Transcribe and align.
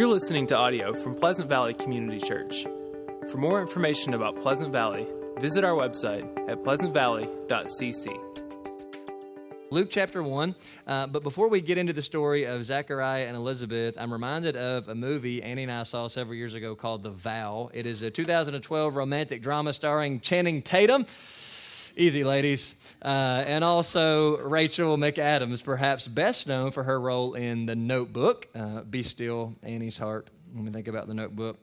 You're 0.00 0.08
listening 0.08 0.46
to 0.46 0.56
audio 0.56 0.94
from 0.94 1.14
Pleasant 1.14 1.50
Valley 1.50 1.74
Community 1.74 2.26
Church. 2.26 2.64
For 3.30 3.36
more 3.36 3.60
information 3.60 4.14
about 4.14 4.40
Pleasant 4.40 4.72
Valley, 4.72 5.06
visit 5.36 5.62
our 5.62 5.74
website 5.74 6.24
at 6.48 6.62
pleasantvalley.cc. 6.62 8.06
Luke 9.70 9.88
chapter 9.90 10.22
1. 10.22 10.54
Uh, 10.86 11.06
but 11.06 11.22
before 11.22 11.48
we 11.48 11.60
get 11.60 11.76
into 11.76 11.92
the 11.92 12.00
story 12.00 12.44
of 12.44 12.64
Zechariah 12.64 13.26
and 13.26 13.36
Elizabeth, 13.36 13.98
I'm 14.00 14.10
reminded 14.10 14.56
of 14.56 14.88
a 14.88 14.94
movie 14.94 15.42
Annie 15.42 15.64
and 15.64 15.72
I 15.72 15.82
saw 15.82 16.08
several 16.08 16.34
years 16.34 16.54
ago 16.54 16.74
called 16.74 17.02
The 17.02 17.10
Vow. 17.10 17.68
It 17.74 17.84
is 17.84 18.02
a 18.02 18.10
2012 18.10 18.96
romantic 18.96 19.42
drama 19.42 19.74
starring 19.74 20.20
Channing 20.20 20.62
Tatum. 20.62 21.04
Easy, 22.00 22.24
ladies. 22.24 22.96
Uh, 23.02 23.44
and 23.46 23.62
also 23.62 24.38
Rachel 24.38 24.96
McAdams, 24.96 25.62
perhaps 25.62 26.08
best 26.08 26.48
known 26.48 26.70
for 26.70 26.84
her 26.84 26.98
role 26.98 27.34
in 27.34 27.66
The 27.66 27.76
Notebook. 27.76 28.48
Uh, 28.54 28.80
Be 28.80 29.02
Still, 29.02 29.54
Annie's 29.62 29.98
Heart. 29.98 30.28
When 30.54 30.64
we 30.64 30.70
think 30.70 30.88
about 30.88 31.08
The 31.08 31.12
Notebook. 31.12 31.58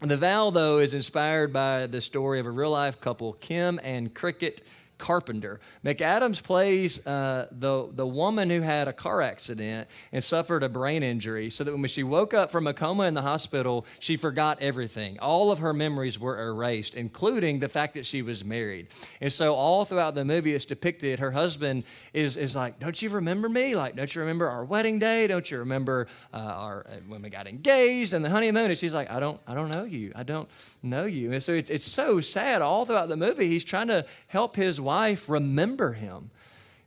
The 0.00 0.16
Vow, 0.16 0.50
though, 0.50 0.78
is 0.78 0.94
inspired 0.94 1.52
by 1.52 1.86
the 1.86 2.00
story 2.00 2.40
of 2.40 2.46
a 2.46 2.50
real 2.50 2.72
life 2.72 3.00
couple, 3.00 3.34
Kim 3.34 3.78
and 3.84 4.12
Krickitt 4.12 4.62
Carpenter. 4.98 5.60
McAdams 5.84 6.42
plays 6.42 7.06
uh, 7.06 7.46
the, 7.52 7.88
the 7.92 8.06
woman 8.06 8.50
who 8.50 8.60
had 8.60 8.88
a 8.88 8.92
car 8.92 9.22
accident 9.22 9.88
and 10.12 10.22
suffered 10.22 10.62
a 10.62 10.68
brain 10.68 11.02
injury, 11.02 11.50
so 11.50 11.64
that 11.64 11.72
when 11.72 11.86
she 11.86 12.02
woke 12.02 12.34
up 12.34 12.50
from 12.50 12.66
a 12.66 12.74
coma 12.74 13.04
in 13.04 13.14
the 13.14 13.22
hospital, 13.22 13.86
she 14.00 14.16
forgot 14.16 14.58
everything. 14.60 15.18
All 15.20 15.50
of 15.50 15.60
her 15.60 15.72
memories 15.72 16.18
were 16.18 16.40
erased, 16.40 16.94
including 16.94 17.60
the 17.60 17.68
fact 17.68 17.94
that 17.94 18.04
she 18.04 18.22
was 18.22 18.44
married. 18.44 18.88
And 19.20 19.32
so, 19.32 19.54
all 19.54 19.84
throughout 19.84 20.14
the 20.14 20.24
movie, 20.24 20.54
it's 20.54 20.64
depicted 20.64 21.20
her 21.20 21.30
husband 21.30 21.84
is, 22.12 22.36
is 22.36 22.56
like, 22.56 22.80
Don't 22.80 23.00
you 23.00 23.08
remember 23.10 23.48
me? 23.48 23.76
Like, 23.76 23.96
don't 23.96 24.12
you 24.12 24.20
remember 24.20 24.48
our 24.48 24.64
wedding 24.64 24.98
day? 24.98 25.26
Don't 25.26 25.48
you 25.50 25.58
remember 25.58 26.08
uh, 26.32 26.36
our, 26.36 26.86
uh, 26.88 26.96
when 27.06 27.22
we 27.22 27.30
got 27.30 27.46
engaged 27.46 28.12
and 28.14 28.24
the 28.24 28.30
honeymoon? 28.30 28.70
And 28.70 28.78
she's 28.78 28.94
like, 28.94 29.10
I 29.10 29.20
don't, 29.20 29.40
I 29.46 29.54
don't 29.54 29.68
know 29.68 29.84
you. 29.84 30.12
I 30.14 30.24
don't 30.24 30.48
know 30.82 31.04
you. 31.04 31.32
And 31.32 31.42
so, 31.42 31.52
it's, 31.52 31.70
it's 31.70 31.86
so 31.86 32.20
sad 32.20 32.62
all 32.62 32.84
throughout 32.84 33.08
the 33.08 33.16
movie. 33.16 33.48
He's 33.48 33.64
trying 33.64 33.88
to 33.88 34.06
help 34.28 34.56
his 34.56 34.80
wife 34.80 35.28
remember 35.28 35.92
him. 35.92 36.30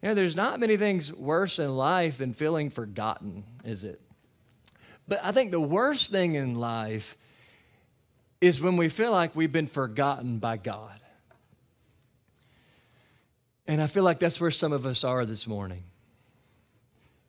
You 0.02 0.09
know, 0.09 0.16
there's 0.16 0.36
not 0.36 0.59
many 0.59 0.78
things 0.78 1.14
worse 1.14 1.59
in 1.59 1.75
life 1.75 2.17
than 2.17 2.33
feeling 2.33 2.70
forgotten, 2.70 3.44
is 3.64 3.83
it? 3.83 4.02
But 5.08 5.20
I 5.23 5.31
think 5.31 5.52
the 5.52 5.59
worst 5.59 6.11
thing 6.11 6.36
in 6.36 6.56
life 6.56 7.17
is 8.39 8.59
when 8.59 8.78
we 8.78 8.89
feel 8.89 9.11
like 9.11 9.36
we've 9.36 9.52
been 9.52 9.67
forgotten 9.67 10.39
by 10.39 10.58
God. 10.58 11.00
And 13.67 13.80
I 13.80 13.88
feel 13.88 14.03
like 14.03 14.20
that's 14.20 14.42
where 14.42 14.52
some 14.52 14.73
of 14.73 14.86
us 14.86 15.03
are 15.03 15.26
this 15.26 15.48
morning. 15.48 15.83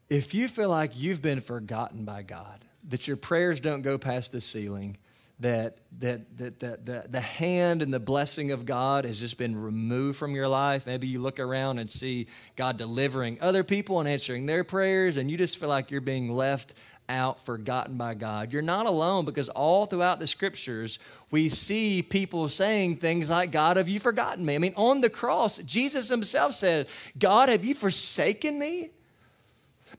If 0.09 0.35
you 0.35 0.49
feel 0.49 0.71
like 0.71 0.93
you've 0.95 1.23
been 1.23 1.41
forgotten 1.41 2.05
by 2.05 2.23
God, 2.23 2.65
that 2.89 3.07
your 3.07 3.17
prayers 3.17 3.61
don't 3.61 3.83
go 3.83 3.99
past 3.99 4.33
the 4.33 4.41
ceiling, 4.41 4.97
that, 5.41 5.79
that, 5.99 6.37
that, 6.39 6.61
that, 6.61 6.87
that 6.87 7.13
the 7.13 7.21
hand 7.21 7.83
and 7.83 7.93
the 7.93 8.01
blessing 8.01 8.53
of 8.53 8.65
God 8.65 9.05
has 9.05 9.19
just 9.19 9.39
been 9.39 9.61
removed 9.61 10.19
from 10.19 10.35
your 10.35 10.49
life. 10.49 10.87
Maybe 10.87 11.09
you 11.09 11.21
look 11.21 11.41
around 11.41 11.79
and 11.79 11.91
see 11.91 12.29
God 12.55 12.77
delivering 12.77 13.39
other 13.41 13.65
people 13.65 13.99
and 14.01 14.09
answering 14.09 14.47
their 14.47 14.65
prayers, 14.65 15.17
and 15.17 15.31
you 15.31 15.37
just 15.37 15.59
feel 15.59 15.69
like 15.69 15.91
you're 15.91 16.01
being 16.01 16.31
left 16.31 16.75
out, 17.09 17.41
forgotten 17.41 17.97
by 17.97 18.15
God. 18.15 18.53
You're 18.53 18.63
not 18.63 18.87
alone 18.87 19.25
because 19.25 19.49
all 19.49 19.87
throughout 19.87 20.21
the 20.21 20.27
scriptures, 20.27 20.99
we 21.31 21.49
see 21.49 22.03
people 22.03 22.49
saying 22.49 22.97
things 22.97 23.29
like, 23.29 23.51
God, 23.51 23.77
have 23.77 23.89
you 23.89 24.01
forgotten 24.01 24.45
me? 24.45 24.55
I 24.55 24.59
mean, 24.59 24.75
on 24.77 25.01
the 25.01 25.11
cross, 25.11 25.59
Jesus 25.59 26.09
himself 26.09 26.55
said, 26.55 26.87
God, 27.19 27.49
have 27.49 27.65
you 27.65 27.75
forsaken 27.75 28.59
me? 28.59 28.91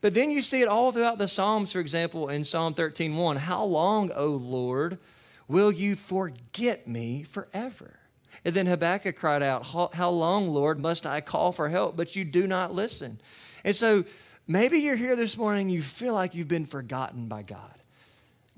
But 0.01 0.13
then 0.13 0.31
you 0.31 0.41
see 0.41 0.61
it 0.61 0.67
all 0.67 0.91
throughout 0.91 1.17
the 1.17 1.27
Psalms, 1.27 1.73
for 1.73 1.79
example, 1.79 2.29
in 2.29 2.43
Psalm 2.43 2.73
13:1. 2.73 3.37
How 3.37 3.63
long, 3.63 4.11
O 4.13 4.27
Lord, 4.27 4.97
will 5.47 5.71
you 5.71 5.95
forget 5.95 6.87
me 6.87 7.23
forever? 7.23 7.99
And 8.45 8.53
then 8.53 8.65
Habakkuk 8.65 9.15
cried 9.15 9.43
out, 9.43 9.65
How 9.93 10.09
long, 10.09 10.49
Lord, 10.49 10.79
must 10.79 11.05
I 11.05 11.21
call 11.21 11.51
for 11.51 11.69
help, 11.69 11.95
but 11.95 12.15
you 12.15 12.25
do 12.25 12.47
not 12.47 12.73
listen? 12.73 13.19
And 13.63 13.75
so 13.75 14.03
maybe 14.47 14.79
you're 14.79 14.95
here 14.95 15.15
this 15.15 15.37
morning, 15.37 15.69
you 15.69 15.81
feel 15.81 16.13
like 16.13 16.35
you've 16.35 16.47
been 16.47 16.65
forgotten 16.65 17.27
by 17.27 17.43
God. 17.43 17.79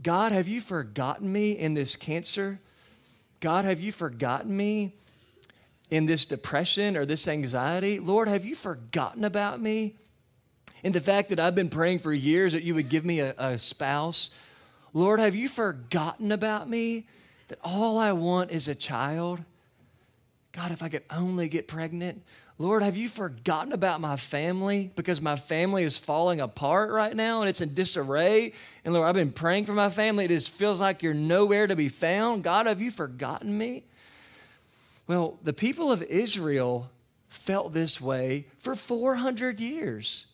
God, 0.02 0.32
have 0.32 0.48
you 0.48 0.60
forgotten 0.60 1.32
me 1.32 1.52
in 1.52 1.74
this 1.74 1.96
cancer? 1.96 2.60
God, 3.40 3.66
have 3.66 3.80
you 3.80 3.92
forgotten 3.92 4.56
me 4.56 4.94
in 5.90 6.06
this 6.06 6.26
depression 6.26 6.98
or 6.98 7.06
this 7.06 7.28
anxiety? 7.28 8.00
Lord, 8.00 8.28
have 8.28 8.44
you 8.44 8.56
forgotten 8.56 9.24
about 9.24 9.62
me? 9.62 9.96
In 10.84 10.92
the 10.92 11.02
fact 11.02 11.30
that 11.30 11.40
I've 11.40 11.56
been 11.56 11.70
praying 11.70 12.00
for 12.00 12.14
years 12.14 12.54
that 12.54 12.64
you 12.64 12.76
would 12.76 12.90
give 12.90 13.06
me 13.06 13.20
a, 13.20 13.34
a 13.38 13.58
spouse. 13.58 14.32
Lord, 14.96 15.20
have 15.20 15.36
you 15.36 15.50
forgotten 15.50 16.32
about 16.32 16.70
me? 16.70 17.06
That 17.50 17.60
all 17.64 18.00
I 18.00 18.14
want 18.14 18.50
is 18.52 18.70
a 18.70 18.74
child? 18.74 19.44
God, 20.54 20.72
if 20.72 20.82
I 20.82 20.88
could 20.88 21.04
only 21.12 21.50
get 21.50 21.68
pregnant. 21.68 22.24
Lord, 22.58 22.82
have 22.82 22.96
you 22.96 23.10
forgotten 23.10 23.74
about 23.74 24.00
my 24.00 24.16
family? 24.16 24.90
Because 24.96 25.20
my 25.20 25.36
family 25.36 25.84
is 25.84 25.98
falling 25.98 26.40
apart 26.40 26.92
right 26.92 27.14
now 27.14 27.42
and 27.42 27.50
it's 27.50 27.60
in 27.60 27.74
disarray. 27.74 28.54
And 28.86 28.94
Lord, 28.94 29.10
I've 29.10 29.16
been 29.16 29.34
praying 29.34 29.66
for 29.66 29.74
my 29.74 29.90
family. 29.90 30.24
It 30.24 30.30
just 30.30 30.50
feels 30.50 30.80
like 30.80 31.04
you're 31.04 31.14
nowhere 31.14 31.68
to 31.68 31.76
be 31.76 31.90
found. 31.90 32.46
God, 32.46 32.66
have 32.66 32.80
you 32.80 32.90
forgotten 32.90 33.56
me? 33.58 33.84
Well, 35.08 35.38
the 35.44 35.52
people 35.52 35.92
of 35.92 36.04
Israel 36.04 36.90
felt 37.28 37.74
this 37.74 38.00
way 38.00 38.46
for 38.60 38.76
400 38.76 39.60
years. 39.60 40.28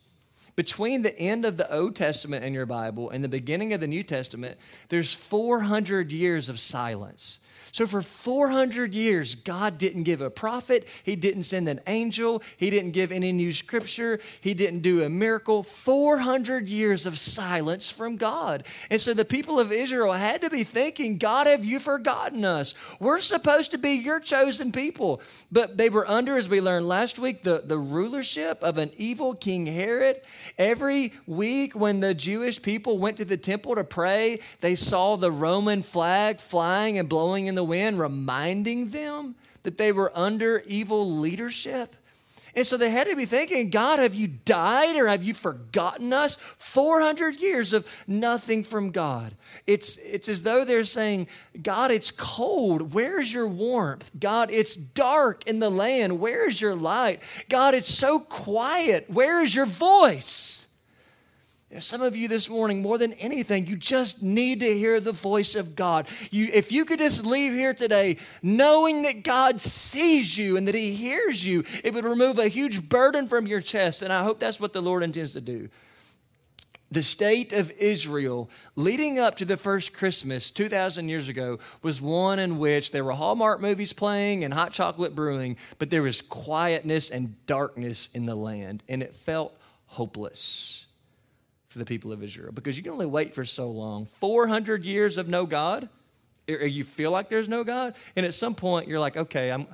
Between 0.55 1.01
the 1.01 1.17
end 1.17 1.45
of 1.45 1.57
the 1.57 1.73
Old 1.73 1.95
Testament 1.95 2.43
in 2.43 2.53
your 2.53 2.65
Bible 2.65 3.09
and 3.09 3.23
the 3.23 3.29
beginning 3.29 3.73
of 3.73 3.79
the 3.79 3.87
New 3.87 4.03
Testament, 4.03 4.57
there's 4.89 5.13
400 5.13 6.11
years 6.11 6.49
of 6.49 6.59
silence. 6.59 7.39
So, 7.71 7.87
for 7.87 8.01
400 8.01 8.93
years, 8.93 9.35
God 9.35 9.77
didn't 9.77 10.03
give 10.03 10.21
a 10.21 10.29
prophet. 10.29 10.87
He 11.03 11.15
didn't 11.15 11.43
send 11.43 11.69
an 11.69 11.79
angel. 11.87 12.43
He 12.57 12.69
didn't 12.69 12.91
give 12.91 13.11
any 13.11 13.31
new 13.31 13.51
scripture. 13.51 14.19
He 14.41 14.53
didn't 14.53 14.81
do 14.81 15.03
a 15.03 15.09
miracle. 15.09 15.63
400 15.63 16.67
years 16.67 17.05
of 17.05 17.17
silence 17.17 17.89
from 17.89 18.17
God. 18.17 18.65
And 18.89 18.99
so, 18.99 19.13
the 19.13 19.25
people 19.25 19.59
of 19.59 19.71
Israel 19.71 20.11
had 20.13 20.41
to 20.41 20.49
be 20.49 20.63
thinking, 20.63 21.17
God, 21.17 21.47
have 21.47 21.63
you 21.63 21.79
forgotten 21.79 22.43
us? 22.43 22.73
We're 22.99 23.19
supposed 23.19 23.71
to 23.71 23.77
be 23.77 23.91
your 23.91 24.19
chosen 24.19 24.71
people. 24.71 25.21
But 25.51 25.77
they 25.77 25.89
were 25.89 26.07
under, 26.07 26.35
as 26.35 26.49
we 26.49 26.59
learned 26.59 26.87
last 26.87 27.19
week, 27.19 27.43
the, 27.43 27.63
the 27.65 27.77
rulership 27.77 28.61
of 28.61 28.77
an 28.77 28.91
evil 28.97 29.33
King 29.33 29.65
Herod. 29.65 30.21
Every 30.57 31.13
week, 31.25 31.73
when 31.73 31.99
the 32.01 32.13
Jewish 32.13 32.61
people 32.61 32.97
went 32.97 33.17
to 33.17 33.25
the 33.25 33.37
temple 33.37 33.75
to 33.75 33.83
pray, 33.83 34.39
they 34.59 34.75
saw 34.75 35.15
the 35.15 35.31
Roman 35.31 35.81
flag 35.81 36.39
flying 36.39 36.97
and 36.97 37.07
blowing 37.07 37.45
in 37.45 37.55
the 37.55 37.60
the 37.61 37.65
wind, 37.65 37.99
reminding 37.99 38.87
them 38.87 39.35
that 39.61 39.77
they 39.77 39.91
were 39.91 40.11
under 40.15 40.63
evil 40.65 41.17
leadership. 41.17 41.95
And 42.55 42.65
so 42.65 42.75
they 42.75 42.89
had 42.89 43.07
to 43.07 43.15
be 43.15 43.25
thinking, 43.25 43.69
God, 43.69 43.99
have 43.99 44.15
you 44.15 44.27
died 44.27 44.95
or 44.97 45.07
have 45.07 45.23
you 45.23 45.35
forgotten 45.35 46.11
us? 46.11 46.35
400 46.35 47.39
years 47.39 47.71
of 47.71 47.87
nothing 48.07 48.63
from 48.63 48.89
God. 48.89 49.35
It's, 49.67 49.97
it's 49.99 50.27
as 50.27 50.41
though 50.43 50.65
they're 50.65 50.83
saying, 50.83 51.27
God, 51.61 51.91
it's 51.91 52.09
cold. 52.09 52.93
Where's 52.93 53.31
your 53.31 53.47
warmth? 53.47 54.09
God, 54.19 54.49
it's 54.51 54.75
dark 54.75 55.47
in 55.47 55.59
the 55.59 55.69
land. 55.69 56.19
Where 56.19 56.49
is 56.49 56.59
your 56.59 56.75
light? 56.75 57.21
God, 57.47 57.75
it's 57.75 57.87
so 57.87 58.19
quiet. 58.19 59.05
Where 59.07 59.41
is 59.43 59.55
your 59.55 59.67
voice? 59.67 60.60
Some 61.79 62.01
of 62.01 62.17
you 62.17 62.27
this 62.27 62.49
morning, 62.49 62.81
more 62.81 62.97
than 62.97 63.13
anything, 63.13 63.65
you 63.65 63.77
just 63.77 64.21
need 64.21 64.59
to 64.59 64.73
hear 64.73 64.99
the 64.99 65.13
voice 65.13 65.55
of 65.55 65.73
God. 65.75 66.09
You, 66.29 66.49
if 66.51 66.69
you 66.71 66.83
could 66.83 66.99
just 66.99 67.25
leave 67.25 67.53
here 67.53 67.73
today 67.73 68.17
knowing 68.43 69.03
that 69.03 69.23
God 69.23 69.61
sees 69.61 70.37
you 70.37 70.57
and 70.57 70.67
that 70.67 70.75
He 70.75 70.93
hears 70.93 71.45
you, 71.45 71.63
it 71.83 71.93
would 71.93 72.03
remove 72.03 72.39
a 72.39 72.49
huge 72.49 72.89
burden 72.89 73.25
from 73.25 73.47
your 73.47 73.61
chest. 73.61 74.01
And 74.01 74.11
I 74.11 74.23
hope 74.23 74.37
that's 74.37 74.59
what 74.59 74.73
the 74.73 74.81
Lord 74.81 75.01
intends 75.01 75.31
to 75.33 75.41
do. 75.41 75.69
The 76.91 77.03
state 77.03 77.53
of 77.53 77.71
Israel 77.79 78.49
leading 78.75 79.17
up 79.17 79.37
to 79.37 79.45
the 79.45 79.55
first 79.55 79.93
Christmas 79.93 80.51
2,000 80.51 81.07
years 81.07 81.29
ago 81.29 81.59
was 81.81 82.01
one 82.01 82.37
in 82.37 82.59
which 82.59 82.91
there 82.91 83.05
were 83.05 83.13
Hallmark 83.13 83.61
movies 83.61 83.93
playing 83.93 84.43
and 84.43 84.53
hot 84.53 84.73
chocolate 84.73 85.15
brewing, 85.15 85.55
but 85.79 85.89
there 85.89 86.01
was 86.01 86.19
quietness 86.19 87.09
and 87.09 87.45
darkness 87.45 88.09
in 88.13 88.25
the 88.25 88.35
land, 88.35 88.83
and 88.89 89.01
it 89.01 89.15
felt 89.15 89.57
hopeless 89.85 90.87
for 91.71 91.79
the 91.79 91.85
people 91.85 92.11
of 92.11 92.21
Israel 92.21 92.51
because 92.51 92.75
you 92.75 92.83
can 92.83 92.91
only 92.91 93.05
wait 93.05 93.33
for 93.33 93.45
so 93.45 93.71
long. 93.71 94.05
400 94.05 94.83
years 94.83 95.17
of 95.17 95.29
no 95.29 95.45
God, 95.45 95.87
or 96.49 96.65
you 96.65 96.83
feel 96.83 97.11
like 97.11 97.29
there's 97.29 97.47
no 97.47 97.63
God, 97.63 97.95
and 98.17 98.25
at 98.25 98.33
some 98.33 98.55
point 98.55 98.89
you're 98.89 98.99
like, 98.99 99.15
okay, 99.15 99.51
I'm, 99.51 99.67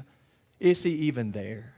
is 0.60 0.84
he 0.84 0.92
even 0.92 1.32
there? 1.32 1.74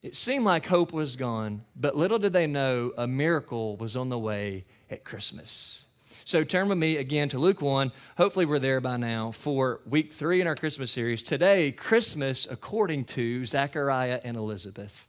It 0.00 0.14
seemed 0.14 0.44
like 0.44 0.66
hope 0.66 0.92
was 0.92 1.16
gone, 1.16 1.64
but 1.74 1.96
little 1.96 2.20
did 2.20 2.32
they 2.32 2.46
know 2.46 2.92
a 2.96 3.08
miracle 3.08 3.76
was 3.76 3.96
on 3.96 4.10
the 4.10 4.18
way 4.18 4.64
at 4.88 5.02
Christmas. 5.02 5.88
So 6.24 6.44
turn 6.44 6.68
with 6.68 6.78
me 6.78 6.98
again 6.98 7.28
to 7.30 7.38
Luke 7.40 7.60
1. 7.60 7.90
Hopefully, 8.16 8.46
we're 8.46 8.60
there 8.60 8.80
by 8.80 8.96
now 8.96 9.32
for 9.32 9.80
week 9.86 10.12
three 10.12 10.40
in 10.40 10.46
our 10.46 10.54
Christmas 10.54 10.92
series. 10.92 11.20
Today, 11.20 11.72
Christmas 11.72 12.46
according 12.48 13.06
to 13.06 13.44
Zechariah 13.44 14.20
and 14.22 14.36
Elizabeth. 14.36 15.07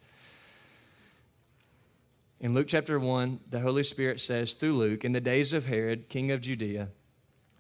In 2.42 2.54
Luke 2.54 2.68
chapter 2.70 2.98
1, 2.98 3.42
the 3.50 3.60
Holy 3.60 3.84
Spirit 3.84 4.22
says 4.22 4.54
through 4.54 4.78
Luke, 4.78 5.04
in 5.04 5.12
the 5.12 5.20
days 5.20 5.52
of 5.52 5.66
Herod, 5.66 6.08
king 6.08 6.32
of 6.32 6.40
Judea, 6.40 6.88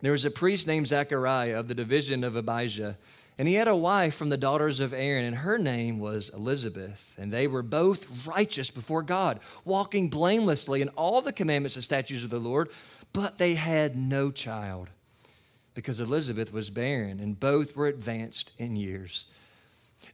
there 0.01 0.13
was 0.13 0.23
a 0.23 0.31
priest 0.31 0.67
named 0.67 0.87
Zechariah 0.87 1.59
of 1.59 1.67
the 1.67 1.75
division 1.75 2.23
of 2.23 2.37
Abijah, 2.37 2.97
and 3.37 3.49
he 3.49 3.55
had 3.55 3.67
a 3.67 3.75
wife 3.75 4.15
from 4.15 4.29
the 4.29 4.37
daughters 4.37 4.79
of 4.79 4.93
Aaron, 4.93 5.25
and 5.25 5.35
her 5.37 5.57
name 5.57 5.99
was 5.99 6.29
Elizabeth. 6.29 7.13
And 7.17 7.31
they 7.31 7.45
were 7.45 7.61
both 7.61 8.25
righteous 8.25 8.71
before 8.71 9.03
God, 9.03 9.41
walking 9.65 10.09
blamelessly 10.09 10.81
in 10.81 10.89
all 10.89 11.21
the 11.21 11.33
commandments 11.33 11.75
and 11.75 11.83
statutes 11.83 12.23
of 12.23 12.29
the 12.29 12.39
Lord, 12.39 12.69
but 13.11 13.37
they 13.37 13.55
had 13.55 13.97
no 13.97 14.31
child 14.31 14.89
because 15.73 15.99
Elizabeth 15.99 16.53
was 16.53 16.69
barren, 16.69 17.19
and 17.19 17.37
both 17.37 17.75
were 17.75 17.87
advanced 17.87 18.53
in 18.57 18.77
years. 18.77 19.25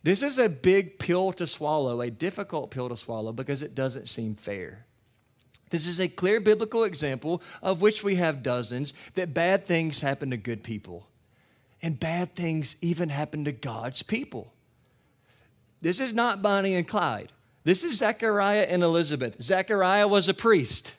This 0.05 0.21
is 0.21 0.37
a 0.37 0.49
big 0.49 0.99
pill 0.99 1.31
to 1.33 1.47
swallow, 1.47 1.99
a 1.99 2.11
difficult 2.11 2.69
pill 2.69 2.89
to 2.89 2.95
swallow 2.95 3.33
because 3.33 3.63
it 3.63 3.73
doesn't 3.73 4.07
seem 4.07 4.35
fair. 4.35 4.85
This 5.71 5.87
is 5.87 5.99
a 5.99 6.07
clear 6.07 6.39
biblical 6.39 6.83
example, 6.83 7.41
of 7.63 7.81
which 7.81 8.03
we 8.03 8.13
have 8.17 8.43
dozens, 8.43 8.93
that 9.15 9.33
bad 9.33 9.65
things 9.65 10.01
happen 10.01 10.29
to 10.29 10.37
good 10.37 10.63
people. 10.63 11.07
And 11.81 11.99
bad 11.99 12.35
things 12.35 12.75
even 12.81 13.09
happen 13.09 13.45
to 13.45 13.51
God's 13.51 14.03
people. 14.03 14.53
This 15.81 15.99
is 15.99 16.13
not 16.13 16.43
Bonnie 16.43 16.75
and 16.75 16.87
Clyde. 16.87 17.31
This 17.63 17.83
is 17.83 17.97
Zechariah 17.97 18.67
and 18.69 18.83
Elizabeth. 18.83 19.41
Zechariah 19.41 20.07
was 20.07 20.29
a 20.29 20.35
priest, 20.35 20.93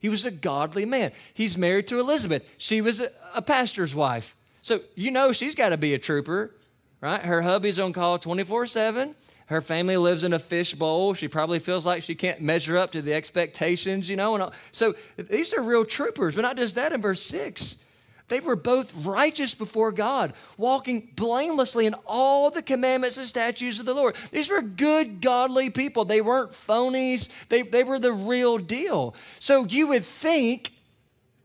he 0.00 0.08
was 0.08 0.26
a 0.26 0.32
godly 0.32 0.84
man. 0.84 1.12
He's 1.32 1.56
married 1.56 1.86
to 1.88 2.00
Elizabeth. 2.00 2.52
She 2.58 2.80
was 2.80 3.06
a, 3.36 3.42
pastor's 3.42 3.94
wife. 3.94 4.36
So 4.62 4.80
you 4.96 5.12
know 5.12 5.30
she's 5.30 5.54
got 5.54 5.68
to 5.68 5.76
be 5.76 5.94
a 5.94 5.98
trooper 5.98 6.54
right? 7.00 7.22
Her 7.22 7.42
hubby's 7.42 7.78
on 7.78 7.92
call 7.92 8.18
24 8.18 8.66
7. 8.66 9.14
Her 9.46 9.60
family 9.62 9.96
lives 9.96 10.24
in 10.24 10.34
a 10.34 10.38
fishbowl. 10.38 11.14
She 11.14 11.26
probably 11.26 11.58
feels 11.58 11.86
like 11.86 12.02
she 12.02 12.14
can't 12.14 12.40
measure 12.40 12.76
up 12.76 12.90
to 12.90 13.00
the 13.00 13.14
expectations, 13.14 14.10
you 14.10 14.16
know. 14.16 14.34
And 14.34 14.42
all. 14.42 14.52
So 14.72 14.94
these 15.16 15.54
are 15.54 15.62
real 15.62 15.86
troopers. 15.86 16.34
But 16.34 16.42
not 16.42 16.58
just 16.58 16.74
that, 16.74 16.92
in 16.92 17.00
verse 17.00 17.22
6, 17.22 17.84
they 18.28 18.40
were 18.40 18.56
both 18.56 18.94
righteous 19.06 19.54
before 19.54 19.90
God, 19.90 20.34
walking 20.58 21.08
blamelessly 21.16 21.86
in 21.86 21.94
all 22.06 22.50
the 22.50 22.62
commandments 22.62 23.16
and 23.16 23.26
statutes 23.26 23.80
of 23.80 23.86
the 23.86 23.94
Lord. 23.94 24.16
These 24.30 24.50
were 24.50 24.60
good, 24.60 25.22
godly 25.22 25.70
people. 25.70 26.04
They 26.04 26.20
weren't 26.20 26.50
phonies, 26.50 27.30
they, 27.48 27.62
they 27.62 27.84
were 27.84 27.98
the 27.98 28.12
real 28.12 28.58
deal. 28.58 29.14
So 29.38 29.64
you 29.64 29.88
would 29.88 30.04
think 30.04 30.72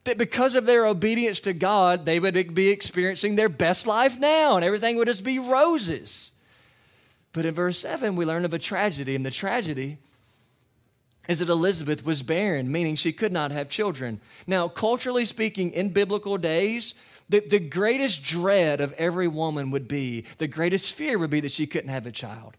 that 0.04 0.18
because 0.18 0.56
of 0.56 0.66
their 0.66 0.86
obedience 0.86 1.40
to 1.42 1.54
God, 1.54 2.06
they 2.06 2.20
would 2.20 2.54
be 2.54 2.70
experiencing 2.70 3.36
their 3.36 3.50
best 3.50 3.88
life 3.88 4.20
now 4.20 4.56
and 4.56 4.66
everything 4.66 4.98
would 4.98 5.08
just 5.08 5.24
be 5.24 5.40
roses. 5.40 6.40
But 7.32 7.46
in 7.46 7.54
verse 7.54 7.80
7, 7.80 8.16
we 8.16 8.26
learn 8.26 8.46
of 8.46 8.54
a 8.54 8.60
tragedy, 8.60 9.16
and 9.16 9.26
the 9.26 9.32
tragedy 9.32 9.98
is 11.28 11.40
that 11.40 11.50
Elizabeth 11.50 12.06
was 12.06 12.22
barren, 12.22 12.72
meaning 12.72 12.96
she 12.96 13.14
could 13.14 13.32
not 13.32 13.52
have 13.52 13.70
children. 13.70 14.20
Now, 14.46 14.68
culturally 14.68 15.26
speaking, 15.26 15.72
in 15.72 15.90
biblical 15.90 16.38
days, 16.38 16.96
the, 17.30 17.40
the 17.40 17.60
greatest 17.60 18.24
dread 18.24 18.82
of 18.82 18.92
every 18.94 19.28
woman 19.28 19.72
would 19.72 19.88
be, 19.88 20.26
the 20.38 20.48
greatest 20.48 20.94
fear 20.94 21.18
would 21.18 21.30
be 21.30 21.40
that 21.40 21.52
she 21.52 21.66
couldn't 21.66 21.90
have 21.90 22.06
a 22.06 22.12
child. 22.12 22.56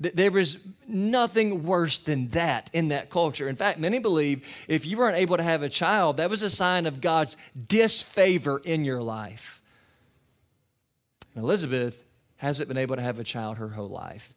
There 0.00 0.30
was 0.30 0.66
nothing 0.88 1.64
worse 1.64 1.98
than 1.98 2.28
that 2.28 2.70
in 2.72 2.88
that 2.88 3.10
culture. 3.10 3.48
In 3.48 3.54
fact, 3.54 3.78
many 3.78 3.98
believe 3.98 4.48
if 4.66 4.86
you 4.86 4.96
weren't 4.96 5.18
able 5.18 5.36
to 5.36 5.42
have 5.42 5.62
a 5.62 5.68
child, 5.68 6.16
that 6.16 6.30
was 6.30 6.40
a 6.40 6.48
sign 6.48 6.86
of 6.86 7.02
God's 7.02 7.36
disfavor 7.68 8.62
in 8.64 8.86
your 8.86 9.02
life. 9.02 9.60
Elizabeth 11.36 12.02
hasn't 12.36 12.68
been 12.68 12.78
able 12.78 12.96
to 12.96 13.02
have 13.02 13.18
a 13.18 13.24
child 13.24 13.58
her 13.58 13.68
whole 13.68 13.90
life. 13.90 14.34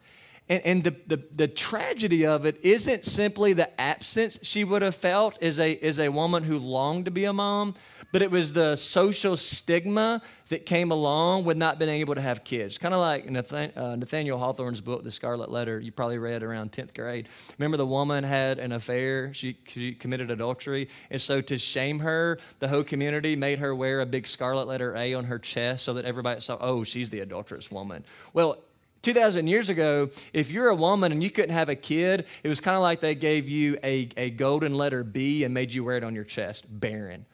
And, 0.50 0.66
and 0.66 0.84
the, 0.84 0.96
the, 1.08 1.24
the, 1.34 1.48
tragedy 1.48 2.26
of 2.26 2.46
it 2.46 2.60
isn't 2.64 3.06
simply 3.06 3.54
the 3.54 3.80
absence 3.80 4.40
she 4.44 4.66
would 4.66 4.82
have 4.82 4.96
felt 4.96 5.42
as 5.42 5.58
a, 5.58 5.78
as 5.78 6.00
a 6.00 6.10
woman 6.10 6.44
who 6.44 6.60
longed 6.60 7.06
to 7.06 7.12
be 7.12 7.24
a 7.24 7.32
mom, 7.32 7.76
but 8.14 8.22
it 8.22 8.30
was 8.30 8.54
the 8.54 8.76
social 8.76 9.36
stigma 9.36 10.22
that 10.50 10.68
came 10.68 10.92
along 10.92 11.46
with 11.46 11.58
not 11.58 11.80
being 11.80 11.90
able 11.90 12.14
to 12.14 12.22
have 12.22 12.44
kids. 12.44 12.78
Kind 12.78 12.94
of 12.94 13.02
like 13.02 13.26
uh, 13.26 13.96
Nathaniel 13.96 14.38
Hawthorne's 14.38 14.82
book, 14.82 15.04
The 15.04 15.10
Scarlet 15.10 15.50
Letter, 15.50 15.80
you 15.80 15.92
probably 15.92 16.20
read 16.20 16.44
around 16.44 16.72
10th 16.72 16.94
grade. 16.94 17.28
Remember, 17.58 17.76
the 17.76 17.88
woman 17.88 18.24
had 18.24 18.60
an 18.60 18.72
affair, 18.72 19.34
she, 19.34 19.58
she 19.66 19.94
committed 19.94 20.30
adultery. 20.30 20.90
And 21.10 21.20
so, 21.20 21.42
to 21.42 21.58
shame 21.58 22.00
her, 22.00 22.38
the 22.60 22.68
whole 22.68 22.84
community 22.84 23.36
made 23.36 23.58
her 23.58 23.74
wear 23.74 24.00
a 24.00 24.06
big 24.06 24.28
scarlet 24.28 24.68
letter 24.68 24.96
A 24.96 25.16
on 25.16 25.26
her 25.26 25.40
chest 25.40 25.84
so 25.84 25.96
that 25.96 26.06
everybody 26.06 26.40
saw, 26.40 26.60
oh, 26.62 26.84
she's 26.84 27.10
the 27.10 27.22
adulterous 27.22 27.72
woman. 27.72 28.06
Well, 28.32 28.60
2,000 29.02 29.48
years 29.48 29.70
ago, 29.70 30.10
if 30.34 30.52
you're 30.52 30.70
a 30.70 30.76
woman 30.76 31.12
and 31.12 31.24
you 31.24 31.32
couldn't 31.32 31.56
have 31.56 31.68
a 31.68 31.76
kid, 31.76 32.28
it 32.44 32.48
was 32.48 32.62
kind 32.62 32.78
of 32.78 32.84
like 32.84 33.00
they 33.00 33.16
gave 33.16 33.50
you 33.50 33.80
a, 33.84 34.08
a 34.18 34.30
golden 34.30 34.76
letter 34.76 35.04
B 35.04 35.44
and 35.44 35.52
made 35.52 35.74
you 35.74 35.84
wear 35.84 35.98
it 35.98 36.04
on 36.04 36.14
your 36.14 36.24
chest, 36.24 36.80
barren. 36.80 37.26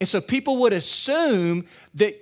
And 0.00 0.08
so 0.08 0.20
people 0.20 0.58
would 0.58 0.72
assume 0.72 1.66
that, 1.94 2.14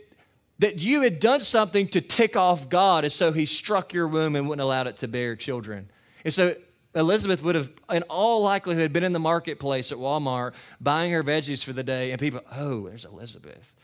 that 0.61 0.82
you 0.82 1.02
had 1.02 1.19
done 1.19 1.40
something 1.40 1.88
to 1.88 2.00
tick 2.00 2.37
off 2.37 2.69
God, 2.69 3.05
and 3.05 3.12
so 3.12 3.32
he 3.32 3.44
struck 3.46 3.93
your 3.93 4.08
womb 4.08 4.34
and 4.37 4.49
wouldn't 4.49 4.64
allow 4.64 4.82
it 4.82 4.96
to 4.99 5.08
bear 5.08 5.37
children. 5.37 5.90
And 6.25 6.32
so 6.32 6.55
Elizabeth 6.94 7.43
would 7.43 7.55
have, 7.55 7.70
in 7.90 8.02
all 8.05 8.43
likelihood, 8.43 8.93
been 8.93 9.05
in 9.05 9.12
the 9.12 9.19
marketplace 9.19 9.93
at 9.93 9.99
Walmart 9.99 10.55
buying 10.81 11.12
her 11.12 11.23
veggies 11.23 11.62
for 11.62 11.75
the 11.75 11.84
day, 11.84 12.11
and 12.11 12.19
people, 12.19 12.40
oh, 12.52 12.88
there's 12.88 13.05
Elizabeth, 13.05 13.75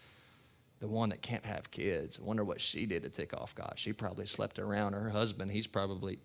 the 0.81 0.89
one 0.89 1.11
that 1.11 1.21
can't 1.21 1.45
have 1.45 1.71
kids. 1.71 2.19
I 2.19 2.25
wonder 2.25 2.43
what 2.43 2.61
she 2.61 2.87
did 2.87 3.03
to 3.03 3.11
tick 3.11 3.35
off 3.35 3.55
God. 3.55 3.75
She 3.77 3.93
probably 3.93 4.25
slept 4.25 4.59
around 4.59 4.95
her 4.95 5.11
husband. 5.11 5.51
He's 5.51 5.67
probably 5.67 6.19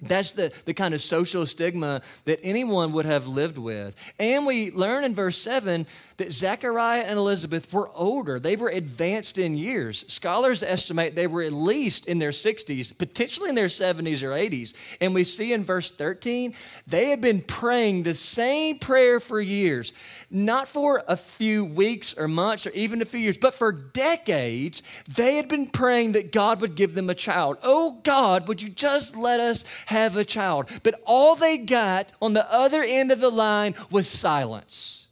that's 0.00 0.32
the, 0.32 0.52
the 0.64 0.74
kind 0.74 0.94
of 0.94 1.00
social 1.00 1.44
stigma 1.44 2.02
that 2.24 2.38
anyone 2.42 2.92
would 2.92 3.06
have 3.06 3.26
lived 3.26 3.58
with. 3.58 3.96
And 4.18 4.46
we 4.46 4.70
learn 4.70 5.04
in 5.04 5.14
verse 5.14 5.36
7 5.38 5.86
that 6.18 6.32
Zechariah 6.32 7.02
and 7.02 7.18
Elizabeth 7.18 7.72
were 7.72 7.90
older. 7.94 8.38
They 8.38 8.56
were 8.56 8.68
advanced 8.68 9.38
in 9.38 9.56
years. 9.56 10.04
Scholars 10.12 10.62
estimate 10.62 11.14
they 11.14 11.26
were 11.26 11.42
at 11.42 11.52
least 11.52 12.06
in 12.06 12.18
their 12.18 12.30
60s, 12.30 12.96
potentially 12.96 13.48
in 13.48 13.54
their 13.54 13.66
70s 13.66 14.22
or 14.22 14.30
80s. 14.30 14.74
And 15.00 15.14
we 15.14 15.24
see 15.24 15.52
in 15.52 15.64
verse 15.64 15.90
13, 15.90 16.54
they 16.86 17.06
had 17.06 17.20
been 17.20 17.40
praying 17.40 18.02
the 18.02 18.14
same 18.14 18.78
prayer 18.78 19.20
for 19.20 19.40
years, 19.40 19.92
not 20.30 20.68
for 20.68 21.02
a 21.08 21.16
few 21.16 21.64
weeks 21.64 22.16
or 22.16 22.28
months 22.28 22.66
or 22.66 22.70
even 22.70 23.02
a 23.02 23.04
few 23.04 23.20
years, 23.20 23.38
but 23.38 23.54
for 23.54 23.72
decades. 23.72 24.82
They 25.08 25.36
had 25.36 25.48
been 25.48 25.66
praying 25.66 26.12
that 26.12 26.32
God 26.32 26.60
would 26.60 26.74
give 26.74 26.94
them 26.94 27.10
a 27.10 27.14
child. 27.14 27.58
Oh 27.62 28.00
God, 28.02 28.46
would 28.48 28.62
you 28.62 28.68
just 28.68 29.16
let 29.16 29.40
us 29.40 29.64
have 29.88 30.16
a 30.16 30.24
child? 30.24 30.70
But 30.82 31.00
all 31.04 31.36
they 31.36 31.58
got 31.58 32.12
on 32.22 32.32
the 32.32 32.50
other 32.52 32.82
end 32.82 33.10
of 33.10 33.20
the 33.20 33.30
line 33.30 33.74
was 33.90 34.08
silence 34.08 35.08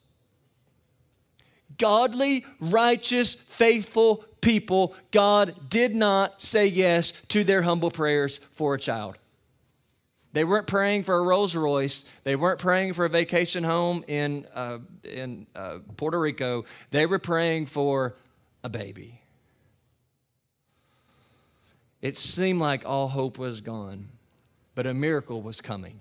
godly, 1.79 2.45
righteous, 2.61 3.35
faithful 3.35 4.25
people, 4.41 4.95
God 5.11 5.69
did 5.69 5.95
not 5.95 6.41
say 6.41 6.67
yes 6.67 7.23
to 7.27 7.45
their 7.45 7.63
humble 7.63 7.91
prayers 7.91 8.39
for 8.39 8.75
a 8.75 8.79
child. 8.79 9.19
They 10.33 10.45
weren't 10.45 10.67
praying 10.67 11.05
for 11.05 11.17
a 11.17 11.23
Rolls 11.23 11.55
Royce. 11.55 12.03
They 12.23 12.37
weren't 12.37 12.59
praying 12.59 12.93
for 12.93 13.07
a 13.07 13.09
vacation 13.09 13.65
home 13.65 14.05
in, 14.07 14.47
uh, 14.55 14.79
in 15.03 15.47
uh, 15.57 15.79
Puerto 15.97 16.21
Rico. 16.21 16.65
They 16.91 17.07
were 17.07 17.19
praying 17.19 17.67
for 17.67 18.17
a 18.63 18.69
baby. 18.69 19.23
It 22.03 22.19
seemed 22.19 22.61
like 22.61 22.85
all 22.85 23.09
hope 23.09 23.39
was 23.39 23.63
gone, 23.63 24.09
but 24.77 24.87
a 24.87 24.95
miracle 24.95 25.43
was 25.43 25.61
coming. 25.61 26.01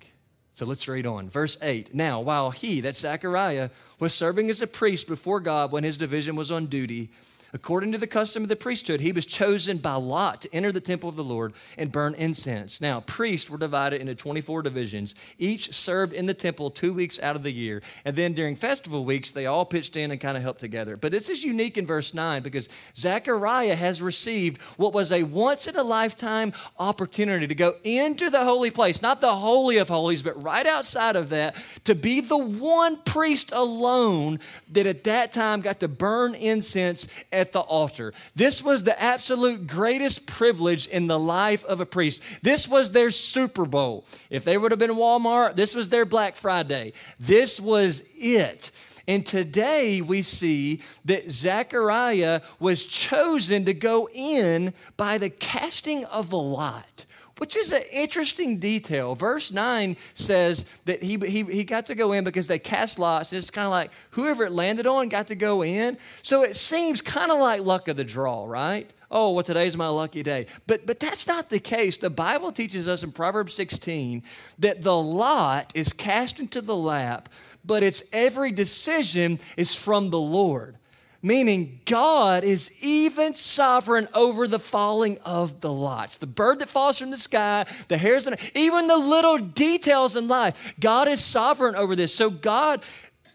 So 0.52 0.64
let's 0.64 0.86
read 0.86 1.06
on. 1.06 1.28
Verse 1.28 1.58
8. 1.60 1.94
Now, 1.94 2.20
while 2.20 2.50
he, 2.52 2.80
that's 2.80 3.00
Zechariah, 3.00 3.70
was 3.98 4.14
serving 4.14 4.48
as 4.48 4.62
a 4.62 4.66
priest 4.68 5.08
before 5.08 5.40
God 5.40 5.72
when 5.72 5.82
his 5.82 5.96
division 5.96 6.36
was 6.36 6.52
on 6.52 6.66
duty, 6.66 7.10
According 7.56 7.92
to 7.92 7.98
the 7.98 8.06
custom 8.06 8.42
of 8.42 8.50
the 8.50 8.54
priesthood, 8.54 9.00
he 9.00 9.12
was 9.12 9.24
chosen 9.24 9.78
by 9.78 9.94
lot 9.94 10.42
to 10.42 10.54
enter 10.54 10.70
the 10.70 10.78
temple 10.78 11.08
of 11.08 11.16
the 11.16 11.24
Lord 11.24 11.54
and 11.78 11.90
burn 11.90 12.14
incense. 12.14 12.82
Now, 12.82 13.00
priests 13.00 13.48
were 13.48 13.56
divided 13.56 13.98
into 13.98 14.14
24 14.14 14.60
divisions. 14.60 15.14
Each 15.38 15.72
served 15.72 16.12
in 16.12 16.26
the 16.26 16.34
temple 16.34 16.70
two 16.70 16.92
weeks 16.92 17.18
out 17.18 17.34
of 17.34 17.42
the 17.42 17.50
year. 17.50 17.80
And 18.04 18.14
then 18.14 18.34
during 18.34 18.56
festival 18.56 19.06
weeks, 19.06 19.32
they 19.32 19.46
all 19.46 19.64
pitched 19.64 19.96
in 19.96 20.10
and 20.10 20.20
kind 20.20 20.36
of 20.36 20.42
helped 20.42 20.60
together. 20.60 20.98
But 20.98 21.12
this 21.12 21.30
is 21.30 21.44
unique 21.44 21.78
in 21.78 21.86
verse 21.86 22.12
9 22.12 22.42
because 22.42 22.68
Zechariah 22.94 23.74
has 23.74 24.02
received 24.02 24.60
what 24.76 24.92
was 24.92 25.10
a 25.10 25.22
once 25.22 25.66
in 25.66 25.76
a 25.76 25.82
lifetime 25.82 26.52
opportunity 26.78 27.46
to 27.46 27.54
go 27.54 27.76
into 27.84 28.28
the 28.28 28.44
holy 28.44 28.70
place, 28.70 29.00
not 29.00 29.22
the 29.22 29.34
Holy 29.34 29.78
of 29.78 29.88
Holies, 29.88 30.22
but 30.22 30.42
right 30.42 30.66
outside 30.66 31.16
of 31.16 31.30
that, 31.30 31.56
to 31.84 31.94
be 31.94 32.20
the 32.20 32.36
one 32.36 32.98
priest 32.98 33.50
alone 33.50 34.40
that 34.72 34.84
at 34.84 35.04
that 35.04 35.32
time 35.32 35.62
got 35.62 35.80
to 35.80 35.88
burn 35.88 36.34
incense 36.34 37.08
at 37.32 37.45
at 37.46 37.52
the 37.52 37.60
altar. 37.60 38.12
This 38.34 38.62
was 38.62 38.82
the 38.82 39.00
absolute 39.00 39.66
greatest 39.66 40.26
privilege 40.26 40.88
in 40.88 41.06
the 41.06 41.18
life 41.18 41.64
of 41.64 41.80
a 41.80 41.86
priest. 41.86 42.20
This 42.42 42.66
was 42.66 42.90
their 42.90 43.10
Super 43.10 43.64
Bowl. 43.64 44.04
If 44.30 44.44
they 44.44 44.58
would 44.58 44.72
have 44.72 44.80
been 44.80 44.96
Walmart, 44.96 45.54
this 45.54 45.74
was 45.74 45.88
their 45.88 46.04
Black 46.04 46.34
Friday. 46.34 46.92
This 47.20 47.60
was 47.60 48.10
it. 48.16 48.72
And 49.08 49.24
today 49.24 50.00
we 50.00 50.22
see 50.22 50.82
that 51.04 51.30
Zechariah 51.30 52.40
was 52.58 52.84
chosen 52.84 53.64
to 53.66 53.74
go 53.74 54.08
in 54.12 54.74
by 54.96 55.18
the 55.18 55.30
casting 55.30 56.04
of 56.06 56.32
a 56.32 56.36
lot. 56.36 57.04
Which 57.38 57.56
is 57.56 57.72
an 57.72 57.82
interesting 57.92 58.58
detail. 58.58 59.14
Verse 59.14 59.50
9 59.50 59.96
says 60.14 60.64
that 60.84 61.02
he, 61.02 61.16
he, 61.18 61.42
he 61.42 61.64
got 61.64 61.86
to 61.86 61.94
go 61.94 62.12
in 62.12 62.24
because 62.24 62.46
they 62.46 62.58
cast 62.58 62.98
lots. 62.98 63.32
And 63.32 63.38
it's 63.38 63.50
kind 63.50 63.66
of 63.66 63.72
like 63.72 63.90
whoever 64.10 64.44
it 64.44 64.52
landed 64.52 64.86
on 64.86 65.08
got 65.08 65.26
to 65.28 65.34
go 65.34 65.62
in. 65.62 65.98
So 66.22 66.42
it 66.42 66.56
seems 66.56 67.00
kind 67.00 67.30
of 67.30 67.38
like 67.38 67.60
luck 67.60 67.88
of 67.88 67.96
the 67.96 68.04
draw, 68.04 68.46
right? 68.46 68.92
Oh, 69.10 69.32
well, 69.32 69.44
today's 69.44 69.76
my 69.76 69.88
lucky 69.88 70.22
day. 70.22 70.46
But, 70.66 70.86
but 70.86 70.98
that's 70.98 71.26
not 71.26 71.48
the 71.48 71.60
case. 71.60 71.96
The 71.96 72.10
Bible 72.10 72.50
teaches 72.52 72.88
us 72.88 73.02
in 73.02 73.12
Proverbs 73.12 73.54
16 73.54 74.22
that 74.58 74.82
the 74.82 74.96
lot 74.96 75.72
is 75.74 75.92
cast 75.92 76.40
into 76.40 76.60
the 76.60 76.76
lap, 76.76 77.28
but 77.64 77.82
its 77.82 78.02
every 78.12 78.50
decision 78.50 79.38
is 79.56 79.76
from 79.76 80.10
the 80.10 80.20
Lord 80.20 80.78
meaning 81.26 81.80
God 81.84 82.44
is 82.44 82.82
even 82.82 83.34
sovereign 83.34 84.06
over 84.14 84.46
the 84.46 84.60
falling 84.60 85.18
of 85.24 85.60
the 85.60 85.72
lots. 85.72 86.18
The 86.18 86.26
bird 86.26 86.60
that 86.60 86.68
falls 86.68 86.98
from 86.98 87.10
the 87.10 87.18
sky, 87.18 87.66
the 87.88 87.98
hairs, 87.98 88.28
even 88.54 88.86
the 88.86 88.96
little 88.96 89.38
details 89.38 90.14
in 90.14 90.28
life. 90.28 90.74
God 90.78 91.08
is 91.08 91.22
sovereign 91.24 91.74
over 91.74 91.96
this. 91.96 92.14
So 92.14 92.30
God 92.30 92.82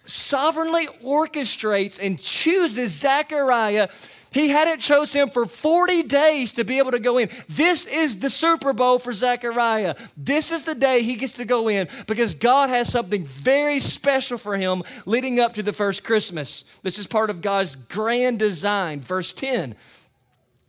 sovereignly 0.06 0.88
orchestrates 1.06 2.04
and 2.04 2.20
chooses 2.20 2.94
Zechariah 2.94 3.90
he 4.32 4.48
hadn't 4.48 4.80
chose 4.80 5.12
him 5.12 5.30
for 5.30 5.46
40 5.46 6.04
days 6.04 6.52
to 6.54 6.64
be 6.64 6.78
able 6.78 6.92
to 6.92 7.00
go 7.00 7.18
in. 7.18 7.30
This 7.50 7.86
is 7.86 8.20
the 8.20 8.30
Super 8.30 8.72
Bowl 8.72 8.98
for 8.98 9.12
Zechariah. 9.12 9.96
This 10.16 10.54
is 10.54 10.64
the 10.64 10.74
day 10.74 11.04
he 11.04 11.18
gets 11.18 11.34
to 11.34 11.46
go 11.46 11.68
in 11.68 11.90
because 12.08 12.34
God 12.34 12.70
has 12.70 12.90
something 12.90 13.26
very 13.26 13.80
special 13.80 14.38
for 14.38 14.56
him 14.56 14.84
leading 15.06 15.42
up 15.42 15.54
to 15.56 15.64
the 15.64 15.74
first 15.74 16.06
Christmas. 16.06 16.64
This 16.82 16.98
is 16.98 17.08
part 17.08 17.30
of 17.30 17.42
God's 17.42 17.76
grand 17.76 18.40
design. 18.40 19.02
Verse 19.02 19.34
10 19.34 19.76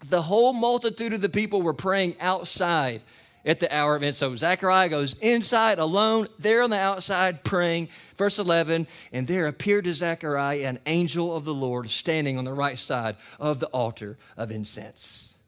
The 0.07 0.23
whole 0.23 0.53
multitude 0.53 1.13
of 1.13 1.21
the 1.21 1.29
people 1.29 1.63
were 1.63 1.73
praying 1.73 2.17
outside 2.21 3.01
at 3.45 3.61
the 3.61 3.75
hour 3.75 3.97
of 3.97 4.03
it. 4.03 4.15
So 4.15 4.35
Zechariah 4.37 4.89
goes 4.89 5.15
inside 5.15 5.79
alone, 5.79 6.27
there 6.39 6.63
on 6.63 6.71
the 6.71 6.79
outside 6.79 7.45
praying. 7.45 7.89
Verse 8.17 8.39
11, 8.39 8.87
and 9.13 9.27
there 9.27 9.47
appeared 9.47 9.85
to 9.85 9.95
Zechariah 9.95 10.67
an 10.67 10.79
angel 10.87 11.35
of 11.35 11.45
the 11.45 11.55
Lord 11.55 11.91
standing 11.91 12.39
on 12.39 12.45
the 12.45 12.53
right 12.53 12.79
side 12.79 13.17
of 13.41 13.59
the 13.59 13.67
altar 13.69 14.19
of 14.37 14.51
incense. 14.51 15.39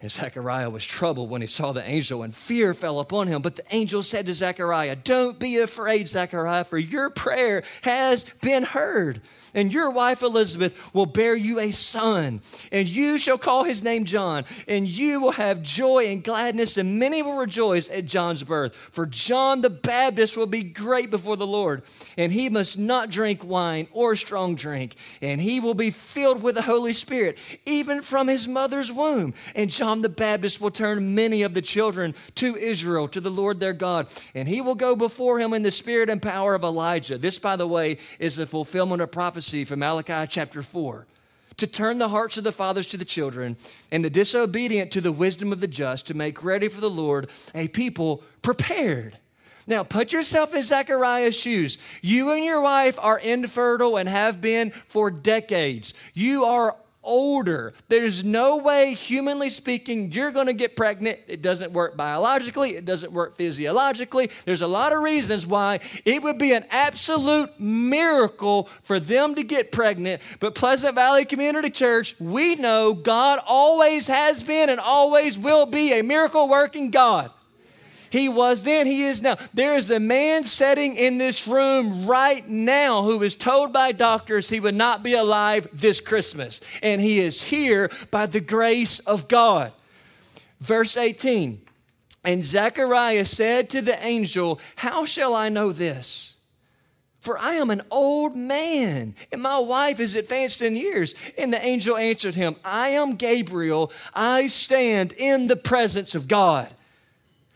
And 0.00 0.10
Zechariah 0.10 0.68
was 0.68 0.84
troubled 0.84 1.30
when 1.30 1.42
he 1.42 1.46
saw 1.46 1.70
the 1.70 1.88
angel, 1.88 2.24
and 2.24 2.34
fear 2.34 2.74
fell 2.74 2.98
upon 2.98 3.28
him. 3.28 3.40
But 3.40 3.54
the 3.54 3.64
angel 3.70 4.02
said 4.02 4.26
to 4.26 4.34
Zechariah, 4.34 4.96
Don't 4.96 5.38
be 5.38 5.58
afraid, 5.58 6.08
Zechariah, 6.08 6.64
for 6.64 6.76
your 6.76 7.08
prayer 7.08 7.62
has 7.82 8.24
been 8.24 8.64
heard 8.64 9.20
and 9.54 9.72
your 9.72 9.90
wife 9.90 10.22
Elizabeth 10.22 10.94
will 10.94 11.06
bear 11.06 11.36
you 11.36 11.58
a 11.60 11.70
son, 11.70 12.40
and 12.70 12.88
you 12.88 13.18
shall 13.18 13.38
call 13.38 13.64
his 13.64 13.82
name 13.82 14.04
John, 14.04 14.44
and 14.66 14.86
you 14.86 15.20
will 15.20 15.32
have 15.32 15.62
joy 15.62 16.06
and 16.06 16.24
gladness, 16.24 16.76
and 16.76 16.98
many 16.98 17.22
will 17.22 17.36
rejoice 17.36 17.90
at 17.90 18.06
John's 18.06 18.42
birth. 18.42 18.74
For 18.74 19.06
John 19.06 19.60
the 19.60 19.70
Baptist 19.70 20.36
will 20.36 20.46
be 20.46 20.62
great 20.62 21.10
before 21.10 21.36
the 21.36 21.46
Lord, 21.46 21.82
and 22.16 22.32
he 22.32 22.48
must 22.48 22.78
not 22.78 23.10
drink 23.10 23.44
wine 23.44 23.88
or 23.92 24.16
strong 24.16 24.54
drink, 24.54 24.94
and 25.20 25.40
he 25.40 25.60
will 25.60 25.74
be 25.74 25.90
filled 25.90 26.42
with 26.42 26.54
the 26.54 26.62
Holy 26.62 26.92
Spirit, 26.92 27.38
even 27.66 28.00
from 28.00 28.28
his 28.28 28.48
mother's 28.48 28.90
womb. 28.90 29.34
And 29.54 29.70
John 29.70 30.02
the 30.02 30.08
Baptist 30.08 30.60
will 30.60 30.70
turn 30.70 31.14
many 31.14 31.42
of 31.42 31.54
the 31.54 31.62
children 31.62 32.14
to 32.36 32.56
Israel, 32.56 33.08
to 33.08 33.20
the 33.20 33.30
Lord 33.30 33.60
their 33.60 33.72
God, 33.72 34.08
and 34.34 34.48
he 34.48 34.60
will 34.60 34.74
go 34.74 34.96
before 34.96 35.38
him 35.38 35.52
in 35.52 35.62
the 35.62 35.70
spirit 35.70 36.08
and 36.08 36.22
power 36.22 36.54
of 36.54 36.64
Elijah. 36.64 37.18
This, 37.18 37.38
by 37.38 37.56
the 37.56 37.68
way, 37.68 37.98
is 38.18 38.36
the 38.36 38.46
fulfillment 38.46 39.02
of 39.02 39.10
prophecy 39.10 39.41
prophecy 39.42 39.64
from 39.64 39.80
Malachi 39.80 40.24
chapter 40.28 40.62
4 40.62 41.04
to 41.56 41.66
turn 41.66 41.98
the 41.98 42.10
hearts 42.10 42.36
of 42.36 42.44
the 42.44 42.52
fathers 42.52 42.86
to 42.86 42.96
the 42.96 43.04
children 43.04 43.56
and 43.90 44.04
the 44.04 44.08
disobedient 44.08 44.92
to 44.92 45.00
the 45.00 45.10
wisdom 45.10 45.50
of 45.50 45.58
the 45.58 45.66
just 45.66 46.06
to 46.06 46.14
make 46.14 46.44
ready 46.44 46.68
for 46.68 46.80
the 46.80 46.88
Lord 46.88 47.28
a 47.52 47.66
people 47.66 48.22
prepared. 48.40 49.18
Now, 49.66 49.82
put 49.82 50.12
yourself 50.12 50.54
in 50.54 50.62
Zechariah's 50.62 51.36
shoes. 51.36 51.78
You 52.02 52.30
and 52.30 52.44
your 52.44 52.60
wife 52.60 53.00
are 53.02 53.18
infertile 53.18 53.96
and 53.96 54.08
have 54.08 54.40
been 54.40 54.70
for 54.84 55.10
decades. 55.10 55.92
You 56.14 56.44
are 56.44 56.76
older. 57.02 57.72
There's 57.88 58.24
no 58.24 58.58
way, 58.58 58.94
humanly 58.94 59.50
speaking, 59.50 60.12
you're 60.12 60.30
going 60.30 60.46
to 60.46 60.52
get 60.52 60.76
pregnant. 60.76 61.18
It 61.26 61.42
doesn't 61.42 61.72
work 61.72 61.96
biologically, 61.96 62.70
it 62.70 62.84
doesn't 62.84 63.12
work 63.12 63.34
physiologically. 63.34 64.30
There's 64.44 64.62
a 64.62 64.66
lot 64.66 64.92
of 64.92 65.02
reasons 65.02 65.46
why 65.46 65.80
it 66.04 66.22
would 66.22 66.38
be 66.38 66.52
an 66.52 66.64
absolute 66.70 67.50
miracle 67.58 68.68
for 68.82 69.00
them 69.00 69.34
to 69.34 69.42
get 69.42 69.72
pregnant. 69.72 70.22
But 70.40 70.54
Pleasant 70.54 70.94
Valley 70.94 71.24
Community 71.24 71.70
Church, 71.70 72.14
we 72.20 72.54
know 72.54 72.94
God 72.94 73.40
always 73.46 74.06
has 74.06 74.42
been 74.42 74.70
and 74.70 74.80
always 74.80 75.38
will 75.38 75.66
be 75.66 75.92
a 75.92 76.02
miracle 76.02 76.48
working 76.48 76.90
God. 76.90 77.30
He 78.12 78.28
was 78.28 78.62
then, 78.62 78.86
He 78.86 79.04
is 79.04 79.22
now. 79.22 79.38
There 79.54 79.74
is 79.74 79.90
a 79.90 79.98
man 79.98 80.44
sitting 80.44 80.96
in 80.96 81.16
this 81.16 81.48
room 81.48 82.06
right 82.06 82.46
now 82.46 83.04
who 83.04 83.22
is 83.22 83.34
told 83.34 83.72
by 83.72 83.92
doctors 83.92 84.50
he 84.50 84.60
would 84.60 84.74
not 84.74 85.02
be 85.02 85.14
alive 85.14 85.66
this 85.72 85.98
Christmas. 85.98 86.60
And 86.82 87.00
he 87.00 87.20
is 87.20 87.44
here 87.44 87.90
by 88.10 88.26
the 88.26 88.40
grace 88.40 88.98
of 88.98 89.28
God. 89.28 89.72
Verse 90.60 90.98
18 90.98 91.62
And 92.22 92.44
Zechariah 92.44 93.24
said 93.24 93.70
to 93.70 93.80
the 93.80 93.98
angel, 94.04 94.60
How 94.76 95.06
shall 95.06 95.34
I 95.34 95.48
know 95.48 95.72
this? 95.72 96.36
For 97.18 97.38
I 97.38 97.54
am 97.54 97.70
an 97.70 97.80
old 97.90 98.36
man, 98.36 99.14
and 99.32 99.40
my 99.40 99.58
wife 99.58 100.00
is 100.00 100.16
advanced 100.16 100.60
in 100.60 100.76
years. 100.76 101.14
And 101.38 101.50
the 101.50 101.64
angel 101.64 101.96
answered 101.96 102.34
him, 102.34 102.56
I 102.62 102.88
am 102.88 103.14
Gabriel. 103.14 103.90
I 104.12 104.48
stand 104.48 105.12
in 105.12 105.46
the 105.46 105.56
presence 105.56 106.14
of 106.14 106.28
God. 106.28 106.74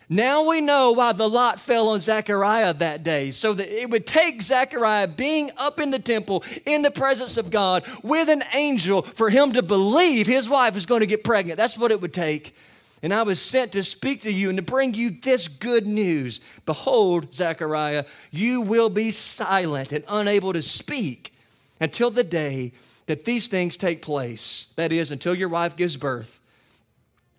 Now 0.09 0.49
we 0.49 0.61
know 0.61 0.93
why 0.93 1.13
the 1.13 1.29
lot 1.29 1.59
fell 1.59 1.89
on 1.89 1.99
Zechariah 1.99 2.75
that 2.75 3.03
day, 3.03 3.33
so 3.33 3.53
that 3.55 3.69
it 3.69 3.91
would 3.91 4.07
take 4.07 4.41
Zechariah 4.41 5.09
being 5.09 5.51
up 5.57 5.81
in 5.81 5.91
the 5.91 5.99
temple 5.99 6.45
in 6.65 6.83
the 6.83 6.93
presence 6.93 7.37
of 7.37 7.51
God 7.51 7.85
with 8.05 8.29
an 8.29 8.45
angel 8.55 9.03
for 9.03 9.31
him 9.31 9.53
to 9.53 9.63
believe 9.63 10.29
his 10.29 10.49
wife 10.49 10.75
was 10.75 10.87
going 10.87 11.01
to 11.01 11.07
get 11.07 11.25
pregnant. 11.25 11.57
That's 11.57 11.77
what 11.77 11.91
it 11.91 12.01
would 12.01 12.13
take. 12.13 12.55
And 13.03 13.13
I 13.13 13.25
was 13.25 13.43
sent 13.43 13.73
to 13.73 13.83
speak 13.83 14.23
to 14.23 14.33
you 14.33 14.49
and 14.49 14.59
to 14.59 14.63
bring 14.63 14.95
you 14.95 15.11
this 15.11 15.49
good 15.49 15.87
news. 15.87 16.41
Behold, 16.67 17.35
Zechariah, 17.35 18.05
you 18.31 18.61
will 18.61 18.89
be 18.89 19.11
silent 19.11 19.91
and 19.93 20.05
unable 20.09 20.53
to 20.53 20.63
speak 20.63 21.33
until 21.81 22.11
the 22.11 22.25
day 22.25 22.73
that 23.07 23.25
these 23.25 23.49
things 23.49 23.77
take 23.77 24.03
place. 24.03 24.73
That 24.77 24.93
is, 24.93 25.11
until 25.11 25.35
your 25.35 25.49
wife 25.49 25.77
gives 25.77 25.97
birth, 25.97 26.41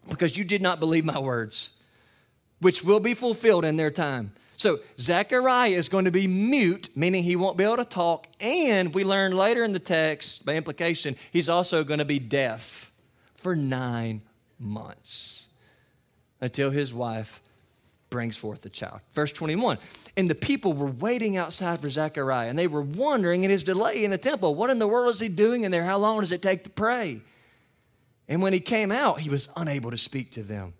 because 0.09 0.37
you 0.37 0.43
did 0.43 0.61
not 0.61 0.81
believe 0.81 1.05
my 1.05 1.19
words 1.19 1.76
which 2.59 2.83
will 2.83 2.99
be 2.99 3.13
fulfilled 3.13 3.65
in 3.65 3.75
their 3.75 3.91
time. 3.91 4.31
So 4.57 4.79
Zechariah 4.99 5.69
is 5.69 5.87
going 5.87 6.05
to 6.05 6.11
be 6.11 6.27
mute, 6.27 6.89
meaning 6.95 7.23
he 7.23 7.35
won't 7.35 7.57
be 7.57 7.63
able 7.63 7.77
to 7.77 7.85
talk. 7.85 8.27
And 8.39 8.93
we 8.93 9.03
learn 9.03 9.37
later 9.37 9.63
in 9.63 9.71
the 9.71 9.79
text, 9.79 10.45
by 10.45 10.55
implication, 10.55 11.15
he's 11.31 11.47
also 11.47 11.83
going 11.83 11.99
to 11.99 12.05
be 12.05 12.17
deaf 12.17 12.91
for 13.35 13.55
nine 13.55 14.23
months 14.59 15.49
until 16.41 16.71
his 16.71 16.91
wife 16.91 17.39
brings 18.09 18.37
forth 18.37 18.63
the 18.63 18.69
child. 18.69 19.01
Verse 19.11 19.31
21 19.31 19.77
And 20.15 20.29
the 20.29 20.35
people 20.35 20.73
were 20.73 20.87
waiting 20.87 21.37
outside 21.37 21.79
for 21.79 21.89
Zechariah, 21.89 22.49
and 22.49 22.57
they 22.57 22.67
were 22.67 22.81
wondering 22.81 23.43
in 23.43 23.51
his 23.51 23.63
delay 23.63 24.03
in 24.03 24.11
the 24.11 24.17
temple, 24.17 24.55
what 24.55 24.71
in 24.71 24.79
the 24.79 24.87
world 24.87 25.09
is 25.09 25.19
he 25.19 25.27
doing 25.27 25.63
in 25.63 25.71
there? 25.71 25.83
How 25.83 25.97
long 25.97 26.19
does 26.19 26.31
it 26.31 26.41
take 26.41 26.63
to 26.63 26.69
pray? 26.69 27.21
And 28.27 28.41
when 28.41 28.53
he 28.53 28.59
came 28.59 28.91
out, 28.91 29.19
he 29.19 29.29
was 29.29 29.49
unable 29.55 29.91
to 29.91 29.97
speak 29.97 30.31
to 30.31 30.43
them. 30.43 30.73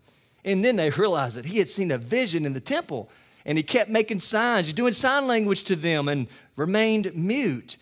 And 0.48 0.64
then 0.64 0.78
they 0.78 0.90
realized 0.90 1.38
that 1.38 1.46
he 1.46 1.60
had 1.60 1.68
seen 1.68 1.92
a 1.92 1.98
vision 1.98 2.46
in 2.46 2.54
the 2.54 2.62
temple 2.62 3.10
and 3.46 3.58
he 3.58 3.64
kept 3.64 3.90
making 3.90 4.20
signs, 4.20 4.72
doing 4.72 4.94
sign 4.94 5.28
language 5.28 5.64
to 5.66 5.76
them 5.76 6.08
and 6.08 6.28
remained 6.56 7.14
mute. 7.14 7.76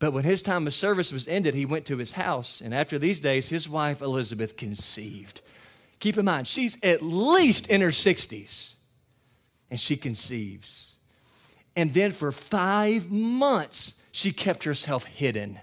But 0.00 0.12
when 0.12 0.24
his 0.24 0.42
time 0.42 0.66
of 0.66 0.74
service 0.74 1.12
was 1.12 1.28
ended, 1.28 1.54
he 1.54 1.64
went 1.64 1.86
to 1.86 1.98
his 1.98 2.12
house. 2.12 2.60
And 2.60 2.74
after 2.74 2.98
these 2.98 3.20
days, 3.20 3.48
his 3.48 3.68
wife 3.68 4.02
Elizabeth 4.02 4.56
conceived. 4.56 5.40
Keep 6.00 6.18
in 6.18 6.24
mind, 6.24 6.48
she's 6.48 6.82
at 6.82 7.00
least 7.00 7.68
in 7.68 7.80
her 7.80 7.88
60s 7.88 8.78
and 9.70 9.78
she 9.78 9.96
conceives. 9.96 10.98
And 11.76 11.94
then 11.94 12.10
for 12.10 12.32
five 12.32 13.08
months, 13.08 14.04
she 14.10 14.32
kept 14.32 14.64
herself 14.64 15.04
hidden, 15.04 15.60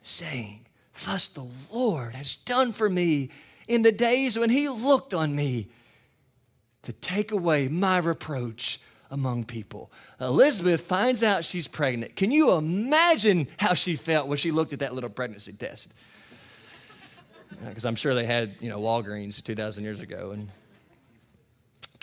saying, 0.00 0.66
Thus 1.04 1.28
the 1.28 1.46
Lord 1.70 2.14
has 2.14 2.34
done 2.34 2.72
for 2.72 2.88
me 2.88 3.30
in 3.68 3.82
the 3.82 3.92
days 3.92 4.38
when 4.38 4.50
he 4.50 4.68
looked 4.68 5.14
on 5.14 5.34
me 5.34 5.68
to 6.82 6.92
take 6.92 7.32
away 7.32 7.68
my 7.68 7.98
reproach 7.98 8.80
among 9.10 9.44
people. 9.44 9.92
Elizabeth 10.20 10.80
finds 10.80 11.22
out 11.22 11.44
she's 11.44 11.68
pregnant. 11.68 12.16
Can 12.16 12.30
you 12.30 12.52
imagine 12.52 13.48
how 13.58 13.74
she 13.74 13.96
felt 13.96 14.28
when 14.28 14.38
she 14.38 14.50
looked 14.50 14.72
at 14.72 14.80
that 14.80 14.94
little 14.94 15.10
pregnancy 15.10 15.52
test? 15.52 15.94
Because 17.64 17.86
I'm 17.86 17.94
sure 17.94 18.14
they 18.14 18.26
had, 18.26 18.56
you 18.60 18.68
know, 18.68 18.80
Walgreens 18.80 19.42
2,000 19.42 19.84
years 19.84 20.00
ago. 20.00 20.32
And 20.32 20.50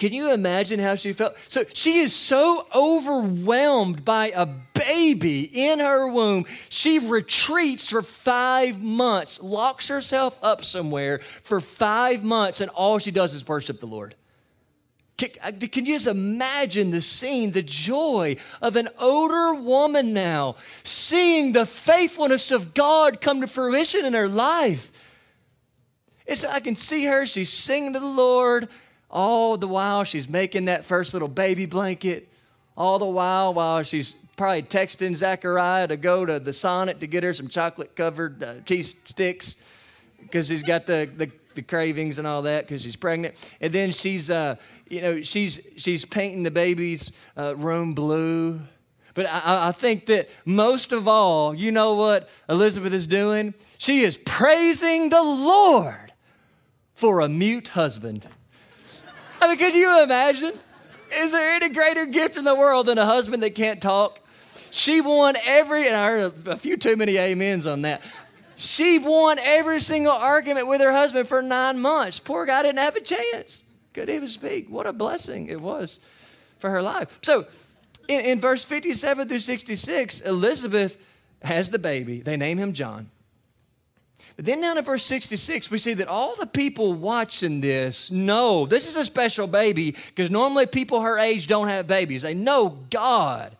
Can 0.01 0.13
you 0.13 0.33
imagine 0.33 0.79
how 0.79 0.95
she 0.95 1.13
felt? 1.13 1.37
So 1.47 1.63
she 1.75 1.99
is 1.99 2.15
so 2.15 2.65
overwhelmed 2.73 4.03
by 4.03 4.31
a 4.35 4.47
baby 4.47 5.41
in 5.43 5.77
her 5.77 6.11
womb. 6.11 6.45
She 6.69 6.97
retreats 6.97 7.91
for 7.91 8.01
five 8.01 8.81
months, 8.81 9.43
locks 9.43 9.89
herself 9.89 10.39
up 10.41 10.63
somewhere 10.63 11.19
for 11.43 11.61
five 11.61 12.23
months, 12.23 12.61
and 12.61 12.71
all 12.71 12.97
she 12.97 13.11
does 13.11 13.35
is 13.35 13.47
worship 13.47 13.79
the 13.79 13.85
Lord. 13.85 14.15
Can, 15.17 15.29
uh, 15.43 15.51
can, 15.71 15.85
you 15.85 15.93
just 15.93 16.07
imagine 16.07 16.89
the 16.89 17.03
scene, 17.03 17.51
the 17.51 17.61
joy 17.61 18.37
of 18.59 18.77
an 18.77 18.89
older 18.97 19.53
woman 19.53 20.13
now 20.13 20.55
seeing 20.83 21.51
the 21.51 21.67
faithfulness 21.67 22.49
of 22.49 22.73
God 22.73 23.21
come 23.21 23.41
to 23.41 23.47
fruition 23.47 24.03
in 24.03 24.13
her 24.13 24.27
life? 24.27 24.91
It's, 26.25 26.43
I 26.43 26.59
can 26.59 26.75
see 26.75 27.05
her, 27.05 27.27
she's 27.27 27.53
singing 27.53 27.93
to 27.93 27.99
the 27.99 28.07
Lord. 28.07 28.67
All 29.11 29.57
the 29.57 29.67
while, 29.67 30.05
she's 30.05 30.29
making 30.29 30.65
that 30.65 30.85
first 30.85 31.13
little 31.13 31.27
baby 31.27 31.65
blanket. 31.65 32.29
All 32.77 32.97
the 32.97 33.05
while, 33.05 33.53
while 33.53 33.83
she's 33.83 34.13
probably 34.37 34.63
texting 34.63 35.15
Zechariah 35.15 35.87
to 35.89 35.97
go 35.97 36.25
to 36.25 36.39
the 36.39 36.53
Sonic 36.53 36.99
to 36.99 37.07
get 37.07 37.23
her 37.23 37.33
some 37.33 37.49
chocolate 37.49 37.95
covered 37.95 38.41
uh, 38.41 38.53
cheese 38.61 38.95
sticks 39.05 39.63
because 40.21 40.47
he's 40.47 40.63
got 40.63 40.85
the, 40.85 41.09
the, 41.15 41.29
the, 41.55 41.61
cravings 41.61 42.17
and 42.17 42.25
all 42.25 42.43
that 42.43 42.65
because 42.65 42.83
she's 42.83 42.95
pregnant. 42.95 43.53
And 43.59 43.73
then 43.73 43.91
she's, 43.91 44.29
uh, 44.29 44.55
you 44.89 45.01
know, 45.01 45.21
she's, 45.21 45.69
she's 45.75 46.05
painting 46.05 46.43
the 46.43 46.51
baby's 46.51 47.11
uh, 47.37 47.55
room 47.57 47.93
blue. 47.93 48.61
But 49.13 49.25
I, 49.27 49.67
I 49.67 49.71
think 49.73 50.05
that 50.05 50.29
most 50.45 50.93
of 50.93 51.07
all, 51.07 51.53
you 51.53 51.71
know 51.71 51.95
what 51.95 52.29
Elizabeth 52.47 52.93
is 52.93 53.07
doing? 53.07 53.53
She 53.77 54.01
is 54.01 54.15
praising 54.17 55.09
the 55.09 55.21
Lord 55.21 56.13
for 56.95 57.19
a 57.19 57.27
mute 57.27 57.69
husband. 57.69 58.27
I 59.41 59.47
mean, 59.47 59.57
could 59.57 59.73
you 59.73 60.03
imagine? 60.03 60.53
Is 61.13 61.31
there 61.31 61.55
any 61.55 61.73
greater 61.73 62.05
gift 62.05 62.37
in 62.37 62.45
the 62.45 62.55
world 62.55 62.85
than 62.85 62.97
a 62.97 63.05
husband 63.05 63.43
that 63.43 63.55
can't 63.55 63.81
talk? 63.81 64.19
She 64.69 65.01
won 65.01 65.35
every, 65.45 65.87
and 65.87 65.95
I 65.95 66.07
heard 66.07 66.47
a, 66.47 66.55
few 66.55 66.77
too 66.77 66.95
many 66.95 67.19
amens 67.19 67.67
on 67.67 67.81
that. 67.81 68.01
She 68.55 68.99
won 68.99 69.39
every 69.39 69.81
single 69.81 70.13
argument 70.13 70.67
with 70.67 70.79
her 70.79 70.93
husband 70.93 71.27
for 71.27 71.41
nine 71.41 71.79
months. 71.79 72.19
Poor 72.19 72.45
guy 72.45 72.61
didn't 72.61 72.79
have 72.79 72.95
a 72.95 73.01
chance 73.01 73.63
couldn't 73.93 74.15
even 74.15 74.27
speak. 74.27 74.69
What 74.69 74.87
a 74.87 74.93
blessing 74.93 75.47
it 75.47 75.61
was 75.61 75.99
for 76.59 76.69
her 76.69 76.81
life. 76.81 77.19
So, 77.21 77.45
in, 78.07 78.21
in 78.21 78.39
verse 78.39 78.63
57 78.63 79.27
through 79.27 79.39
66, 79.39 80.21
Elizabeth 80.21 81.07
has 81.43 81.71
the 81.71 81.79
baby. 81.79 82.19
They 82.19 82.37
name 82.37 82.57
him 82.57 82.73
John. 82.73 83.09
Then 84.43 84.61
down 84.61 84.77
in 84.77 84.83
verse 84.83 85.05
66, 85.05 85.69
we 85.69 85.77
see 85.77 85.93
that 85.95 86.07
all 86.07 86.35
the 86.35 86.47
people 86.47 86.93
watching 86.93 87.61
this 87.61 88.09
know 88.09 88.65
this 88.65 88.87
is 88.87 88.95
a 88.95 89.05
special 89.05 89.45
baby 89.45 89.95
because 90.07 90.31
normally 90.31 90.65
people 90.65 91.01
her 91.01 91.17
age 91.17 91.47
don't 91.47 91.67
have 91.67 91.85
babies. 91.85 92.23
They 92.23 92.33
know 92.33 92.79
God 92.89 93.55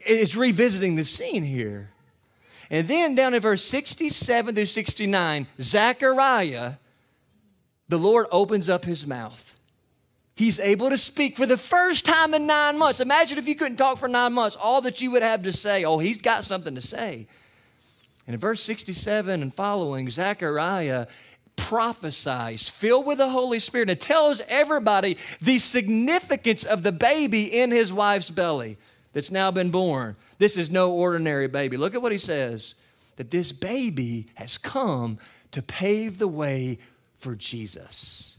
is 0.00 0.36
revisiting 0.36 0.96
the 0.96 1.04
scene 1.04 1.42
here. 1.42 1.90
And 2.70 2.86
then 2.86 3.14
down 3.14 3.32
in 3.32 3.40
verse 3.40 3.62
67 3.64 4.54
through 4.54 4.66
69, 4.66 5.46
Zechariah 5.60 6.74
the 7.88 7.98
Lord 7.98 8.26
opens 8.32 8.68
up 8.68 8.84
his 8.84 9.06
mouth. 9.06 9.58
He's 10.34 10.60
able 10.60 10.90
to 10.90 10.98
speak 10.98 11.36
for 11.36 11.46
the 11.46 11.56
first 11.56 12.04
time 12.04 12.34
in 12.34 12.46
nine 12.46 12.76
months. 12.78 13.00
Imagine 13.00 13.38
if 13.38 13.48
you 13.48 13.54
couldn't 13.54 13.78
talk 13.78 13.96
for 13.96 14.08
nine 14.08 14.32
months, 14.32 14.56
all 14.56 14.82
that 14.82 15.00
you 15.00 15.10
would 15.12 15.22
have 15.22 15.42
to 15.44 15.52
say. 15.52 15.84
Oh, 15.84 15.98
he's 15.98 16.20
got 16.20 16.44
something 16.44 16.74
to 16.74 16.80
say. 16.80 17.26
And 18.26 18.34
in 18.34 18.40
verse 18.40 18.62
67 18.62 19.42
and 19.42 19.54
following, 19.54 20.10
Zechariah 20.10 21.06
prophesies, 21.56 22.68
filled 22.68 23.06
with 23.06 23.18
the 23.18 23.30
Holy 23.30 23.58
Spirit, 23.58 23.90
and 23.90 24.00
tells 24.00 24.42
everybody 24.48 25.16
the 25.40 25.58
significance 25.58 26.64
of 26.64 26.82
the 26.82 26.92
baby 26.92 27.44
in 27.44 27.70
his 27.70 27.92
wife's 27.92 28.30
belly 28.30 28.76
that's 29.12 29.30
now 29.30 29.50
been 29.50 29.70
born. 29.70 30.16
This 30.38 30.58
is 30.58 30.70
no 30.70 30.92
ordinary 30.92 31.48
baby. 31.48 31.76
Look 31.76 31.94
at 31.94 32.02
what 32.02 32.12
he 32.12 32.18
says 32.18 32.74
that 33.16 33.30
this 33.30 33.50
baby 33.50 34.26
has 34.34 34.58
come 34.58 35.18
to 35.52 35.62
pave 35.62 36.18
the 36.18 36.28
way 36.28 36.78
for 37.14 37.34
Jesus. 37.34 38.35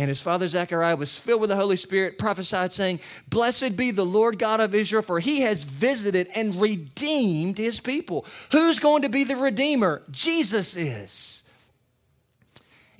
And 0.00 0.08
his 0.08 0.22
father 0.22 0.48
Zechariah 0.48 0.96
was 0.96 1.18
filled 1.18 1.42
with 1.42 1.50
the 1.50 1.56
Holy 1.56 1.76
Spirit, 1.76 2.16
prophesied, 2.16 2.72
saying, 2.72 3.00
Blessed 3.28 3.76
be 3.76 3.90
the 3.90 4.06
Lord 4.06 4.38
God 4.38 4.58
of 4.58 4.74
Israel, 4.74 5.02
for 5.02 5.20
he 5.20 5.42
has 5.42 5.62
visited 5.64 6.26
and 6.34 6.58
redeemed 6.58 7.58
his 7.58 7.80
people. 7.80 8.24
Who's 8.50 8.78
going 8.78 9.02
to 9.02 9.10
be 9.10 9.24
the 9.24 9.36
Redeemer? 9.36 10.00
Jesus 10.10 10.74
is. 10.74 11.49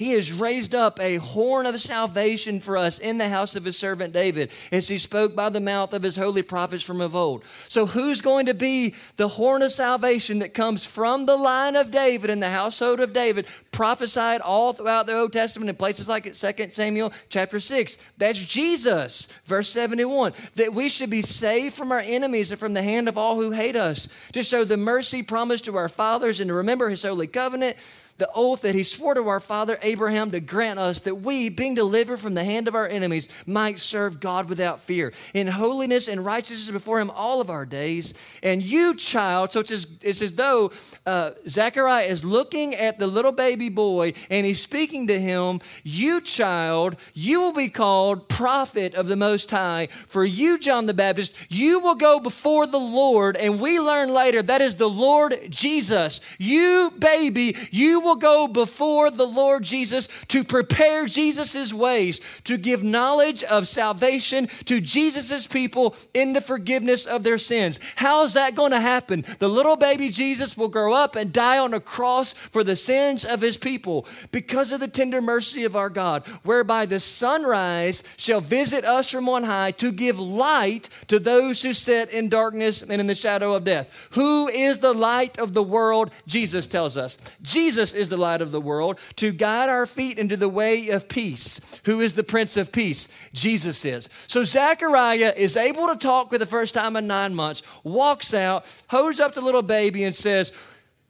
He 0.00 0.12
has 0.12 0.32
raised 0.32 0.74
up 0.74 0.98
a 0.98 1.16
horn 1.16 1.66
of 1.66 1.78
salvation 1.78 2.58
for 2.58 2.78
us 2.78 2.98
in 2.98 3.18
the 3.18 3.28
house 3.28 3.54
of 3.54 3.66
his 3.66 3.76
servant 3.76 4.14
David, 4.14 4.50
as 4.72 4.88
he 4.88 4.96
spoke 4.96 5.36
by 5.36 5.50
the 5.50 5.60
mouth 5.60 5.92
of 5.92 6.02
his 6.02 6.16
holy 6.16 6.40
prophets 6.40 6.82
from 6.82 7.02
of 7.02 7.14
old. 7.14 7.44
So, 7.68 7.84
who's 7.84 8.22
going 8.22 8.46
to 8.46 8.54
be 8.54 8.94
the 9.18 9.28
horn 9.28 9.60
of 9.60 9.72
salvation 9.72 10.38
that 10.38 10.54
comes 10.54 10.86
from 10.86 11.26
the 11.26 11.36
line 11.36 11.76
of 11.76 11.90
David 11.90 12.30
in 12.30 12.40
the 12.40 12.48
household 12.48 12.98
of 13.00 13.12
David, 13.12 13.44
prophesied 13.72 14.40
all 14.40 14.72
throughout 14.72 15.06
the 15.06 15.18
Old 15.18 15.34
Testament 15.34 15.68
in 15.68 15.76
places 15.76 16.08
like 16.08 16.24
2 16.24 16.32
Samuel 16.70 17.12
chapter 17.28 17.60
6? 17.60 17.96
That's 18.16 18.38
Jesus, 18.38 19.26
verse 19.44 19.68
71, 19.68 20.32
that 20.54 20.72
we 20.72 20.88
should 20.88 21.10
be 21.10 21.20
saved 21.20 21.74
from 21.74 21.92
our 21.92 22.00
enemies 22.00 22.50
and 22.50 22.58
from 22.58 22.72
the 22.72 22.82
hand 22.82 23.06
of 23.06 23.18
all 23.18 23.36
who 23.36 23.50
hate 23.50 23.76
us, 23.76 24.08
to 24.32 24.42
show 24.42 24.64
the 24.64 24.78
mercy 24.78 25.22
promised 25.22 25.66
to 25.66 25.76
our 25.76 25.90
fathers 25.90 26.40
and 26.40 26.48
to 26.48 26.54
remember 26.54 26.88
his 26.88 27.02
holy 27.02 27.26
covenant 27.26 27.76
the 28.20 28.30
oath 28.34 28.60
that 28.60 28.76
he 28.76 28.84
swore 28.84 29.14
to 29.14 29.26
our 29.26 29.40
father 29.40 29.78
Abraham 29.82 30.30
to 30.30 30.40
grant 30.40 30.78
us 30.78 31.00
that 31.00 31.16
we, 31.16 31.48
being 31.48 31.74
delivered 31.74 32.18
from 32.18 32.34
the 32.34 32.44
hand 32.44 32.68
of 32.68 32.76
our 32.76 32.86
enemies, 32.86 33.28
might 33.46 33.80
serve 33.80 34.20
God 34.20 34.48
without 34.48 34.78
fear, 34.78 35.12
in 35.34 35.48
holiness 35.48 36.06
and 36.06 36.24
righteousness 36.24 36.70
before 36.70 37.00
him 37.00 37.10
all 37.10 37.40
of 37.40 37.50
our 37.50 37.66
days. 37.66 38.14
And 38.42 38.62
you, 38.62 38.94
child, 38.94 39.50
so 39.50 39.60
it's 39.60 39.70
as, 39.70 39.98
it's 40.02 40.22
as 40.22 40.34
though 40.34 40.70
uh, 41.06 41.32
Zechariah 41.48 42.04
is 42.04 42.24
looking 42.24 42.74
at 42.74 42.98
the 42.98 43.06
little 43.06 43.32
baby 43.32 43.70
boy 43.70 44.12
and 44.28 44.46
he's 44.46 44.60
speaking 44.60 45.06
to 45.08 45.18
him, 45.18 45.60
You, 45.82 46.20
child, 46.20 46.96
you 47.14 47.40
will 47.40 47.54
be 47.54 47.68
called 47.68 48.28
prophet 48.28 48.94
of 48.94 49.08
the 49.08 49.16
Most 49.16 49.50
High. 49.50 49.88
For 50.06 50.24
you, 50.24 50.58
John 50.58 50.86
the 50.86 50.94
Baptist, 50.94 51.34
you 51.48 51.80
will 51.80 51.94
go 51.94 52.20
before 52.20 52.66
the 52.66 52.78
Lord. 52.78 53.36
And 53.36 53.60
we 53.60 53.80
learn 53.80 54.12
later 54.12 54.42
that 54.42 54.60
is 54.60 54.74
the 54.74 54.88
Lord 54.88 55.38
Jesus. 55.48 56.20
You, 56.38 56.92
baby, 56.98 57.56
you 57.70 58.00
will 58.00 58.09
will 58.10 58.16
go 58.16 58.48
before 58.48 59.10
the 59.10 59.26
Lord 59.26 59.62
Jesus 59.62 60.08
to 60.28 60.42
prepare 60.42 61.06
Jesus' 61.06 61.72
ways, 61.72 62.20
to 62.44 62.56
give 62.56 62.82
knowledge 62.82 63.44
of 63.44 63.68
salvation 63.68 64.48
to 64.64 64.80
Jesus' 64.80 65.46
people 65.46 65.94
in 66.12 66.32
the 66.32 66.40
forgiveness 66.40 67.06
of 67.06 67.22
their 67.22 67.38
sins. 67.38 67.78
How 67.96 68.24
is 68.24 68.34
that 68.34 68.54
going 68.54 68.72
to 68.72 68.80
happen? 68.80 69.24
The 69.38 69.48
little 69.48 69.76
baby 69.76 70.08
Jesus 70.08 70.56
will 70.56 70.68
grow 70.68 70.92
up 70.92 71.14
and 71.14 71.32
die 71.32 71.58
on 71.58 71.72
a 71.72 71.80
cross 71.80 72.32
for 72.32 72.64
the 72.64 72.76
sins 72.76 73.24
of 73.24 73.40
his 73.40 73.56
people 73.56 74.06
because 74.32 74.72
of 74.72 74.80
the 74.80 74.88
tender 74.88 75.20
mercy 75.20 75.64
of 75.64 75.76
our 75.76 75.90
God, 75.90 76.26
whereby 76.42 76.86
the 76.86 76.98
sunrise 76.98 78.02
shall 78.16 78.40
visit 78.40 78.84
us 78.84 79.10
from 79.10 79.28
on 79.28 79.44
high 79.44 79.70
to 79.72 79.92
give 79.92 80.18
light 80.18 80.88
to 81.06 81.20
those 81.20 81.62
who 81.62 81.72
sit 81.72 82.10
in 82.10 82.28
darkness 82.28 82.82
and 82.82 83.00
in 83.00 83.06
the 83.06 83.14
shadow 83.14 83.54
of 83.54 83.64
death. 83.64 84.08
Who 84.12 84.48
is 84.48 84.80
the 84.80 84.92
light 84.92 85.38
of 85.38 85.52
the 85.52 85.62
world? 85.62 86.10
Jesus 86.26 86.66
tells 86.66 86.96
us. 86.96 87.36
Jesus 87.42 87.94
is 88.00 88.08
the 88.08 88.16
light 88.16 88.42
of 88.42 88.50
the 88.50 88.60
world, 88.60 88.98
to 89.16 89.30
guide 89.30 89.68
our 89.68 89.86
feet 89.86 90.18
into 90.18 90.36
the 90.36 90.48
way 90.48 90.88
of 90.88 91.08
peace. 91.08 91.80
Who 91.84 92.00
is 92.00 92.14
the 92.14 92.24
Prince 92.24 92.56
of 92.56 92.72
Peace? 92.72 93.16
Jesus 93.32 93.84
is. 93.84 94.08
So 94.26 94.42
Zechariah 94.42 95.34
is 95.36 95.56
able 95.56 95.86
to 95.86 95.96
talk 95.96 96.30
for 96.30 96.38
the 96.38 96.46
first 96.46 96.74
time 96.74 96.96
in 96.96 97.06
nine 97.06 97.34
months, 97.34 97.62
walks 97.84 98.34
out, 98.34 98.66
holds 98.88 99.20
up 99.20 99.34
the 99.34 99.40
little 99.40 99.62
baby, 99.62 100.02
and 100.02 100.14
says, 100.14 100.52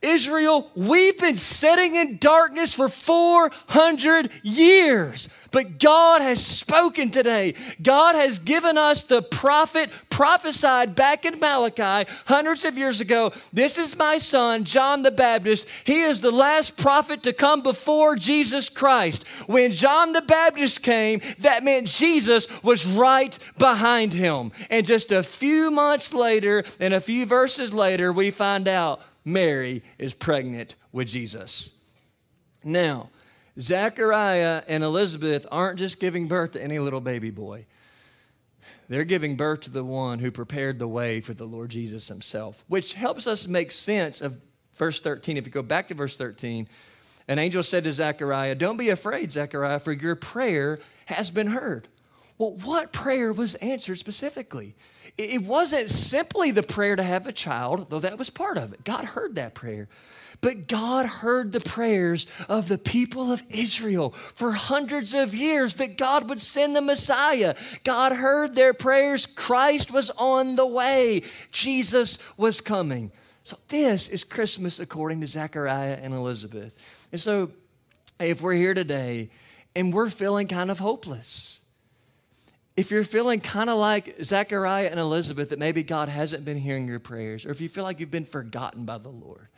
Israel, 0.03 0.71
we've 0.75 1.19
been 1.19 1.37
sitting 1.37 1.95
in 1.95 2.17
darkness 2.17 2.73
for 2.73 2.89
400 2.89 4.31
years. 4.43 5.29
But 5.51 5.79
God 5.79 6.23
has 6.23 6.45
spoken 6.45 7.11
today. 7.11 7.55
God 7.83 8.15
has 8.15 8.39
given 8.39 8.79
us 8.79 9.05
the 9.05 9.21
prophet 9.21 9.91
prophesied 10.09 10.95
back 10.95 11.25
in 11.25 11.41
Malachi 11.41 12.09
hundreds 12.27 12.65
of 12.65 12.79
years 12.79 13.01
ago. 13.01 13.33
This 13.53 13.77
is 13.77 13.99
my 13.99 14.19
son, 14.19 14.65
John 14.65 15.03
the 15.03 15.11
Baptist. 15.11 15.69
He 15.85 16.03
is 16.03 16.21
the 16.21 16.31
last 16.31 16.77
prophet 16.77 17.23
to 17.25 17.33
come 17.33 17.63
before 17.63 18.17
Jesus 18.17 18.69
Christ. 18.69 19.25
When 19.47 19.73
John 19.73 20.13
the 20.13 20.23
Baptist 20.23 20.83
came, 20.83 21.21
that 21.41 21.65
meant 21.65 21.89
Jesus 21.89 22.63
was 22.63 22.87
right 22.87 23.37
behind 23.59 24.15
him. 24.15 24.53
And 24.71 24.87
just 24.87 25.11
a 25.11 25.23
few 25.23 25.71
months 25.71 26.15
later, 26.15 26.65
and 26.79 26.95
a 26.95 27.01
few 27.01 27.27
verses 27.27 27.75
later, 27.75 28.13
we 28.13 28.31
find 28.31 28.69
out 28.69 29.01
Mary 29.25 29.83
is 29.99 30.15
pregnant 30.15 30.77
with 30.93 31.09
Jesus. 31.09 31.77
Now, 32.65 33.11
Zechariah 33.59 34.63
and 34.69 34.83
Elizabeth 34.83 35.47
aren't 35.51 35.79
just 35.79 36.01
giving 36.01 36.29
birth 36.29 36.53
to 36.53 36.63
any 36.63 36.79
little 36.79 37.01
baby 37.01 37.31
boy. 37.31 37.67
They're 38.89 39.05
giving 39.05 39.37
birth 39.37 39.61
to 39.63 39.71
the 39.71 39.85
one 39.85 40.19
who 40.19 40.31
prepared 40.31 40.79
the 40.79 40.89
way 40.89 41.21
for 41.21 41.33
the 41.33 41.45
Lord 41.45 41.71
Jesus 41.71 42.09
himself, 42.09 42.65
which 42.67 42.95
helps 42.95 43.27
us 43.27 43.47
make 43.47 43.71
sense 43.71 44.21
of 44.21 44.43
verse 44.75 45.01
13. 45.01 45.37
If 45.37 45.47
you 45.47 45.53
go 45.53 45.63
back 45.63 45.89
to 45.89 45.95
verse 45.95 46.19
13, 46.19 46.69
an 47.29 47.39
angel 47.39 47.63
said 47.63 47.85
to 47.85 47.93
Zechariah, 47.93 48.57
Don't 48.57 48.77
be 48.77 48.89
afraid, 48.89 49.31
Zechariah, 49.31 49.79
for 49.79 49.93
your 49.93 50.17
prayer 50.17 50.79
has 51.07 51.31
been 51.31 51.49
heard. 51.49 51.87
Well, 52.41 52.57
what 52.65 52.91
prayer 52.91 53.35
was 53.35 53.55
answered 53.57 53.99
specifically? 53.99 54.75
It 55.19 55.43
wasn't 55.43 55.91
simply 55.91 56.53
the 56.53 56.63
prayer 56.63 56.97
to 56.97 57.03
have 57.03 57.27
a 57.27 57.33
child, 57.33 57.91
though 57.91 57.99
that 57.99 58.17
was 58.17 58.31
part 58.31 58.57
of 58.57 58.73
it. 58.73 58.83
God 58.83 59.05
heard 59.05 59.35
that 59.35 59.53
prayer. 59.55 59.91
But 60.41 60.67
God 60.67 61.05
heard 61.05 61.53
the 61.53 61.61
prayers 61.61 62.27
of 62.49 62.69
the 62.69 62.79
people 62.79 63.31
of 63.31 63.43
Israel 63.51 64.13
for 64.13 64.53
hundreds 64.53 65.13
of 65.13 65.35
years 65.35 65.75
that 65.75 65.99
God 65.99 66.31
would 66.31 66.41
send 66.41 66.75
the 66.75 66.81
Messiah. 66.81 67.55
God 67.85 68.13
heard 68.13 68.55
their 68.55 68.73
prayers. 68.73 69.27
Christ 69.27 69.91
was 69.91 70.11
on 70.13 70.57
the 70.57 70.67
way, 70.67 71.25
Jesus 71.51 72.39
was 72.39 72.63
coming. 72.63 73.13
So, 73.43 73.59
this 73.69 74.09
is 74.09 74.25
Christmas 74.25 74.81
according 74.81 75.21
to 75.21 75.27
Zechariah 75.27 75.99
and 76.01 76.15
Elizabeth. 76.15 77.07
And 77.13 77.21
so, 77.21 77.51
if 78.19 78.41
we're 78.41 78.55
here 78.55 78.73
today 78.73 79.29
and 79.77 79.93
we're 79.93 80.09
feeling 80.09 80.49
kind 80.49 80.71
of 80.71 80.79
hopeless, 80.79 81.60
if 82.81 82.91
you're 82.91 83.05
feeling 83.05 83.41
kind 83.41 83.69
of 83.69 83.77
like 83.77 84.17
Zechariah 84.25 84.89
and 84.91 84.99
Elizabeth, 84.99 85.51
that 85.51 85.59
maybe 85.59 85.83
God 85.83 86.09
hasn't 86.09 86.47
been 86.47 86.57
hearing 86.57 86.89
your 86.89 86.99
prayers, 86.99 87.45
or 87.45 87.51
if 87.51 87.61
you 87.61 87.69
feel 87.69 87.85
like 87.85 88.01
you've 88.01 88.11
been 88.11 88.25
forgotten 88.25 88.87
by 88.87 88.97
the 88.97 89.11
Lord, 89.11 89.49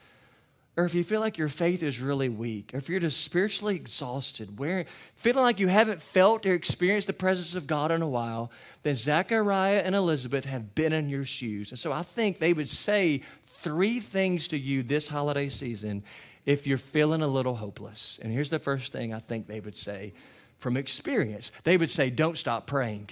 or 0.76 0.84
if 0.86 0.92
you 0.92 1.04
feel 1.04 1.20
like 1.20 1.38
your 1.38 1.48
faith 1.48 1.84
is 1.84 2.00
really 2.00 2.28
weak, 2.28 2.74
or 2.74 2.78
if 2.78 2.88
you're 2.88 2.98
just 2.98 3.22
spiritually 3.22 3.76
exhausted, 3.76 4.58
where, 4.58 4.86
feeling 5.14 5.44
like 5.44 5.60
you 5.60 5.68
haven't 5.68 6.02
felt 6.02 6.44
or 6.46 6.52
experienced 6.52 7.06
the 7.06 7.12
presence 7.12 7.54
of 7.54 7.68
God 7.68 7.92
in 7.92 8.02
a 8.02 8.08
while, 8.08 8.50
then 8.82 8.96
Zechariah 8.96 9.82
and 9.84 9.94
Elizabeth 9.94 10.46
have 10.46 10.74
been 10.74 10.92
in 10.92 11.08
your 11.08 11.24
shoes. 11.24 11.70
And 11.70 11.78
so 11.78 11.92
I 11.92 12.02
think 12.02 12.40
they 12.40 12.52
would 12.52 12.68
say 12.68 13.22
three 13.44 14.00
things 14.00 14.48
to 14.48 14.58
you 14.58 14.82
this 14.82 15.06
holiday 15.06 15.48
season 15.48 16.02
if 16.44 16.66
you're 16.66 16.76
feeling 16.76 17.22
a 17.22 17.28
little 17.28 17.54
hopeless. 17.54 18.18
And 18.20 18.32
here's 18.32 18.50
the 18.50 18.58
first 18.58 18.90
thing 18.90 19.14
I 19.14 19.20
think 19.20 19.46
they 19.46 19.60
would 19.60 19.76
say 19.76 20.12
from 20.62 20.76
experience 20.76 21.50
they 21.64 21.76
would 21.76 21.90
say, 21.90 22.08
Don't 22.08 22.38
stop 22.38 22.66
praying. 22.66 23.10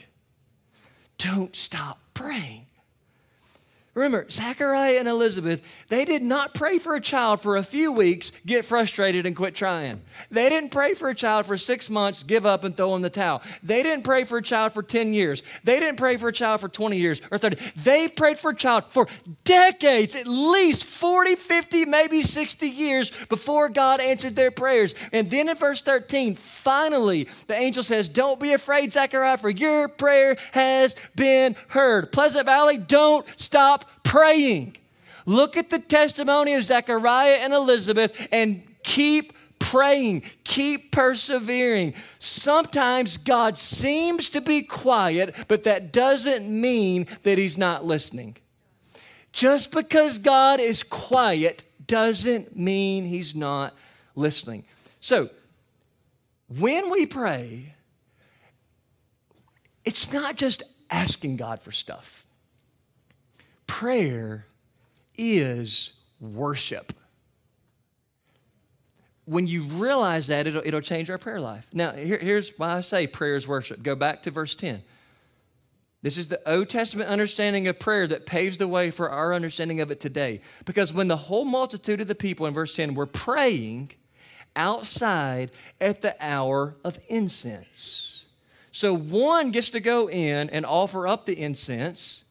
Don't 1.18 1.54
stop 1.54 1.98
praying. 2.14 2.66
Remember, 4.00 4.30
Zechariah 4.30 4.98
and 4.98 5.06
Elizabeth, 5.06 5.60
they 5.88 6.06
did 6.06 6.22
not 6.22 6.54
pray 6.54 6.78
for 6.78 6.94
a 6.94 7.02
child 7.02 7.42
for 7.42 7.58
a 7.58 7.62
few 7.62 7.92
weeks, 7.92 8.30
get 8.46 8.64
frustrated, 8.64 9.26
and 9.26 9.36
quit 9.36 9.54
trying. 9.54 10.00
They 10.30 10.48
didn't 10.48 10.70
pray 10.70 10.94
for 10.94 11.10
a 11.10 11.14
child 11.14 11.44
for 11.44 11.58
six 11.58 11.90
months, 11.90 12.22
give 12.22 12.46
up, 12.46 12.64
and 12.64 12.74
throw 12.74 12.94
in 12.96 13.02
the 13.02 13.10
towel. 13.10 13.42
They 13.62 13.82
didn't 13.82 14.04
pray 14.04 14.24
for 14.24 14.38
a 14.38 14.42
child 14.42 14.72
for 14.72 14.82
10 14.82 15.12
years. 15.12 15.42
They 15.64 15.78
didn't 15.78 15.98
pray 15.98 16.16
for 16.16 16.28
a 16.28 16.32
child 16.32 16.62
for 16.62 16.68
20 16.70 16.96
years 16.96 17.20
or 17.30 17.36
30. 17.36 17.58
They 17.76 18.08
prayed 18.08 18.38
for 18.38 18.52
a 18.52 18.56
child 18.56 18.84
for 18.88 19.06
decades, 19.44 20.16
at 20.16 20.26
least 20.26 20.84
40, 20.84 21.34
50, 21.34 21.84
maybe 21.84 22.22
60 22.22 22.68
years 22.70 23.10
before 23.26 23.68
God 23.68 24.00
answered 24.00 24.34
their 24.34 24.50
prayers. 24.50 24.94
And 25.12 25.30
then 25.30 25.50
in 25.50 25.56
verse 25.56 25.82
13, 25.82 26.36
finally, 26.36 27.28
the 27.48 27.54
angel 27.54 27.82
says, 27.82 28.08
Don't 28.08 28.40
be 28.40 28.54
afraid, 28.54 28.94
Zechariah, 28.94 29.36
for 29.36 29.50
your 29.50 29.88
prayer 29.88 30.38
has 30.52 30.96
been 31.14 31.54
heard. 31.68 32.12
Pleasant 32.12 32.46
Valley, 32.46 32.78
don't 32.78 33.26
stop 33.36 33.84
praying. 34.02 34.76
Look 35.26 35.56
at 35.56 35.70
the 35.70 35.78
testimony 35.78 36.54
of 36.54 36.64
Zechariah 36.64 37.38
and 37.42 37.52
Elizabeth 37.52 38.28
and 38.32 38.62
keep 38.82 39.32
praying, 39.58 40.22
keep 40.42 40.90
persevering. 40.90 41.94
Sometimes 42.18 43.16
God 43.16 43.56
seems 43.56 44.30
to 44.30 44.40
be 44.40 44.62
quiet, 44.62 45.34
but 45.46 45.64
that 45.64 45.92
doesn't 45.92 46.48
mean 46.48 47.06
that 47.22 47.38
He's 47.38 47.56
not 47.56 47.84
listening. 47.84 48.36
Just 49.32 49.70
because 49.70 50.18
God 50.18 50.58
is 50.58 50.82
quiet 50.82 51.64
doesn't 51.86 52.56
mean 52.56 53.04
He's 53.04 53.36
not 53.36 53.76
listening. 54.16 54.64
So, 54.98 55.30
when 56.48 56.90
we 56.90 57.06
pray, 57.06 57.74
it's 59.84 60.12
not 60.12 60.36
just 60.36 60.64
asking 60.90 61.36
God 61.36 61.62
for 61.62 61.70
stuff 61.70 62.26
prayer 63.70 64.46
is 65.16 66.00
worship. 66.20 66.92
When 69.26 69.46
you 69.46 69.62
realize 69.62 70.26
that, 70.26 70.48
it'll, 70.48 70.62
it'll 70.64 70.80
change 70.80 71.08
our 71.08 71.18
prayer 71.18 71.40
life. 71.40 71.68
Now, 71.72 71.92
here, 71.92 72.18
here's 72.18 72.58
why 72.58 72.74
I 72.74 72.80
say 72.80 73.06
prayer 73.06 73.36
is 73.36 73.46
worship. 73.46 73.84
Go 73.84 73.94
back 73.94 74.24
to 74.24 74.32
verse 74.32 74.56
10. 74.56 74.82
This 76.02 76.16
is 76.16 76.26
the 76.26 76.40
Old 76.50 76.68
Testament 76.68 77.08
understanding 77.08 77.68
of 77.68 77.78
prayer 77.78 78.08
that 78.08 78.26
paves 78.26 78.58
the 78.58 78.66
way 78.66 78.90
for 78.90 79.08
our 79.08 79.32
understanding 79.32 79.80
of 79.80 79.92
it 79.92 80.00
today. 80.00 80.40
Because 80.64 80.92
when 80.92 81.06
the 81.06 81.16
whole 81.16 81.44
multitude 81.44 82.00
of 82.00 82.08
the 82.08 82.16
people 82.16 82.46
in 82.46 82.54
verse 82.54 82.74
10 82.74 82.94
were 82.94 83.06
praying 83.06 83.92
outside 84.56 85.52
at 85.80 86.00
the 86.00 86.16
hour 86.18 86.74
of 86.84 86.98
incense. 87.08 88.26
So 88.72 88.96
one 88.96 89.52
gets 89.52 89.68
to 89.70 89.80
go 89.80 90.10
in 90.10 90.50
and 90.50 90.66
offer 90.66 91.06
up 91.06 91.24
the 91.24 91.40
incense 91.40 92.24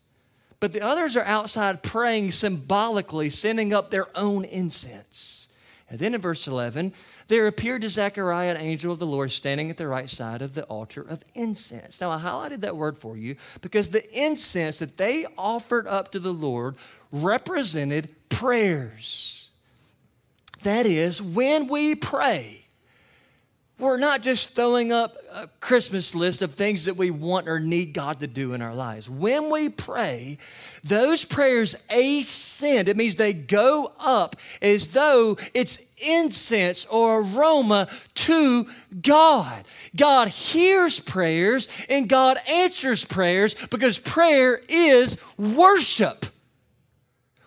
but 0.59 0.73
the 0.73 0.81
others 0.81 1.15
are 1.15 1.23
outside 1.23 1.83
praying 1.83 2.31
symbolically, 2.31 3.29
sending 3.29 3.73
up 3.73 3.91
their 3.91 4.07
own 4.15 4.45
incense. 4.45 5.47
And 5.89 5.99
then 5.99 6.13
in 6.13 6.21
verse 6.21 6.47
11, 6.47 6.93
there 7.27 7.47
appeared 7.47 7.81
to 7.81 7.89
Zechariah 7.89 8.51
an 8.51 8.57
angel 8.57 8.91
of 8.91 8.99
the 8.99 9.07
Lord 9.07 9.31
standing 9.31 9.69
at 9.69 9.77
the 9.77 9.87
right 9.87 10.09
side 10.09 10.41
of 10.41 10.53
the 10.53 10.63
altar 10.65 11.01
of 11.01 11.23
incense. 11.33 11.99
Now, 12.01 12.11
I 12.11 12.19
highlighted 12.19 12.61
that 12.61 12.75
word 12.75 12.97
for 12.97 13.17
you 13.17 13.35
because 13.61 13.89
the 13.89 14.05
incense 14.19 14.79
that 14.79 14.97
they 14.97 15.25
offered 15.37 15.87
up 15.87 16.11
to 16.11 16.19
the 16.19 16.33
Lord 16.33 16.75
represented 17.11 18.09
prayers. 18.29 19.49
That 20.63 20.85
is, 20.85 21.21
when 21.21 21.67
we 21.67 21.95
pray, 21.95 22.58
we're 23.79 23.97
not 23.97 24.21
just 24.21 24.51
throwing 24.51 24.91
up 24.91 25.17
a 25.33 25.47
Christmas 25.59 26.13
list 26.13 26.41
of 26.41 26.53
things 26.53 26.85
that 26.85 26.97
we 26.97 27.11
want 27.11 27.47
or 27.47 27.59
need 27.59 27.93
God 27.93 28.19
to 28.19 28.27
do 28.27 28.53
in 28.53 28.61
our 28.61 28.75
lives. 28.75 29.09
When 29.09 29.49
we 29.49 29.69
pray, 29.69 30.37
those 30.83 31.23
prayers 31.23 31.75
ascend. 31.89 32.87
It 32.87 32.97
means 32.97 33.15
they 33.15 33.33
go 33.33 33.91
up 33.99 34.35
as 34.61 34.89
though 34.89 35.37
it's 35.53 35.93
incense 35.97 36.85
or 36.85 37.19
aroma 37.19 37.87
to 38.15 38.67
God. 39.01 39.63
God 39.95 40.27
hears 40.27 40.99
prayers 40.99 41.67
and 41.89 42.09
God 42.09 42.37
answers 42.49 43.05
prayers 43.05 43.55
because 43.69 43.99
prayer 43.99 44.61
is 44.67 45.21
worship, 45.37 46.25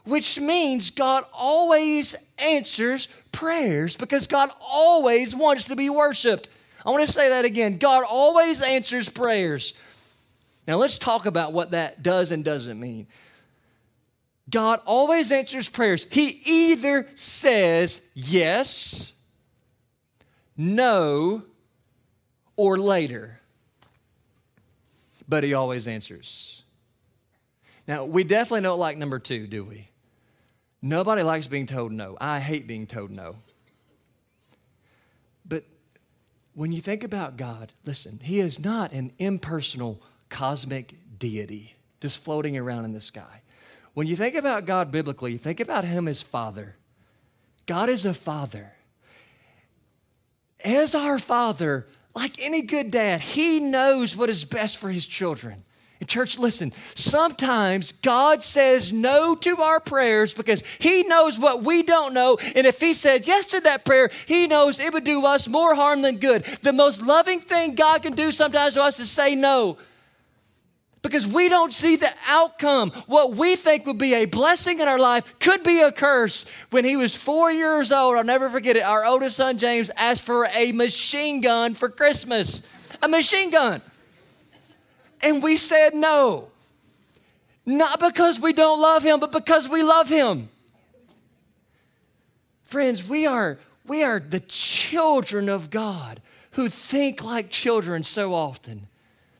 which 0.05 0.39
means 0.39 0.91
God 0.91 1.25
always 1.33 2.33
answers 2.39 3.09
prayers 3.31 3.97
because 3.97 4.27
God 4.27 4.51
always 4.61 5.35
wants 5.35 5.65
to 5.65 5.77
be 5.77 5.89
worshiped. 5.89 6.49
I 6.85 6.91
want 6.91 7.07
to 7.07 7.13
say 7.13 7.29
that 7.29 7.45
again. 7.45 7.79
God 7.79 8.05
always 8.09 8.61
answers 8.61 9.09
prayers. 9.09 9.75
Now 10.67 10.77
let's 10.77 10.99
talk 10.99 11.27
about 11.27 11.53
what 11.53 11.71
that 11.73 12.03
does 12.03 12.33
and 12.33 12.45
doesn't 12.45 12.79
mean. 12.79 13.07
God 14.51 14.81
always 14.85 15.31
answers 15.31 15.69
prayers. 15.69 16.07
He 16.11 16.41
either 16.45 17.09
says 17.15 18.11
yes, 18.15 19.19
no, 20.57 21.43
or 22.57 22.77
later, 22.77 23.41
but 25.29 25.45
He 25.45 25.55
always 25.55 25.89
answers. 25.89 26.65
Now, 27.87 28.05
we 28.05 28.25
definitely 28.25 28.63
don't 28.63 28.79
like 28.79 28.97
number 28.97 29.19
two, 29.19 29.47
do 29.47 29.65
we? 29.65 29.89
Nobody 30.83 31.23
likes 31.23 31.47
being 31.47 31.67
told 31.67 31.93
no. 31.93 32.17
I 32.21 32.41
hate 32.41 32.67
being 32.67 32.89
told 32.89 33.13
no. 33.13 33.37
But 35.47 35.65
when 36.55 36.73
you 36.73 36.81
think 36.81 37.05
about 37.05 37.37
God, 37.37 37.73
listen, 37.85 38.19
He 38.21 38.41
is 38.41 38.63
not 38.63 38.93
an 38.93 39.13
impersonal 39.19 40.03
cosmic 40.29 40.97
deity 41.19 41.77
just 42.01 42.25
floating 42.25 42.59
around 42.59 42.85
in 42.85 42.93
the 42.93 43.01
sky. 43.01 43.43
When 43.95 44.09
you 44.09 44.17
think 44.17 44.35
about 44.35 44.67
God 44.67 44.91
biblically, 44.91 45.33
you 45.33 45.39
think 45.39 45.61
about 45.61 45.85
Him 45.85 46.09
as 46.09 46.21
Father. 46.21 46.77
God 47.67 47.89
is 47.89 48.05
a 48.05 48.13
Father. 48.13 48.73
As 50.65 50.97
our 50.97 51.19
Father, 51.19 51.87
like 52.15 52.41
any 52.41 52.63
good 52.63 52.91
dad, 52.91 53.21
He 53.21 53.61
knows 53.61 54.17
what 54.17 54.29
is 54.29 54.45
best 54.45 54.79
for 54.79 54.91
His 54.91 55.07
children. 55.07 55.63
And 56.03 56.09
church, 56.09 56.37
listen, 56.37 56.73
sometimes 56.97 57.93
God 57.93 58.43
says 58.43 58.93
no 58.93 59.37
to 59.37 59.63
our 59.63 59.79
prayers 59.79 60.35
because 60.35 60.61
He 60.81 61.05
knows 61.05 61.39
what 61.39 61.63
we 61.63 61.85
don't 61.85 62.13
know. 62.13 62.39
And 62.57 62.67
if 62.67 62.81
He 62.81 62.93
said 62.93 63.25
yes 63.25 63.47
to 63.47 63.61
that 63.61 63.85
prayer, 63.85 64.11
He 64.27 64.49
knows 64.49 64.81
it 64.81 64.93
would 64.93 65.05
do 65.05 65.25
us 65.25 65.47
more 65.47 65.77
harm 65.77 66.03
than 66.03 66.17
good. 66.17 66.43
The 66.43 66.73
most 66.73 67.05
loving 67.05 67.39
thing 67.39 67.77
God 67.77 68.03
can 68.03 68.15
do 68.15 68.33
sometimes 68.33 68.75
to 68.75 68.83
us 68.83 68.99
is 68.99 69.13
say 69.13 69.37
no 69.37 69.79
because 71.03 71.25
we 71.25 71.49
don't 71.49 71.73
see 71.73 71.95
the 71.95 72.11
outcome. 72.27 72.91
What 73.07 73.37
we 73.37 73.55
think 73.55 73.87
would 73.87 73.99
be 73.99 74.15
a 74.15 74.25
blessing 74.25 74.81
in 74.81 74.89
our 74.89 74.99
life 74.99 75.39
could 75.39 75.63
be 75.63 75.83
a 75.83 75.93
curse. 75.93 76.47
When 76.71 76.85
he 76.85 76.97
was 76.97 77.15
four 77.15 77.53
years 77.53 77.93
old, 77.93 78.17
I'll 78.17 78.25
never 78.25 78.51
forget 78.51 78.77
it, 78.77 78.83
our 78.83 79.05
oldest 79.05 79.37
son 79.37 79.57
James 79.57 79.89
asked 79.97 80.23
for 80.23 80.49
a 80.53 80.73
machine 80.73 81.41
gun 81.41 81.75
for 81.75 81.89
Christmas. 81.89 82.67
A 83.01 83.09
machine 83.09 83.53
gun. 83.53 83.83
And 85.23 85.43
we 85.43 85.57
said 85.57 85.95
no. 85.95 86.49
Not 87.65 88.01
because 88.01 88.41
we 88.41 88.53
don't 88.53 88.81
love 88.81 89.05
him, 89.05 89.21
but 89.21 89.31
because 89.31 89.69
we 89.69 89.83
love 89.83 90.09
him. 90.09 90.49
Friends, 92.65 93.09
we 93.09 93.27
are, 93.27 93.59
we 93.87 94.03
are 94.03 94.19
the 94.19 94.41
children 94.41 95.49
of 95.49 95.71
God 95.71 96.21
who 96.53 96.69
think 96.69 97.23
like 97.23 97.51
children 97.51 98.03
so 98.03 98.35
often. 98.35 98.89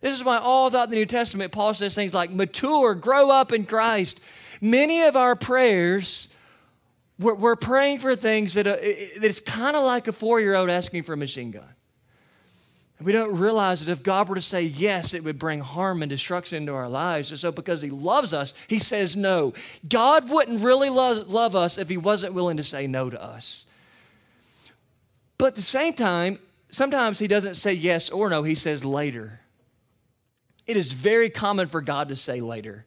This 0.01 0.15
is 0.15 0.25
why 0.25 0.39
all 0.39 0.71
throughout 0.71 0.91
the 0.91 0.97
New 0.97 1.07
Testament, 1.07 1.53
Paul 1.53 1.75
says 1.75 1.95
things 1.95 2.15
like 2.15 2.31
mature, 2.31 2.95
grow 2.95 3.31
up 3.31 3.53
in 3.53 3.65
Christ. 3.65 4.21
Many 4.61 5.03
of 5.03 5.17
our 5.17 5.35
prayers, 5.35 6.37
we're, 7.19 7.35
we're 7.35 7.57
praying 7.57 8.01
for 8.01 8.15
things 8.15 8.55
that, 8.55 8.67
uh, 8.67 8.77
it's 8.81 9.41
kind 9.41 9.77
of 9.77 9.85
like 9.85 10.09
a 10.09 10.13
four 10.13 10.41
year 10.41 10.55
old 10.55 10.71
asking 10.71 11.05
for 11.05 11.13
a 11.13 11.17
machine 11.17 11.51
gun. 11.51 11.69
We 13.03 13.13
don't 13.13 13.39
realize 13.39 13.85
that 13.85 13.91
if 13.91 14.03
God 14.03 14.29
were 14.29 14.35
to 14.35 14.41
say 14.41 14.63
yes, 14.63 15.15
it 15.15 15.25
would 15.25 15.39
bring 15.39 15.61
harm 15.61 16.03
and 16.03 16.11
destruction 16.11 16.59
into 16.59 16.75
our 16.75 16.89
lives. 16.89 17.31
And 17.31 17.39
so, 17.39 17.53
because 17.53 17.83
He 17.83 17.91
loves 17.91 18.33
us, 18.33 18.55
He 18.69 18.79
says 18.79 19.17
no. 19.17 19.55
God 19.89 20.31
wouldn't 20.31 20.61
really 20.61 20.91
love, 20.91 21.29
love 21.29 21.57
us 21.57 21.79
if 21.79 21.89
He 21.89 21.97
wasn't 21.97 22.35
willing 22.35 22.57
to 22.57 22.63
say 22.63 22.87
no 22.87 23.11
to 23.11 23.23
us. 23.23 23.67
But 25.39 25.47
at 25.47 25.55
the 25.57 25.63
same 25.63 25.95
time, 25.95 26.39
sometimes 26.71 27.19
He 27.19 27.27
doesn't 27.27 27.55
say 27.55 27.73
yes 27.73 28.11
or 28.11 28.31
no, 28.31 28.43
He 28.43 28.55
says 28.55 28.85
later. 28.85 29.41
It 30.67 30.77
is 30.77 30.93
very 30.93 31.31
common 31.31 31.67
for 31.67 31.81
God 31.81 32.09
to 32.09 32.17
say 32.17 32.41
later. 32.41 32.87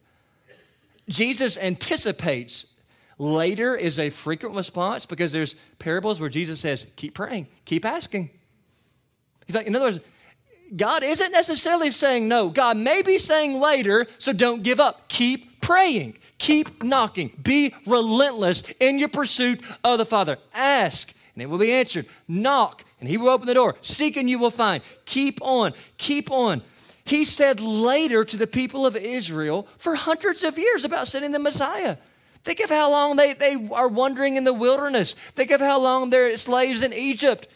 Jesus 1.08 1.58
anticipates 1.58 2.80
later 3.18 3.76
is 3.76 3.98
a 3.98 4.10
frequent 4.10 4.56
response 4.56 5.06
because 5.06 5.32
there's 5.32 5.54
parables 5.78 6.20
where 6.20 6.28
Jesus 6.28 6.60
says, 6.60 6.92
keep 6.96 7.14
praying, 7.14 7.46
keep 7.64 7.84
asking. 7.84 8.30
He's 9.46 9.56
like, 9.56 9.66
in 9.66 9.76
other 9.76 9.86
words, 9.86 10.00
God 10.74 11.04
isn't 11.04 11.32
necessarily 11.32 11.90
saying 11.90 12.26
no. 12.26 12.48
God 12.50 12.76
may 12.76 13.02
be 13.02 13.18
saying 13.18 13.60
later, 13.60 14.06
so 14.18 14.32
don't 14.32 14.62
give 14.62 14.80
up. 14.80 15.08
Keep 15.08 15.60
praying, 15.60 16.18
keep 16.38 16.82
knocking, 16.82 17.30
be 17.42 17.74
relentless 17.86 18.62
in 18.80 18.98
your 18.98 19.08
pursuit 19.08 19.60
of 19.84 19.98
the 19.98 20.06
Father. 20.06 20.38
Ask, 20.54 21.14
and 21.34 21.42
it 21.42 21.46
will 21.46 21.58
be 21.58 21.72
answered. 21.72 22.06
Knock, 22.26 22.84
and 23.00 23.08
He 23.08 23.16
will 23.16 23.28
open 23.28 23.46
the 23.46 23.54
door. 23.54 23.76
Seek, 23.80 24.16
and 24.16 24.28
you 24.28 24.38
will 24.38 24.50
find. 24.50 24.82
Keep 25.04 25.40
on, 25.42 25.72
keep 25.98 26.30
on. 26.30 26.62
He 27.04 27.24
said 27.24 27.60
later 27.60 28.24
to 28.24 28.36
the 28.36 28.48
people 28.48 28.84
of 28.84 28.96
Israel 28.96 29.68
for 29.76 29.94
hundreds 29.94 30.42
of 30.42 30.58
years 30.58 30.84
about 30.84 31.06
sending 31.06 31.30
the 31.30 31.38
Messiah. 31.38 31.98
Think 32.42 32.60
of 32.60 32.70
how 32.70 32.90
long 32.90 33.16
they, 33.16 33.32
they 33.32 33.68
are 33.72 33.88
wandering 33.88 34.36
in 34.36 34.44
the 34.44 34.52
wilderness. 34.52 35.14
Think 35.14 35.52
of 35.52 35.60
how 35.60 35.80
long 35.80 36.10
they're 36.10 36.36
slaves 36.36 36.82
in 36.82 36.92
Egypt. 36.92 37.48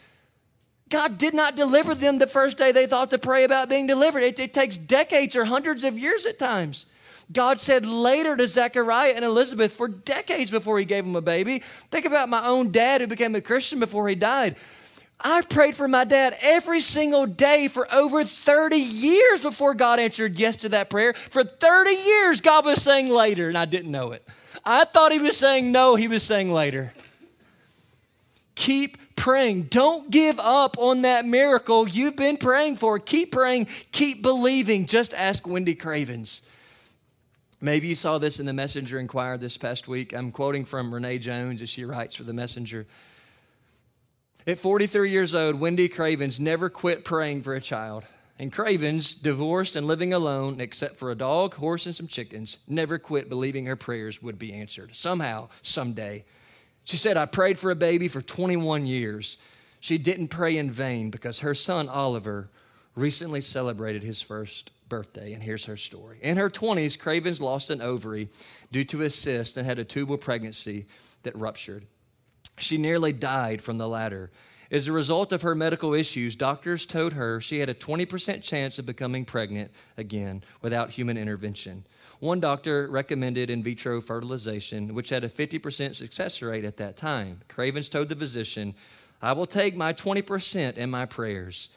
God 0.91 1.17
did 1.17 1.33
not 1.33 1.55
deliver 1.55 1.95
them 1.95 2.19
the 2.19 2.27
first 2.27 2.57
day 2.57 2.71
they 2.71 2.85
thought 2.85 3.09
to 3.11 3.17
pray 3.17 3.45
about 3.45 3.69
being 3.69 3.87
delivered. 3.87 4.23
It, 4.23 4.37
it, 4.39 4.53
takes 4.53 4.77
decades 4.77 5.35
or 5.35 5.45
hundreds 5.45 5.83
of 5.85 5.97
years 5.97 6.25
at 6.25 6.37
times. 6.37 6.85
God 7.31 7.59
said 7.59 7.85
later 7.85 8.35
to 8.35 8.45
Zechariah 8.45 9.13
and 9.15 9.23
Elizabeth 9.23 9.71
for 9.71 9.87
decades 9.87 10.51
before 10.51 10.77
he 10.77 10.85
gave 10.85 11.05
them 11.05 11.15
a 11.15 11.21
baby. 11.21 11.59
Think 11.89 12.05
about 12.05 12.27
my 12.27 12.45
own 12.45 12.71
dad 12.71 12.99
who 12.99 13.07
became 13.07 13.33
a 13.35 13.41
Christian 13.41 13.79
before 13.79 14.09
he 14.09 14.15
died. 14.15 14.57
I 15.23 15.41
prayed 15.41 15.75
for 15.75 15.87
my 15.87 16.03
dad 16.03 16.35
every 16.41 16.81
single 16.81 17.25
day 17.25 17.69
for 17.69 17.91
over 17.93 18.25
30 18.25 18.75
years 18.75 19.41
before 19.41 19.73
God 19.73 19.99
answered 19.99 20.37
yes 20.37 20.57
to 20.57 20.69
that 20.69 20.89
prayer. 20.89 21.13
For 21.13 21.43
30 21.43 21.91
years, 21.91 22.41
God 22.41 22.65
was 22.65 22.81
saying 22.81 23.09
later, 23.09 23.47
and 23.47 23.57
I 23.57 23.65
didn't 23.65 23.91
know 23.91 24.11
it. 24.11 24.27
I 24.65 24.83
thought 24.83 25.13
He 25.13 25.19
was 25.19 25.37
saying 25.37 25.71
no, 25.71 25.95
He 25.95 26.07
was 26.09 26.23
saying 26.23 26.51
later. 26.51 26.91
Keep 28.55 28.97
praying. 29.21 29.63
Don't 29.63 30.09
give 30.09 30.39
up 30.39 30.79
on 30.79 31.03
that 31.03 31.27
miracle 31.27 31.87
you've 31.87 32.15
been 32.15 32.37
praying 32.37 32.75
for. 32.75 32.97
Keep 32.97 33.31
praying, 33.31 33.67
keep 33.91 34.23
believing. 34.23 34.87
Just 34.87 35.13
ask 35.13 35.47
Wendy 35.47 35.75
Cravens. 35.75 36.51
Maybe 37.61 37.87
you 37.87 37.95
saw 37.95 38.17
this 38.17 38.39
in 38.39 38.47
the 38.47 38.53
Messenger 38.53 38.97
Inquirer 38.97 39.37
this 39.37 39.59
past 39.59 39.87
week. 39.87 40.11
I'm 40.11 40.31
quoting 40.31 40.65
from 40.65 40.91
Renee 40.91 41.19
Jones 41.19 41.61
as 41.61 41.69
she 41.69 41.85
writes 41.85 42.15
for 42.15 42.23
the 42.23 42.33
Messenger. 42.33 42.87
At 44.47 44.57
43 44.57 45.11
years 45.11 45.35
old, 45.35 45.59
Wendy 45.59 45.87
Cravens 45.87 46.39
never 46.39 46.67
quit 46.67 47.05
praying 47.05 47.43
for 47.43 47.53
a 47.53 47.61
child. 47.61 48.03
And 48.39 48.51
Cravens, 48.51 49.13
divorced 49.13 49.75
and 49.75 49.85
living 49.85 50.13
alone, 50.13 50.59
except 50.59 50.95
for 50.95 51.11
a 51.11 51.15
dog, 51.15 51.53
horse, 51.53 51.85
and 51.85 51.93
some 51.93 52.07
chickens, 52.07 52.57
never 52.67 52.97
quit 52.97 53.29
believing 53.29 53.67
her 53.67 53.75
prayers 53.75 54.19
would 54.23 54.39
be 54.39 54.51
answered. 54.51 54.95
Somehow, 54.95 55.49
someday. 55.61 56.25
She 56.83 56.97
said, 56.97 57.17
I 57.17 57.25
prayed 57.25 57.59
for 57.59 57.71
a 57.71 57.75
baby 57.75 58.07
for 58.07 58.21
21 58.21 58.85
years. 58.85 59.37
She 59.79 59.97
didn't 59.97 60.27
pray 60.27 60.57
in 60.57 60.71
vain 60.71 61.09
because 61.09 61.39
her 61.39 61.55
son, 61.55 61.89
Oliver, 61.89 62.49
recently 62.95 63.41
celebrated 63.41 64.03
his 64.03 64.21
first 64.21 64.71
birthday. 64.89 65.33
And 65.33 65.41
here's 65.41 65.65
her 65.65 65.77
story. 65.77 66.19
In 66.21 66.37
her 66.37 66.49
20s, 66.49 66.99
Cravens 66.99 67.41
lost 67.41 67.69
an 67.69 67.81
ovary 67.81 68.29
due 68.71 68.83
to 68.85 69.03
a 69.03 69.09
cyst 69.09 69.57
and 69.57 69.65
had 69.65 69.79
a 69.79 69.85
tubal 69.85 70.17
pregnancy 70.17 70.85
that 71.23 71.35
ruptured. 71.35 71.85
She 72.59 72.77
nearly 72.77 73.13
died 73.13 73.61
from 73.61 73.77
the 73.77 73.87
latter. 73.87 74.31
As 74.69 74.87
a 74.87 74.91
result 74.91 75.31
of 75.31 75.41
her 75.41 75.55
medical 75.55 75.93
issues, 75.93 76.35
doctors 76.35 76.85
told 76.85 77.13
her 77.13 77.41
she 77.41 77.59
had 77.59 77.69
a 77.69 77.73
20% 77.73 78.41
chance 78.41 78.79
of 78.79 78.85
becoming 78.85 79.25
pregnant 79.25 79.71
again 79.97 80.43
without 80.61 80.91
human 80.91 81.17
intervention. 81.17 81.85
One 82.21 82.39
doctor 82.39 82.87
recommended 82.87 83.49
in 83.49 83.63
vitro 83.63 83.99
fertilization, 83.99 84.93
which 84.93 85.09
had 85.09 85.23
a 85.23 85.27
50% 85.27 85.95
success 85.95 86.39
rate 86.43 86.63
at 86.63 86.77
that 86.77 86.95
time. 86.95 87.39
Cravens 87.47 87.89
told 87.89 88.09
the 88.09 88.15
physician, 88.15 88.75
I 89.23 89.33
will 89.33 89.47
take 89.47 89.75
my 89.75 89.91
20% 89.91 90.77
in 90.77 90.91
my 90.91 91.07
prayers, 91.07 91.69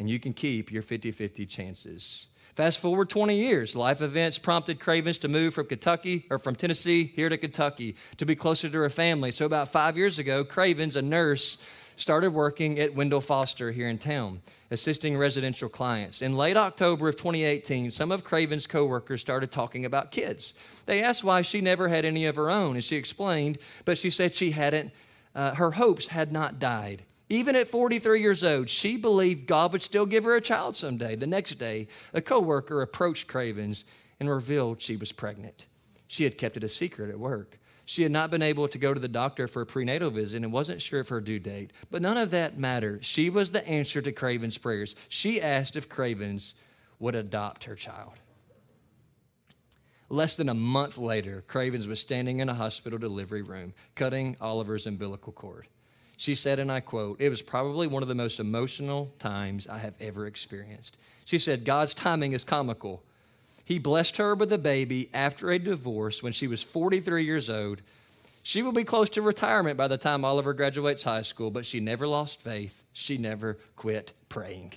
and 0.00 0.10
you 0.10 0.18
can 0.18 0.32
keep 0.32 0.72
your 0.72 0.82
50 0.82 1.12
50 1.12 1.46
chances. 1.46 2.26
Fast 2.56 2.80
forward 2.80 3.10
20 3.10 3.36
years, 3.36 3.76
life 3.76 4.02
events 4.02 4.40
prompted 4.40 4.80
Cravens 4.80 5.18
to 5.18 5.28
move 5.28 5.54
from 5.54 5.66
Kentucky 5.66 6.26
or 6.30 6.38
from 6.40 6.56
Tennessee 6.56 7.04
here 7.04 7.28
to 7.28 7.38
Kentucky 7.38 7.94
to 8.16 8.26
be 8.26 8.34
closer 8.34 8.68
to 8.68 8.78
her 8.78 8.90
family. 8.90 9.30
So, 9.30 9.46
about 9.46 9.68
five 9.68 9.96
years 9.96 10.18
ago, 10.18 10.44
Cravens, 10.44 10.96
a 10.96 11.02
nurse, 11.02 11.64
started 11.96 12.32
working 12.32 12.78
at 12.78 12.94
Wendell 12.94 13.20
Foster 13.20 13.72
here 13.72 13.88
in 13.88 13.98
town, 13.98 14.40
assisting 14.70 15.16
residential 15.16 15.68
clients. 15.68 16.22
In 16.22 16.36
late 16.36 16.56
October 16.56 17.08
of 17.08 17.16
2018, 17.16 17.90
some 17.90 18.12
of 18.12 18.24
Craven's 18.24 18.66
coworkers 18.66 19.20
started 19.20 19.52
talking 19.52 19.84
about 19.84 20.10
kids. 20.10 20.54
They 20.86 21.02
asked 21.02 21.24
why 21.24 21.42
she 21.42 21.60
never 21.60 21.88
had 21.88 22.04
any 22.04 22.26
of 22.26 22.36
her 22.36 22.50
own, 22.50 22.74
and 22.74 22.84
she 22.84 22.96
explained, 22.96 23.58
but 23.84 23.98
she 23.98 24.10
said 24.10 24.34
she 24.34 24.52
hadn't, 24.52 24.92
uh, 25.34 25.54
her 25.54 25.72
hopes 25.72 26.08
had 26.08 26.32
not 26.32 26.58
died. 26.58 27.02
Even 27.28 27.56
at 27.56 27.68
43 27.68 28.20
years 28.20 28.44
old, 28.44 28.68
she 28.68 28.98
believed 28.98 29.46
God 29.46 29.72
would 29.72 29.80
still 29.80 30.04
give 30.04 30.24
her 30.24 30.36
a 30.36 30.40
child 30.40 30.76
someday. 30.76 31.16
The 31.16 31.26
next 31.26 31.54
day, 31.54 31.88
a 32.12 32.20
coworker 32.20 32.82
approached 32.82 33.26
Cravens 33.26 33.86
and 34.20 34.28
revealed 34.28 34.82
she 34.82 34.96
was 34.96 35.12
pregnant. 35.12 35.66
She 36.06 36.24
had 36.24 36.36
kept 36.36 36.58
it 36.58 36.64
a 36.64 36.68
secret 36.68 37.08
at 37.08 37.18
work. 37.18 37.58
She 37.84 38.02
had 38.02 38.12
not 38.12 38.30
been 38.30 38.42
able 38.42 38.68
to 38.68 38.78
go 38.78 38.94
to 38.94 39.00
the 39.00 39.08
doctor 39.08 39.48
for 39.48 39.62
a 39.62 39.66
prenatal 39.66 40.10
visit 40.10 40.42
and 40.42 40.52
wasn't 40.52 40.80
sure 40.80 41.00
of 41.00 41.08
her 41.08 41.20
due 41.20 41.38
date. 41.38 41.72
But 41.90 42.02
none 42.02 42.16
of 42.16 42.30
that 42.30 42.58
mattered. 42.58 43.04
She 43.04 43.28
was 43.28 43.50
the 43.50 43.66
answer 43.66 44.00
to 44.00 44.12
Craven's 44.12 44.58
prayers. 44.58 44.94
She 45.08 45.40
asked 45.40 45.76
if 45.76 45.88
Cravens 45.88 46.54
would 46.98 47.14
adopt 47.14 47.64
her 47.64 47.74
child. 47.74 48.12
Less 50.08 50.36
than 50.36 50.48
a 50.48 50.54
month 50.54 50.98
later, 50.98 51.42
Cravens 51.46 51.88
was 51.88 51.98
standing 51.98 52.40
in 52.40 52.48
a 52.48 52.54
hospital 52.54 52.98
delivery 52.98 53.42
room, 53.42 53.72
cutting 53.94 54.36
Oliver's 54.40 54.86
umbilical 54.86 55.32
cord. 55.32 55.66
She 56.18 56.34
said, 56.34 56.58
and 56.58 56.70
I 56.70 56.80
quote, 56.80 57.20
It 57.20 57.30
was 57.30 57.42
probably 57.42 57.86
one 57.86 58.02
of 58.02 58.08
the 58.08 58.14
most 58.14 58.38
emotional 58.38 59.12
times 59.18 59.66
I 59.66 59.78
have 59.78 59.94
ever 59.98 60.26
experienced. 60.26 60.98
She 61.24 61.38
said, 61.38 61.64
God's 61.64 61.94
timing 61.94 62.32
is 62.32 62.44
comical. 62.44 63.02
He 63.72 63.78
blessed 63.78 64.18
her 64.18 64.34
with 64.34 64.52
a 64.52 64.58
baby 64.58 65.08
after 65.14 65.50
a 65.50 65.58
divorce 65.58 66.22
when 66.22 66.34
she 66.34 66.46
was 66.46 66.62
43 66.62 67.24
years 67.24 67.48
old. 67.48 67.80
She 68.42 68.62
will 68.62 68.72
be 68.72 68.84
close 68.84 69.08
to 69.08 69.22
retirement 69.22 69.78
by 69.78 69.88
the 69.88 69.96
time 69.96 70.26
Oliver 70.26 70.52
graduates 70.52 71.04
high 71.04 71.22
school, 71.22 71.50
but 71.50 71.64
she 71.64 71.80
never 71.80 72.06
lost 72.06 72.38
faith. 72.38 72.84
She 72.92 73.16
never 73.16 73.56
quit 73.74 74.12
praying. 74.28 74.74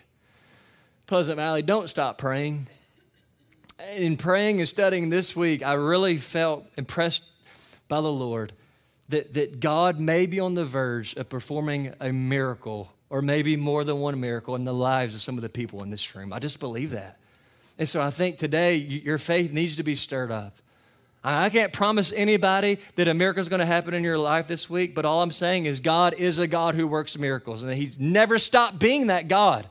Pleasant 1.08 1.36
Valley, 1.36 1.62
don't 1.62 1.90
stop 1.90 2.18
praying. 2.18 2.68
In 3.98 4.16
praying 4.16 4.60
and 4.60 4.68
studying 4.68 5.10
this 5.10 5.36
week, 5.36 5.62
I 5.62 5.74
really 5.74 6.16
felt 6.16 6.66
impressed 6.78 7.26
by 7.90 8.00
the 8.00 8.10
Lord 8.10 8.54
that, 9.10 9.34
that 9.34 9.60
God 9.60 10.00
may 10.00 10.26
be 10.26 10.40
on 10.40 10.54
the 10.54 10.64
verge 10.64 11.18
of 11.18 11.28
performing 11.28 11.94
a 12.00 12.14
miracle 12.14 12.94
or 13.10 13.22
maybe 13.22 13.58
more 13.58 13.84
than 13.84 14.00
one 14.00 14.18
miracle 14.22 14.56
in 14.56 14.64
the 14.64 14.74
lives 14.74 15.16
of 15.16 15.20
some 15.20 15.36
of 15.36 15.42
the 15.42 15.50
people 15.50 15.84
in 15.84 15.90
this 15.90 16.16
room. 16.16 16.32
I 16.32 16.40
just 16.40 16.62
believe 16.62 16.92
that. 16.92 17.20
And 17.78 17.88
so 17.88 18.02
I 18.02 18.10
think 18.10 18.38
today 18.38 18.76
your 18.76 19.18
faith 19.18 19.52
needs 19.52 19.76
to 19.78 19.84
be 19.84 19.96
stirred 19.96 20.32
up. 20.32 20.58
I 21.24 21.50
can't 21.50 21.74
promise 21.74 22.14
anybody 22.16 22.78
that 22.96 23.08
a 23.08 23.14
miracle 23.14 23.42
is 23.42 23.50
going 23.50 23.60
to 23.60 23.66
happen 23.66 23.96
in 23.96 24.04
your 24.04 24.18
life 24.18 24.48
this 24.48 24.70
week, 24.70 24.94
but 24.94 25.06
all 25.06 25.24
I'm 25.24 25.32
saying 25.32 25.66
is 25.66 25.80
God 25.80 26.14
is 26.14 26.38
a 26.38 26.46
God 26.46 26.76
who 26.76 26.86
works 26.86 27.18
miracles, 27.18 27.64
and 27.64 27.74
He's 27.74 28.00
never 28.00 28.38
stopped 28.38 28.78
being 28.78 29.08
that 29.08 29.28
God. 29.28 29.68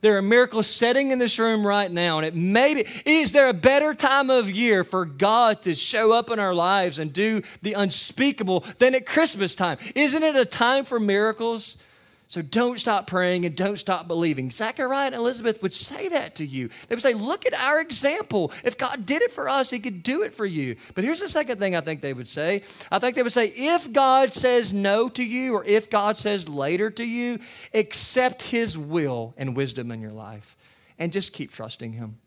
There 0.00 0.16
are 0.16 0.22
miracles 0.22 0.68
setting 0.68 1.10
in 1.10 1.18
this 1.18 1.40
room 1.40 1.66
right 1.66 1.90
now, 1.90 2.18
and 2.18 2.26
it 2.26 2.36
may 2.36 2.74
be, 2.74 2.84
is 3.04 3.32
there 3.32 3.48
a 3.48 3.52
better 3.52 3.92
time 3.92 4.30
of 4.30 4.48
year 4.48 4.84
for 4.84 5.04
God 5.04 5.62
to 5.62 5.74
show 5.74 6.12
up 6.12 6.30
in 6.30 6.38
our 6.38 6.54
lives 6.54 7.00
and 7.00 7.12
do 7.12 7.42
the 7.62 7.72
unspeakable 7.72 8.64
than 8.78 8.94
at 8.94 9.04
Christmas 9.04 9.56
time? 9.56 9.78
Isn't 9.96 10.22
it 10.22 10.36
a 10.36 10.44
time 10.44 10.84
for 10.84 11.00
miracles? 11.00 11.82
So 12.28 12.42
don't 12.42 12.78
stop 12.78 13.06
praying 13.06 13.46
and 13.46 13.56
don't 13.56 13.78
stop 13.78 14.06
believing. 14.06 14.50
Zechariah 14.50 15.06
and 15.06 15.14
Elizabeth 15.14 15.62
would 15.62 15.72
say 15.72 16.10
that 16.10 16.34
to 16.34 16.44
you. 16.44 16.68
They 16.86 16.94
would 16.94 17.00
say, 17.00 17.14
Look 17.14 17.46
at 17.46 17.54
our 17.54 17.80
example. 17.80 18.52
If 18.62 18.76
God 18.76 19.06
did 19.06 19.22
it 19.22 19.32
for 19.32 19.48
us, 19.48 19.70
He 19.70 19.78
could 19.78 20.02
do 20.02 20.22
it 20.22 20.34
for 20.34 20.44
you. 20.44 20.76
But 20.94 21.04
here's 21.04 21.20
the 21.20 21.28
second 21.28 21.58
thing 21.58 21.74
I 21.74 21.80
think 21.80 22.02
they 22.02 22.12
would 22.12 22.28
say 22.28 22.64
I 22.92 22.98
think 22.98 23.16
they 23.16 23.22
would 23.22 23.32
say, 23.32 23.46
If 23.56 23.94
God 23.94 24.34
says 24.34 24.74
no 24.74 25.08
to 25.08 25.24
you, 25.24 25.54
or 25.54 25.64
if 25.64 25.88
God 25.88 26.18
says 26.18 26.50
later 26.50 26.90
to 26.90 27.04
you, 27.04 27.38
accept 27.72 28.42
His 28.42 28.76
will 28.76 29.32
and 29.38 29.56
wisdom 29.56 29.90
in 29.90 30.02
your 30.02 30.12
life. 30.12 30.54
and 30.98 31.12
just 31.12 31.32
keep 31.32 31.50
trusting 31.50 31.94
Him. 31.94 32.18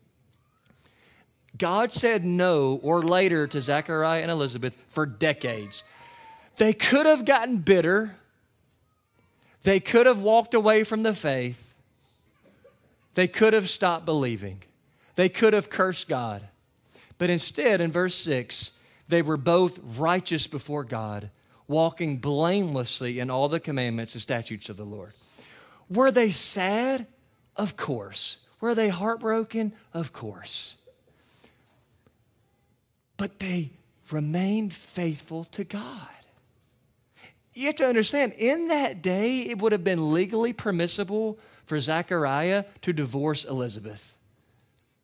God 1.56 1.92
said 1.92 2.24
no 2.24 2.80
or 2.82 3.02
later 3.02 3.46
to 3.46 3.60
Zechariah 3.60 4.22
and 4.22 4.32
Elizabeth 4.32 4.76
for 4.88 5.06
decades. 5.06 5.84
They 6.56 6.72
could 6.72 7.06
have 7.06 7.24
gotten 7.24 7.58
bitter. 7.58 8.16
They 9.62 9.80
could 9.80 10.06
have 10.06 10.20
walked 10.20 10.54
away 10.54 10.84
from 10.84 11.02
the 11.02 11.14
faith. 11.14 11.80
They 13.14 13.28
could 13.28 13.52
have 13.52 13.68
stopped 13.68 14.04
believing. 14.04 14.62
They 15.14 15.28
could 15.28 15.52
have 15.52 15.70
cursed 15.70 16.08
God. 16.08 16.48
But 17.18 17.30
instead, 17.30 17.80
in 17.80 17.92
verse 17.92 18.14
6, 18.16 18.80
they 19.08 19.22
were 19.22 19.36
both 19.36 19.78
righteous 19.98 20.46
before 20.46 20.84
God, 20.84 21.30
walking 21.68 22.16
blamelessly 22.16 23.20
in 23.20 23.30
all 23.30 23.48
the 23.48 23.60
commandments 23.60 24.14
and 24.14 24.22
statutes 24.22 24.68
of 24.68 24.76
the 24.76 24.84
Lord. 24.84 25.12
Were 25.88 26.10
they 26.10 26.30
sad? 26.30 27.06
Of 27.56 27.76
course. 27.76 28.38
Were 28.60 28.74
they 28.74 28.88
heartbroken? 28.88 29.72
Of 29.92 30.12
course. 30.12 30.82
But 33.16 33.38
they 33.38 33.70
remained 34.10 34.72
faithful 34.72 35.44
to 35.44 35.64
God. 35.64 36.08
You 37.54 37.66
have 37.66 37.76
to 37.76 37.86
understand, 37.86 38.32
in 38.38 38.68
that 38.68 39.02
day, 39.02 39.40
it 39.40 39.58
would 39.58 39.72
have 39.72 39.84
been 39.84 40.12
legally 40.12 40.52
permissible 40.52 41.38
for 41.66 41.78
Zechariah 41.78 42.64
to 42.82 42.92
divorce 42.92 43.44
Elizabeth. 43.44 44.16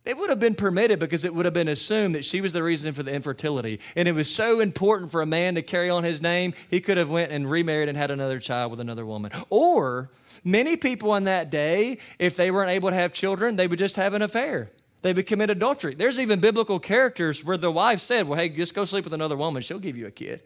It 0.05 0.17
would 0.17 0.31
have 0.31 0.41
been 0.41 0.55
permitted 0.55 0.99
because 0.99 1.27
it 1.27 1.35
would 1.35 1.45
have 1.45 1.53
been 1.53 1.69
assumed 1.69 2.15
that 2.15 2.25
she 2.25 2.41
was 2.41 2.55
the 2.55 2.63
reason 2.63 2.95
for 2.95 3.03
the 3.03 3.13
infertility. 3.13 3.79
And 3.95 4.09
it 4.09 4.13
was 4.13 4.35
so 4.35 4.61
important 4.61 5.11
for 5.11 5.21
a 5.21 5.27
man 5.27 5.57
to 5.57 5.63
carry 5.63 5.91
on 5.91 6.03
his 6.03 6.23
name, 6.23 6.55
he 6.71 6.81
could 6.81 6.97
have 6.97 7.11
went 7.11 7.31
and 7.31 7.51
remarried 7.51 7.91
and 7.91 7.99
had 7.99 8.11
another 8.11 8.39
child 8.39 8.71
with 8.71 8.81
another 8.81 9.05
woman. 9.05 9.33
Or 9.51 10.09
many 10.43 10.79
people 10.79 11.15
in 11.17 11.25
that 11.25 11.51
day, 11.51 11.99
if 12.19 12.37
they 12.37 12.51
weren't 12.51 12.71
able 12.71 12.89
to 12.89 12.95
have 12.95 13.13
children, 13.13 13.57
they 13.57 13.67
would 13.67 13.79
just 13.79 13.97
have 13.97 14.15
an 14.15 14.23
affair. 14.23 14.71
They 15.03 15.13
would 15.13 15.27
commit 15.27 15.51
adultery. 15.51 15.95
There's 15.95 16.19
even 16.19 16.41
biblical 16.41 16.81
characters 16.81 17.45
where 17.45 17.59
the 17.59 17.71
wife 17.71 18.01
said, 18.01 18.27
Well, 18.27 18.39
hey, 18.39 18.49
just 18.49 18.75
go 18.75 18.87
sleep 18.87 19.05
with 19.05 19.13
another 19.13 19.37
woman, 19.37 19.61
she'll 19.61 19.79
give 19.79 19.99
you 19.99 20.07
a 20.07 20.11
kid. 20.11 20.43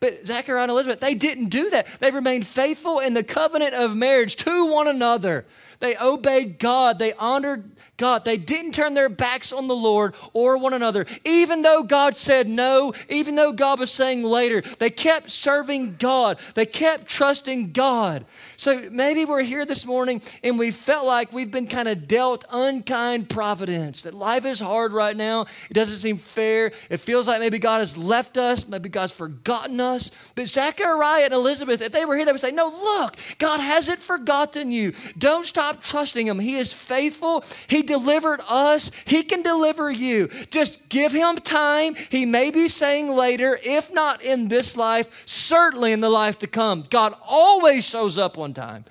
But 0.00 0.26
Zechariah 0.26 0.62
and 0.62 0.70
Elizabeth, 0.70 1.00
they 1.00 1.14
didn't 1.14 1.48
do 1.48 1.70
that. 1.70 1.86
They 2.00 2.10
remained 2.10 2.46
faithful 2.46 2.98
in 2.98 3.14
the 3.14 3.22
covenant 3.22 3.74
of 3.74 3.96
marriage 3.96 4.36
to 4.36 4.66
one 4.70 4.88
another. 4.88 5.44
They 5.82 5.96
obeyed 5.96 6.60
God. 6.60 7.00
They 7.00 7.12
honored 7.14 7.68
God. 7.96 8.24
They 8.24 8.36
didn't 8.36 8.70
turn 8.70 8.94
their 8.94 9.08
backs 9.08 9.52
on 9.52 9.66
the 9.66 9.74
Lord 9.74 10.14
or 10.32 10.56
one 10.56 10.74
another. 10.74 11.06
Even 11.24 11.62
though 11.62 11.82
God 11.82 12.16
said 12.16 12.48
no, 12.48 12.94
even 13.08 13.34
though 13.34 13.52
God 13.52 13.80
was 13.80 13.90
saying 13.90 14.22
later, 14.22 14.62
they 14.78 14.90
kept 14.90 15.28
serving 15.28 15.96
God. 15.96 16.38
They 16.54 16.66
kept 16.66 17.08
trusting 17.08 17.72
God. 17.72 18.24
So 18.56 18.88
maybe 18.92 19.24
we're 19.24 19.42
here 19.42 19.66
this 19.66 19.84
morning 19.84 20.22
and 20.44 20.56
we 20.56 20.70
felt 20.70 21.04
like 21.04 21.32
we've 21.32 21.50
been 21.50 21.66
kind 21.66 21.88
of 21.88 22.06
dealt 22.06 22.44
unkind 22.48 23.28
providence, 23.28 24.04
that 24.04 24.14
life 24.14 24.44
is 24.44 24.60
hard 24.60 24.92
right 24.92 25.16
now. 25.16 25.46
It 25.68 25.74
doesn't 25.74 25.96
seem 25.96 26.16
fair. 26.16 26.70
It 26.90 26.98
feels 26.98 27.26
like 27.26 27.40
maybe 27.40 27.58
God 27.58 27.80
has 27.80 27.96
left 27.96 28.36
us, 28.36 28.68
maybe 28.68 28.88
God's 28.88 29.10
forgotten 29.10 29.80
us. 29.80 30.32
But 30.36 30.46
Zechariah 30.46 31.24
and 31.24 31.34
Elizabeth, 31.34 31.82
if 31.82 31.90
they 31.90 32.04
were 32.04 32.14
here, 32.14 32.24
they 32.24 32.30
would 32.30 32.40
say, 32.40 32.52
No, 32.52 32.66
look, 32.66 33.16
God 33.38 33.58
hasn't 33.58 33.98
forgotten 33.98 34.70
you. 34.70 34.92
Don't 35.18 35.44
stop 35.44 35.71
trusting 35.80 36.26
Him. 36.26 36.38
He 36.38 36.56
is 36.56 36.72
faithful. 36.72 37.44
He 37.68 37.82
delivered 37.82 38.40
us, 38.48 38.90
He 39.06 39.22
can 39.22 39.42
deliver 39.42 39.90
you. 39.90 40.28
Just 40.50 40.88
give 40.88 41.12
Him 41.12 41.36
time. 41.36 41.94
He 41.94 42.26
may 42.26 42.50
be 42.50 42.68
saying 42.68 43.08
later, 43.08 43.58
if 43.64 43.92
not 43.92 44.22
in 44.22 44.48
this 44.48 44.76
life, 44.76 45.22
certainly 45.26 45.92
in 45.92 46.00
the 46.00 46.10
life 46.10 46.38
to 46.40 46.46
come. 46.46 46.84
God 46.90 47.14
always 47.26 47.84
shows 47.84 48.18
up 48.18 48.36
one 48.36 48.54
time. 48.54 48.84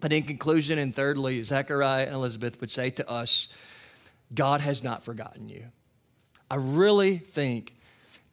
But 0.00 0.12
in 0.12 0.24
conclusion, 0.24 0.78
and 0.78 0.94
thirdly, 0.94 1.42
Zechariah 1.42 2.06
and 2.06 2.14
Elizabeth 2.14 2.60
would 2.60 2.70
say 2.70 2.90
to 2.90 3.08
us, 3.08 3.56
God 4.34 4.60
has 4.60 4.82
not 4.82 5.02
forgotten 5.04 5.48
you. 5.48 5.66
I 6.50 6.56
really 6.56 7.18
think 7.18 7.75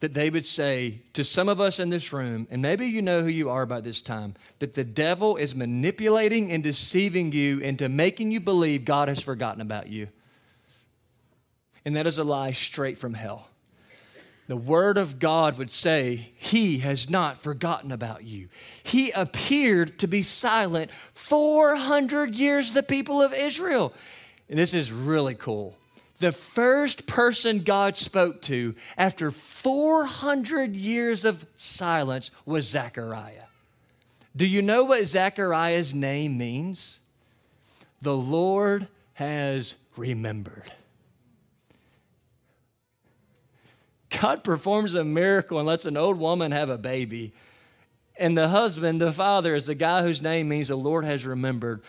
that 0.00 0.12
they 0.12 0.30
would 0.30 0.44
say 0.44 1.00
to 1.12 1.24
some 1.24 1.48
of 1.48 1.60
us 1.60 1.78
in 1.78 1.88
this 1.88 2.12
room, 2.12 2.46
and 2.50 2.60
maybe 2.60 2.86
you 2.86 3.00
know 3.00 3.22
who 3.22 3.28
you 3.28 3.48
are 3.48 3.64
by 3.64 3.80
this 3.80 4.00
time, 4.00 4.34
that 4.58 4.74
the 4.74 4.84
devil 4.84 5.36
is 5.36 5.54
manipulating 5.54 6.50
and 6.50 6.62
deceiving 6.62 7.32
you 7.32 7.58
into 7.60 7.88
making 7.88 8.30
you 8.30 8.40
believe 8.40 8.84
God 8.84 9.08
has 9.08 9.20
forgotten 9.20 9.60
about 9.60 9.88
you. 9.88 10.08
And 11.84 11.96
that 11.96 12.06
is 12.06 12.18
a 12.18 12.24
lie 12.24 12.52
straight 12.52 12.98
from 12.98 13.14
hell. 13.14 13.48
The 14.46 14.56
Word 14.56 14.98
of 14.98 15.18
God 15.18 15.56
would 15.56 15.70
say, 15.70 16.32
He 16.36 16.78
has 16.78 17.08
not 17.08 17.38
forgotten 17.38 17.90
about 17.90 18.24
you. 18.24 18.48
He 18.82 19.10
appeared 19.12 19.98
to 20.00 20.06
be 20.06 20.20
silent 20.20 20.90
400 21.12 22.34
years, 22.34 22.72
the 22.72 22.82
people 22.82 23.22
of 23.22 23.32
Israel. 23.32 23.94
And 24.50 24.58
this 24.58 24.74
is 24.74 24.92
really 24.92 25.34
cool. 25.34 25.78
The 26.20 26.32
first 26.32 27.06
person 27.06 27.60
God 27.60 27.96
spoke 27.96 28.40
to 28.42 28.74
after 28.96 29.30
400 29.30 30.76
years 30.76 31.24
of 31.24 31.46
silence 31.56 32.30
was 32.46 32.68
Zechariah. 32.68 33.44
Do 34.36 34.46
you 34.46 34.62
know 34.62 34.84
what 34.84 35.04
Zechariah's 35.04 35.94
name 35.94 36.38
means? 36.38 37.00
The 38.00 38.16
Lord 38.16 38.88
has 39.14 39.76
remembered. 39.96 40.72
God 44.20 44.44
performs 44.44 44.94
a 44.94 45.04
miracle 45.04 45.58
and 45.58 45.66
lets 45.66 45.86
an 45.86 45.96
old 45.96 46.18
woman 46.18 46.52
have 46.52 46.68
a 46.68 46.78
baby. 46.78 47.32
And 48.18 48.38
the 48.38 48.48
husband, 48.48 49.00
the 49.00 49.12
father, 49.12 49.54
is 49.54 49.66
the 49.66 49.74
guy 49.74 50.02
whose 50.02 50.22
name 50.22 50.48
means 50.48 50.68
the 50.68 50.76
Lord 50.76 51.04
has 51.04 51.26
remembered. 51.26 51.82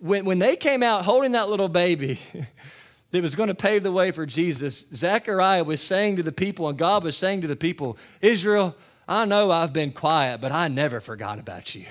When, 0.00 0.24
when 0.24 0.38
they 0.40 0.56
came 0.56 0.82
out 0.82 1.04
holding 1.04 1.32
that 1.32 1.48
little 1.48 1.68
baby 1.68 2.18
that 3.14 3.22
was 3.22 3.36
going 3.36 3.46
to 3.46 3.54
pave 3.54 3.84
the 3.84 3.92
way 3.92 4.10
for 4.10 4.26
Jesus, 4.26 4.88
Zechariah 4.88 5.62
was 5.62 5.80
saying 5.80 6.16
to 6.16 6.24
the 6.24 6.32
people, 6.32 6.68
and 6.68 6.76
God 6.76 7.04
was 7.04 7.16
saying 7.16 7.42
to 7.42 7.46
the 7.46 7.54
people, 7.54 7.96
Israel, 8.20 8.74
I 9.06 9.24
know 9.24 9.52
I've 9.52 9.72
been 9.72 9.92
quiet, 9.92 10.40
but 10.40 10.50
I 10.50 10.66
never 10.66 10.98
forgot 10.98 11.38
about 11.38 11.76
you. 11.76 11.84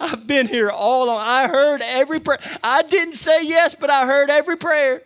I've 0.00 0.26
been 0.26 0.48
here 0.48 0.72
all 0.72 1.04
along. 1.04 1.20
I 1.20 1.46
heard 1.46 1.82
every 1.82 2.18
prayer. 2.18 2.40
I 2.64 2.82
didn't 2.82 3.14
say 3.14 3.46
yes, 3.46 3.76
but 3.76 3.90
I 3.90 4.06
heard 4.06 4.28
every 4.28 4.56
prayer. 4.56 5.04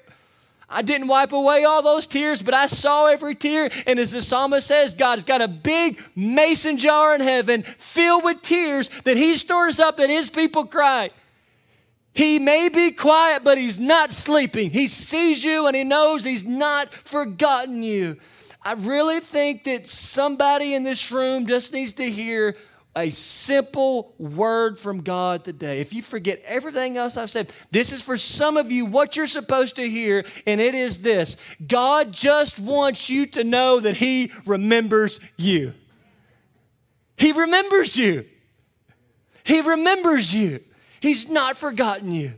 I 0.66 0.80
didn't 0.80 1.08
wipe 1.08 1.32
away 1.32 1.62
all 1.64 1.82
those 1.82 2.06
tears, 2.06 2.40
but 2.40 2.54
I 2.54 2.66
saw 2.66 3.04
every 3.04 3.34
tear. 3.34 3.68
And 3.86 3.98
as 3.98 4.12
the 4.12 4.22
psalmist 4.22 4.66
says, 4.66 4.94
God 4.94 5.16
has 5.16 5.24
got 5.24 5.42
a 5.42 5.48
big 5.48 6.00
mason 6.16 6.78
jar 6.78 7.14
in 7.14 7.20
heaven 7.20 7.64
filled 7.64 8.24
with 8.24 8.40
tears 8.40 8.88
that 9.02 9.18
He 9.18 9.36
stores 9.36 9.78
up 9.78 9.98
that 9.98 10.08
His 10.08 10.30
people 10.30 10.64
cry. 10.64 11.10
He 12.18 12.40
may 12.40 12.68
be 12.68 12.90
quiet, 12.90 13.44
but 13.44 13.58
He's 13.58 13.78
not 13.78 14.10
sleeping. 14.10 14.72
He 14.72 14.88
sees 14.88 15.44
you 15.44 15.68
and 15.68 15.76
He 15.76 15.84
knows 15.84 16.24
He's 16.24 16.44
not 16.44 16.92
forgotten 16.92 17.84
you. 17.84 18.16
I 18.60 18.72
really 18.72 19.20
think 19.20 19.62
that 19.64 19.86
somebody 19.86 20.74
in 20.74 20.82
this 20.82 21.12
room 21.12 21.46
just 21.46 21.72
needs 21.72 21.92
to 21.92 22.10
hear 22.10 22.56
a 22.96 23.10
simple 23.10 24.16
word 24.18 24.80
from 24.80 25.02
God 25.02 25.44
today. 25.44 25.78
If 25.78 25.92
you 25.92 26.02
forget 26.02 26.42
everything 26.44 26.96
else 26.96 27.16
I've 27.16 27.30
said, 27.30 27.52
this 27.70 27.92
is 27.92 28.02
for 28.02 28.16
some 28.16 28.56
of 28.56 28.72
you 28.72 28.84
what 28.84 29.14
you're 29.14 29.28
supposed 29.28 29.76
to 29.76 29.88
hear, 29.88 30.24
and 30.44 30.60
it 30.60 30.74
is 30.74 31.02
this 31.02 31.36
God 31.64 32.10
just 32.10 32.58
wants 32.58 33.08
you 33.08 33.26
to 33.26 33.44
know 33.44 33.78
that 33.78 33.94
He 33.94 34.32
remembers 34.44 35.20
you. 35.36 35.72
He 37.16 37.30
remembers 37.30 37.96
you. 37.96 38.26
He 39.44 39.60
remembers 39.60 40.34
you. 40.34 40.64
He's 41.00 41.28
not 41.28 41.56
forgotten 41.56 42.12
you. 42.12 42.34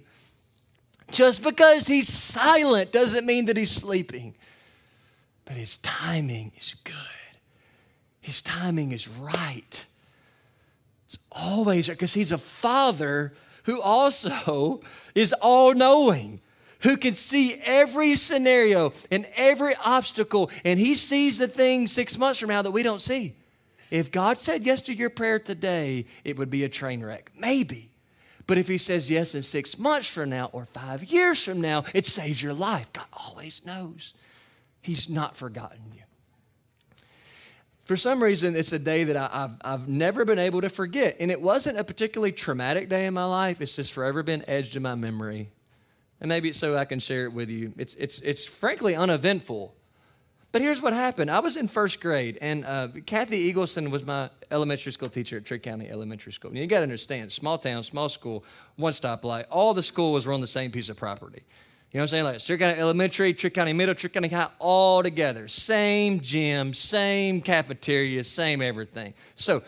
Just 1.11 1.43
because 1.43 1.87
He's 1.87 2.09
silent 2.09 2.93
doesn't 2.93 3.27
mean 3.27 3.47
that 3.47 3.57
He's 3.57 3.71
sleeping, 3.71 4.35
but 5.45 5.57
His 5.57 5.79
timing 5.79 6.53
is 6.57 6.75
good, 6.85 6.95
His 8.21 8.41
timing 8.43 8.93
is 8.93 9.09
right. 9.09 9.87
It's 11.11 11.19
always 11.33 11.89
because 11.89 12.15
he's 12.15 12.31
a 12.31 12.39
father 12.39 13.33
who 13.65 13.81
also 13.83 14.81
is 15.17 15.33
all 15.33 15.75
knowing, 15.75 16.41
who 16.83 16.97
can 16.97 17.15
see 17.15 17.61
every 17.65 18.15
scenario 18.15 18.93
and 19.11 19.27
every 19.35 19.75
obstacle, 19.85 20.53
and 20.65 20.79
he 20.79 20.95
sees 20.95 21.37
the 21.37 21.49
things 21.49 21.91
six 21.91 22.17
months 22.17 22.39
from 22.39 22.51
now 22.51 22.63
that 22.63 22.71
we 22.71 22.85
don't 22.85 23.01
see. 23.01 23.35
If 23.91 24.13
God 24.13 24.39
said 24.39 24.63
yes 24.63 24.83
to 24.83 24.95
your 24.95 25.11
prayer 25.11 25.41
today, 25.41 26.07
it 26.23 26.39
would 26.39 26.49
be 26.49 26.63
a 26.63 26.69
train 26.69 27.03
wreck. 27.03 27.33
Maybe. 27.37 27.90
But 28.51 28.59
if 28.59 28.67
he 28.67 28.79
says 28.79 29.09
yes 29.09 29.37
in 29.37 29.45
six 29.45 29.79
months 29.79 30.11
from 30.11 30.31
now 30.31 30.51
or 30.53 30.65
five 30.65 31.05
years 31.05 31.45
from 31.45 31.61
now, 31.61 31.85
it 31.95 32.05
saves 32.05 32.43
your 32.43 32.53
life. 32.53 32.93
God 32.93 33.07
always 33.13 33.65
knows. 33.65 34.13
He's 34.81 35.09
not 35.09 35.37
forgotten 35.37 35.93
you. 35.95 36.03
For 37.85 37.95
some 37.95 38.21
reason, 38.21 38.57
it's 38.57 38.73
a 38.73 38.79
day 38.81 39.05
that 39.05 39.17
I, 39.17 39.29
have 39.33 39.57
I've 39.61 39.89
never 39.89 40.25
been 40.25 40.41
able 40.41 40.63
to 40.63 40.69
forget. 40.69 41.19
And 41.21 41.31
it 41.31 41.41
wasn't 41.41 41.79
a 41.79 41.85
particularly 41.85 42.33
traumatic 42.33 42.89
day 42.89 43.07
in 43.07 43.15
my 43.15 43.25
life, 43.25 43.61
it's 43.61 43.77
just 43.77 43.93
forever 43.93 44.25
been 44.25 44.43
edged 44.49 44.75
in 44.75 44.83
my 44.83 44.97
memory. 44.97 45.53
And 46.21 46.29
maybe 46.29 46.49
it's 46.49 46.59
so 46.59 46.77
I 46.77 46.87
can 46.87 46.99
share 46.99 47.27
it 47.27 47.33
with 47.33 47.51
you. 47.51 47.73
It's, 47.77 47.95
it's, 47.95 48.21
it's 48.23 48.47
frankly 48.47 48.97
uneventful. 48.97 49.77
But 50.53 50.63
here's 50.63 50.83
what 50.83 50.93
happened. 50.93 51.31
I 51.31 51.39
was 51.39 51.57
in 51.57 51.69
first 51.69 52.01
grade, 52.01 52.37
and 52.41 52.65
uh, 52.65 52.89
Kathy 53.07 53.53
Eagleson 53.53 53.91
was 53.91 54.05
my 54.05 54.31
elementary 54.51 54.91
school 54.91 55.09
teacher 55.09 55.37
at 55.37 55.45
Trigg 55.45 55.63
County 55.63 55.89
Elementary 55.89 56.33
School. 56.33 56.51
And 56.51 56.59
you 56.59 56.67
got 56.67 56.79
to 56.79 56.83
understand, 56.83 57.31
small 57.31 57.57
town, 57.57 57.85
small 57.85 58.09
school, 58.09 58.45
one 58.77 58.93
stoplight, 58.93 59.45
all 59.51 59.75
the 59.75 59.83
schools 59.83 60.27
were 60.27 60.33
on 60.33 60.41
the 60.41 60.49
same 60.49 60.73
piece 60.73 60.89
of 60.89 60.97
property. 60.97 61.43
You 61.93 61.99
know 61.99 62.03
what 62.03 62.05
I'm 62.05 62.09
saying? 62.09 62.25
Like 62.25 62.39
Trigg 62.41 62.61
County 62.61 62.81
Elementary, 62.81 63.33
Trigg 63.33 63.55
County 63.55 63.73
Middle, 63.73 63.95
Trigg 63.95 64.13
County 64.13 64.29
High, 64.29 64.49
all 64.59 65.03
together. 65.03 65.47
Same 65.47 66.21
gym, 66.21 66.75
same 66.75 67.41
cafeteria, 67.41 68.25
same 68.25 68.61
everything. 68.61 69.15
So 69.35 69.63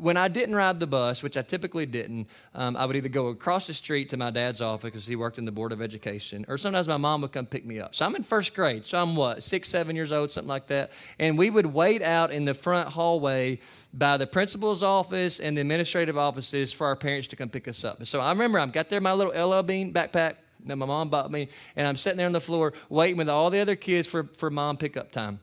when 0.00 0.16
I 0.16 0.28
didn't 0.28 0.54
ride 0.54 0.80
the 0.80 0.86
bus, 0.86 1.22
which 1.22 1.36
I 1.36 1.42
typically 1.42 1.84
didn't, 1.84 2.28
um, 2.54 2.76
I 2.76 2.86
would 2.86 2.96
either 2.96 3.10
go 3.10 3.28
across 3.28 3.66
the 3.66 3.74
street 3.74 4.08
to 4.10 4.16
my 4.16 4.30
dad's 4.30 4.62
office 4.62 4.84
because 4.84 5.06
he 5.06 5.14
worked 5.14 5.36
in 5.36 5.44
the 5.44 5.52
Board 5.52 5.72
of 5.72 5.82
Education, 5.82 6.46
or 6.48 6.56
sometimes 6.56 6.88
my 6.88 6.96
mom 6.96 7.20
would 7.20 7.32
come 7.32 7.44
pick 7.44 7.66
me 7.66 7.78
up. 7.78 7.94
So 7.94 8.06
I'm 8.06 8.14
in 8.16 8.22
first 8.22 8.54
grade. 8.54 8.86
So 8.86 9.00
I'm 9.00 9.14
what, 9.14 9.42
six, 9.42 9.68
seven 9.68 9.94
years 9.94 10.10
old, 10.10 10.30
something 10.30 10.48
like 10.48 10.68
that. 10.68 10.92
And 11.18 11.36
we 11.36 11.50
would 11.50 11.66
wait 11.66 12.02
out 12.02 12.32
in 12.32 12.46
the 12.46 12.54
front 12.54 12.88
hallway 12.88 13.58
by 13.92 14.16
the 14.16 14.26
principal's 14.26 14.82
office 14.82 15.38
and 15.38 15.56
the 15.56 15.60
administrative 15.60 16.16
offices 16.16 16.72
for 16.72 16.86
our 16.86 16.96
parents 16.96 17.28
to 17.28 17.36
come 17.36 17.50
pick 17.50 17.68
us 17.68 17.84
up. 17.84 18.04
So 18.06 18.20
I 18.20 18.30
remember 18.30 18.58
I 18.58 18.66
got 18.66 18.88
there 18.88 19.00
my 19.00 19.12
little 19.12 19.32
LL 19.32 19.62
Bean 19.62 19.92
backpack 19.92 20.36
that 20.66 20.76
my 20.76 20.86
mom 20.86 21.08
bought 21.08 21.30
me, 21.30 21.48
and 21.76 21.86
I'm 21.86 21.96
sitting 21.96 22.16
there 22.18 22.26
on 22.26 22.32
the 22.32 22.40
floor 22.40 22.72
waiting 22.88 23.16
with 23.16 23.28
all 23.28 23.50
the 23.50 23.60
other 23.60 23.76
kids 23.76 24.08
for, 24.08 24.24
for 24.36 24.50
mom 24.50 24.76
pickup 24.76 25.10
time. 25.10 25.40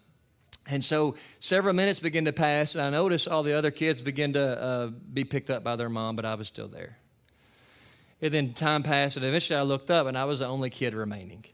And 0.70 0.84
so 0.84 1.16
several 1.40 1.74
minutes 1.74 2.00
begin 2.00 2.26
to 2.26 2.34
pass, 2.34 2.76
and 2.76 2.84
I 2.84 2.90
noticed 2.90 3.28
all 3.28 3.42
the 3.42 3.54
other 3.54 3.72
kids 3.72 4.02
begin 4.02 4.34
to 4.34 4.62
uh, 4.62 4.88
be 4.88 5.24
picked 5.24 5.50
up 5.50 5.64
by 5.64 5.76
their 5.78 5.90
mom, 5.90 6.16
but 6.16 6.26
I 6.26 6.36
was 6.36 6.48
still 6.48 6.68
there. 6.68 6.98
And 8.22 8.34
then 8.34 8.54
time 8.54 8.84
passed, 8.84 9.16
and 9.16 9.26
eventually 9.26 9.58
I 9.58 9.62
looked 9.62 9.90
up, 9.90 10.08
and 10.08 10.18
I 10.18 10.26
was 10.26 10.40
the 10.40 10.48
only 10.48 10.70
kid 10.70 10.94
remaining. 10.94 11.46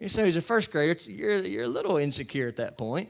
And 0.00 0.10
so, 0.10 0.24
as 0.24 0.36
a 0.36 0.40
first 0.40 0.70
grader, 0.70 0.98
you're, 1.10 1.44
you're 1.44 1.64
a 1.64 1.68
little 1.68 1.96
insecure 1.96 2.46
at 2.46 2.56
that 2.56 2.78
point. 2.78 3.08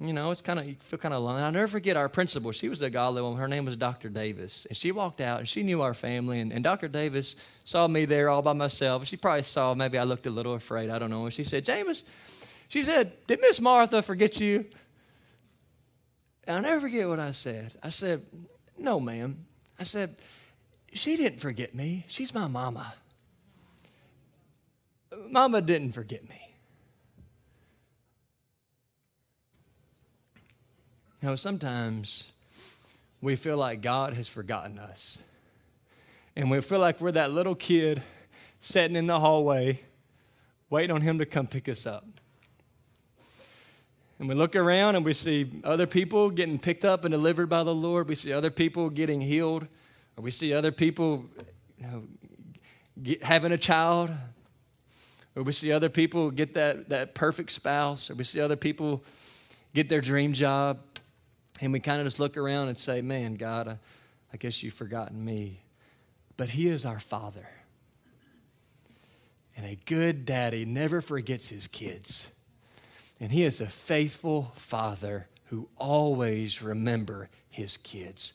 You 0.00 0.12
know, 0.12 0.30
it's 0.30 0.40
kind 0.40 0.60
of, 0.60 0.66
you 0.66 0.76
feel 0.78 0.98
kind 0.98 1.12
of 1.12 1.22
alone. 1.22 1.42
I'll 1.42 1.50
never 1.50 1.66
forget 1.66 1.96
our 1.96 2.08
principal. 2.08 2.52
She 2.52 2.68
was 2.68 2.82
a 2.82 2.90
godly 2.90 3.20
woman. 3.20 3.38
Her 3.38 3.48
name 3.48 3.64
was 3.64 3.76
Dr. 3.76 4.08
Davis. 4.08 4.64
And 4.66 4.76
she 4.76 4.92
walked 4.92 5.20
out, 5.20 5.40
and 5.40 5.48
she 5.48 5.64
knew 5.64 5.82
our 5.82 5.92
family. 5.92 6.38
And, 6.38 6.52
and 6.52 6.62
Dr. 6.62 6.86
Davis 6.86 7.34
saw 7.64 7.88
me 7.88 8.04
there 8.04 8.30
all 8.30 8.40
by 8.40 8.52
myself. 8.52 9.06
She 9.06 9.16
probably 9.16 9.42
saw 9.42 9.74
maybe 9.74 9.98
I 9.98 10.04
looked 10.04 10.26
a 10.26 10.30
little 10.30 10.54
afraid. 10.54 10.88
I 10.88 11.00
don't 11.00 11.10
know. 11.10 11.24
And 11.24 11.34
she 11.34 11.42
said, 11.42 11.64
James, 11.64 12.04
she 12.68 12.82
said, 12.82 13.12
Did 13.26 13.40
Miss 13.40 13.60
Martha 13.60 14.02
forget 14.02 14.40
you? 14.40 14.66
And 16.44 16.56
I'll 16.56 16.62
never 16.62 16.80
forget 16.80 17.08
what 17.08 17.20
I 17.20 17.30
said. 17.32 17.74
I 17.82 17.88
said, 17.88 18.22
No, 18.78 19.00
ma'am. 19.00 19.46
I 19.78 19.82
said, 19.82 20.14
She 20.92 21.16
didn't 21.16 21.40
forget 21.40 21.74
me. 21.74 22.04
She's 22.08 22.34
my 22.34 22.46
mama. 22.46 22.94
Mama 25.30 25.60
didn't 25.60 25.92
forget 25.92 26.28
me. 26.28 26.40
You 31.20 31.30
know, 31.30 31.36
sometimes 31.36 32.32
we 33.20 33.34
feel 33.34 33.56
like 33.56 33.80
God 33.80 34.14
has 34.14 34.28
forgotten 34.28 34.78
us. 34.78 35.24
And 36.36 36.50
we 36.50 36.60
feel 36.60 36.78
like 36.78 37.00
we're 37.00 37.12
that 37.12 37.32
little 37.32 37.56
kid 37.56 38.02
sitting 38.60 38.96
in 38.96 39.06
the 39.06 39.18
hallway 39.18 39.80
waiting 40.70 40.94
on 40.94 41.00
Him 41.00 41.18
to 41.18 41.26
come 41.26 41.48
pick 41.48 41.68
us 41.68 41.86
up. 41.86 42.04
And 44.18 44.28
we 44.28 44.34
look 44.34 44.56
around 44.56 44.96
and 44.96 45.04
we 45.04 45.12
see 45.12 45.60
other 45.62 45.86
people 45.86 46.30
getting 46.30 46.58
picked 46.58 46.84
up 46.84 47.04
and 47.04 47.12
delivered 47.12 47.48
by 47.48 47.62
the 47.62 47.74
Lord. 47.74 48.08
We 48.08 48.14
see 48.14 48.32
other 48.32 48.50
people 48.50 48.90
getting 48.90 49.20
healed. 49.20 49.66
Or 50.16 50.22
we 50.22 50.30
see 50.30 50.52
other 50.52 50.72
people 50.72 51.26
you 51.78 51.86
know, 51.86 52.02
get, 53.00 53.22
having 53.22 53.52
a 53.52 53.58
child. 53.58 54.10
Or 55.36 55.44
we 55.44 55.52
see 55.52 55.70
other 55.70 55.88
people 55.88 56.30
get 56.32 56.54
that, 56.54 56.88
that 56.88 57.14
perfect 57.14 57.52
spouse. 57.52 58.10
Or 58.10 58.14
we 58.14 58.24
see 58.24 58.40
other 58.40 58.56
people 58.56 59.04
get 59.72 59.88
their 59.88 60.00
dream 60.00 60.32
job. 60.32 60.80
And 61.60 61.72
we 61.72 61.80
kind 61.80 62.00
of 62.00 62.06
just 62.06 62.18
look 62.18 62.36
around 62.36 62.68
and 62.68 62.78
say, 62.78 63.02
man, 63.02 63.34
God, 63.34 63.68
I, 63.68 63.78
I 64.32 64.36
guess 64.36 64.62
you've 64.62 64.74
forgotten 64.74 65.24
me. 65.24 65.62
But 66.36 66.50
He 66.50 66.68
is 66.68 66.84
our 66.84 67.00
Father. 67.00 67.48
And 69.58 69.66
a 69.66 69.76
good 69.86 70.24
daddy 70.24 70.64
never 70.64 71.00
forgets 71.00 71.48
his 71.48 71.66
kids. 71.66 72.30
And 73.20 73.32
he 73.32 73.44
is 73.44 73.60
a 73.60 73.66
faithful 73.66 74.52
father 74.54 75.26
who 75.46 75.68
always 75.76 76.62
remember 76.62 77.30
his 77.48 77.76
kids. 77.76 78.34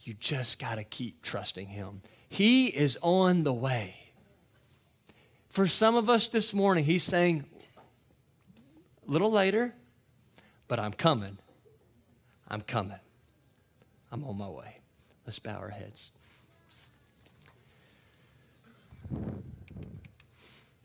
You 0.00 0.14
just 0.14 0.58
got 0.58 0.76
to 0.76 0.84
keep 0.84 1.22
trusting 1.22 1.68
him. 1.68 2.00
He 2.28 2.66
is 2.66 2.98
on 3.02 3.44
the 3.44 3.52
way. 3.52 3.96
For 5.48 5.66
some 5.66 5.96
of 5.96 6.08
us 6.08 6.28
this 6.28 6.54
morning, 6.54 6.84
he's 6.84 7.02
saying, 7.02 7.44
a 9.06 9.10
little 9.10 9.30
later, 9.30 9.74
but 10.68 10.78
I'm 10.78 10.92
coming. 10.92 11.38
I'm 12.48 12.60
coming. 12.60 12.98
I'm 14.12 14.24
on 14.24 14.38
my 14.38 14.48
way. 14.48 14.78
Let's 15.24 15.38
bow 15.38 15.56
our 15.56 15.70
heads. 15.70 16.12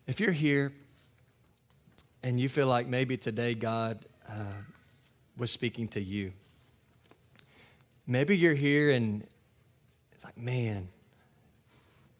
If 0.06 0.20
you're 0.20 0.32
here 0.32 0.72
and 2.22 2.38
you 2.38 2.48
feel 2.48 2.66
like 2.66 2.86
maybe 2.86 3.16
today 3.16 3.54
God 3.54 3.98
uh, 4.28 4.54
was 5.36 5.50
speaking 5.50 5.88
to 5.88 6.00
you, 6.00 6.32
maybe 8.06 8.36
you're 8.36 8.54
here 8.54 8.90
and 8.90 9.26
it's 10.12 10.24
like, 10.24 10.38
man, 10.38 10.88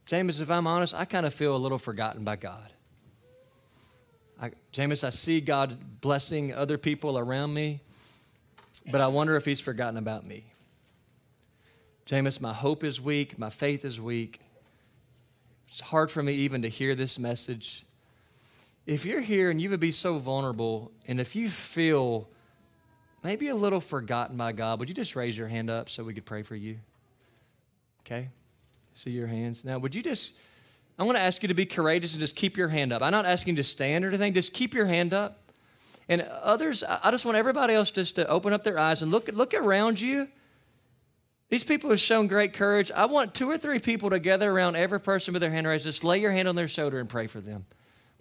James, 0.07 0.41
if 0.41 0.51
I'm 0.51 0.67
honest, 0.67 0.95
I 0.95 1.05
kind 1.05 1.25
of 1.25 1.33
feel 1.33 1.55
a 1.55 1.59
little 1.59 1.79
forgotten 1.79 2.25
by 2.25 2.37
God. 2.37 2.73
I, 4.41 4.51
James, 4.73 5.05
I 5.05 5.11
see 5.11 5.41
God 5.41 6.01
blessing 6.01 6.53
other 6.53 6.77
people 6.77 7.17
around 7.17 7.55
me, 7.55 7.81
but 8.91 9.01
I 9.01 9.07
wonder 9.07 9.37
if 9.37 9.45
He's 9.45 9.61
forgotten 9.61 9.97
about 9.97 10.27
me. 10.27 10.45
James, 12.05 12.41
my 12.41 12.53
hope 12.53 12.83
is 12.83 13.01
weak, 13.01 13.39
my 13.39 13.51
faith 13.51 13.85
is 13.85 14.01
weak. 14.01 14.41
It's 15.69 15.81
hard 15.81 16.11
for 16.11 16.23
me 16.23 16.35
even 16.35 16.61
to 16.63 16.69
hear 16.69 16.95
this 16.95 17.19
message 17.19 17.87
if 18.87 19.05
you're 19.05 19.21
here 19.21 19.51
and 19.51 19.61
you 19.61 19.71
would 19.71 19.81
be 19.81 19.93
so 19.93 20.19
vulnerable, 20.19 20.93
and 21.07 21.21
if 21.21 21.37
you 21.37 21.49
feel 21.49 22.29
maybe 23.23 23.49
a 23.49 23.55
little 23.55 23.81
forgotten 23.81 24.37
by 24.37 24.53
God, 24.53 24.81
would 24.81 24.89
you 24.89 24.95
just 24.95 25.15
raise 25.15 25.39
your 25.39 25.49
hand 25.49 25.71
up 25.71 25.89
so 25.89 26.03
we 26.03 26.15
could 26.15 26.25
pray 26.25 26.43
for 26.43 26.57
you? 26.57 26.79
Okay? 28.05 28.29
See 28.93 29.11
your 29.11 29.29
hands. 29.29 29.65
Now, 29.65 29.79
would 29.79 29.95
you 29.95 30.03
just, 30.03 30.35
I 30.99 31.05
want 31.05 31.17
to 31.17 31.23
ask 31.23 31.43
you 31.43 31.49
to 31.49 31.55
be 31.55 31.67
courageous 31.67 32.13
and 32.13 32.21
just 32.21 32.37
keep 32.37 32.57
your 32.57 32.69
hand 32.69 32.93
up. 32.93 33.03
I'm 33.03 33.13
not 33.13 33.25
asking 33.25 33.55
you 33.55 33.57
to 33.59 33.65
stand 33.65 34.05
or 34.05 34.09
anything, 34.09 34.35
just 34.35 34.53
keep 34.53 34.75
your 34.75 34.87
hand 34.87 35.15
up. 35.15 35.39
And 36.09 36.23
others, 36.23 36.83
I 36.83 37.11
just 37.13 37.25
want 37.25 37.37
everybody 37.37 37.75
else 37.75 37.93
just 37.93 38.17
to 38.17 38.27
open 38.27 38.53
up 38.53 38.65
their 38.65 38.79
eyes 38.79 39.03
and 39.03 39.13
look, 39.13 39.31
look 39.33 39.55
around 39.55 40.01
you. 40.01 40.29
These 41.49 41.65
people 41.65 41.91
have 41.91 42.01
shown 42.01 42.27
great 42.27 42.55
courage. 42.55 42.91
I 42.91 43.07
want 43.07 43.35
two 43.35 43.49
or 43.49 43.57
three 43.57 43.79
people 43.79 44.11
to 44.11 44.19
gather 44.19 44.51
around 44.51 44.75
every 44.75 44.99
person 44.99 45.33
with 45.33 45.43
their 45.43 45.51
hand 45.51 45.67
raised. 45.67 45.85
Just 45.85 46.03
lay 46.03 46.19
your 46.19 46.33
hand 46.33 46.49
on 46.49 46.57
their 46.57 46.67
shoulder 46.67 46.99
and 46.99 47.09
pray 47.09 47.29
for 47.29 47.41
them. 47.41 47.67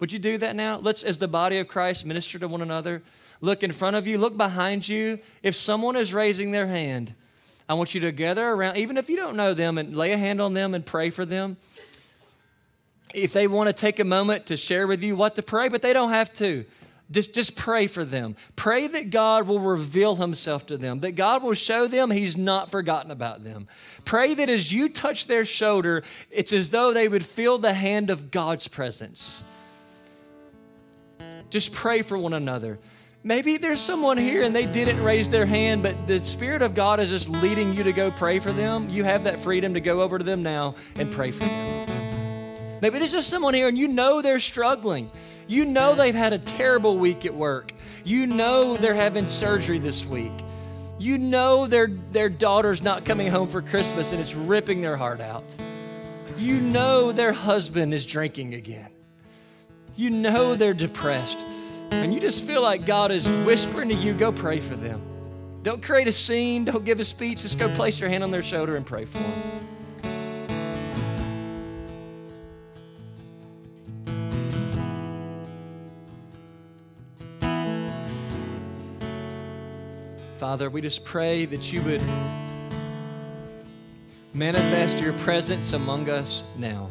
Would 0.00 0.12
you 0.12 0.18
do 0.18 0.38
that 0.38 0.56
now? 0.56 0.78
Let's, 0.78 1.02
as 1.02 1.18
the 1.18 1.28
body 1.28 1.58
of 1.58 1.68
Christ, 1.68 2.04
minister 2.04 2.38
to 2.38 2.48
one 2.48 2.62
another. 2.62 3.02
Look 3.40 3.62
in 3.62 3.72
front 3.72 3.96
of 3.96 4.06
you, 4.06 4.18
look 4.18 4.36
behind 4.36 4.88
you. 4.88 5.18
If 5.42 5.54
someone 5.54 5.96
is 5.96 6.14
raising 6.14 6.50
their 6.50 6.66
hand, 6.66 7.14
I 7.68 7.74
want 7.74 7.94
you 7.94 8.00
to 8.02 8.12
gather 8.12 8.46
around, 8.46 8.76
even 8.76 8.96
if 8.96 9.08
you 9.08 9.16
don't 9.16 9.36
know 9.36 9.54
them, 9.54 9.78
and 9.78 9.96
lay 9.96 10.12
a 10.12 10.16
hand 10.16 10.40
on 10.40 10.54
them 10.54 10.74
and 10.74 10.84
pray 10.84 11.10
for 11.10 11.24
them. 11.24 11.56
If 13.14 13.32
they 13.32 13.46
want 13.46 13.68
to 13.68 13.72
take 13.72 13.98
a 14.00 14.04
moment 14.04 14.46
to 14.46 14.56
share 14.56 14.86
with 14.86 15.02
you 15.02 15.16
what 15.16 15.36
to 15.36 15.42
pray, 15.42 15.68
but 15.68 15.82
they 15.82 15.92
don't 15.92 16.10
have 16.10 16.32
to. 16.34 16.64
Just, 17.10 17.34
just 17.34 17.56
pray 17.56 17.88
for 17.88 18.04
them. 18.04 18.36
Pray 18.56 18.86
that 18.86 19.10
God 19.10 19.46
will 19.46 19.60
reveal 19.60 20.16
himself 20.16 20.66
to 20.68 20.78
them, 20.78 21.00
that 21.00 21.12
God 21.12 21.42
will 21.42 21.52
show 21.52 21.86
them 21.86 22.10
he's 22.10 22.38
not 22.38 22.70
forgotten 22.70 23.10
about 23.10 23.44
them. 23.44 23.68
Pray 24.04 24.32
that 24.34 24.48
as 24.48 24.72
you 24.72 24.88
touch 24.88 25.26
their 25.26 25.44
shoulder, 25.44 26.02
it's 26.30 26.52
as 26.54 26.70
though 26.70 26.94
they 26.94 27.08
would 27.08 27.24
feel 27.24 27.58
the 27.58 27.74
hand 27.74 28.08
of 28.08 28.30
God's 28.30 28.66
presence. 28.66 29.44
Just 31.52 31.74
pray 31.74 32.00
for 32.00 32.16
one 32.16 32.32
another. 32.32 32.78
Maybe 33.22 33.58
there's 33.58 33.78
someone 33.78 34.16
here 34.16 34.42
and 34.42 34.56
they 34.56 34.64
didn't 34.64 35.04
raise 35.04 35.28
their 35.28 35.44
hand, 35.44 35.82
but 35.82 36.06
the 36.06 36.18
Spirit 36.18 36.62
of 36.62 36.74
God 36.74 36.98
is 36.98 37.10
just 37.10 37.28
leading 37.28 37.74
you 37.74 37.82
to 37.82 37.92
go 37.92 38.10
pray 38.10 38.38
for 38.38 38.52
them. 38.52 38.88
You 38.88 39.04
have 39.04 39.24
that 39.24 39.38
freedom 39.38 39.74
to 39.74 39.80
go 39.80 40.00
over 40.00 40.16
to 40.16 40.24
them 40.24 40.42
now 40.42 40.76
and 40.96 41.12
pray 41.12 41.30
for 41.30 41.44
them. 41.44 42.80
Maybe 42.80 42.98
there's 42.98 43.12
just 43.12 43.28
someone 43.28 43.52
here 43.52 43.68
and 43.68 43.76
you 43.76 43.86
know 43.86 44.22
they're 44.22 44.40
struggling. 44.40 45.10
You 45.46 45.66
know 45.66 45.94
they've 45.94 46.14
had 46.14 46.32
a 46.32 46.38
terrible 46.38 46.96
week 46.96 47.26
at 47.26 47.34
work. 47.34 47.74
You 48.02 48.26
know 48.26 48.78
they're 48.78 48.94
having 48.94 49.26
surgery 49.26 49.78
this 49.78 50.06
week. 50.06 50.32
You 50.98 51.18
know 51.18 51.66
their, 51.66 51.88
their 52.12 52.30
daughter's 52.30 52.80
not 52.80 53.04
coming 53.04 53.26
home 53.26 53.48
for 53.48 53.60
Christmas 53.60 54.12
and 54.12 54.22
it's 54.22 54.34
ripping 54.34 54.80
their 54.80 54.96
heart 54.96 55.20
out. 55.20 55.44
You 56.38 56.60
know 56.60 57.12
their 57.12 57.34
husband 57.34 57.92
is 57.92 58.06
drinking 58.06 58.54
again. 58.54 58.88
You 59.94 60.10
know 60.10 60.54
they're 60.54 60.74
depressed. 60.74 61.44
And 61.90 62.14
you 62.14 62.20
just 62.20 62.44
feel 62.44 62.62
like 62.62 62.86
God 62.86 63.12
is 63.12 63.28
whispering 63.44 63.90
to 63.90 63.94
you, 63.94 64.14
go 64.14 64.32
pray 64.32 64.60
for 64.60 64.74
them. 64.74 65.00
Don't 65.62 65.82
create 65.82 66.08
a 66.08 66.12
scene, 66.12 66.64
don't 66.64 66.84
give 66.84 66.98
a 66.98 67.04
speech, 67.04 67.42
just 67.42 67.58
go 67.58 67.68
place 67.74 68.00
your 68.00 68.08
hand 68.08 68.24
on 68.24 68.30
their 68.30 68.42
shoulder 68.42 68.76
and 68.76 68.84
pray 68.84 69.04
for 69.04 69.18
them. 69.18 69.62
Father, 80.38 80.68
we 80.68 80.80
just 80.80 81.04
pray 81.04 81.44
that 81.44 81.72
you 81.72 81.80
would 81.82 82.02
manifest 84.34 84.98
your 84.98 85.12
presence 85.18 85.72
among 85.72 86.10
us 86.10 86.42
now. 86.56 86.90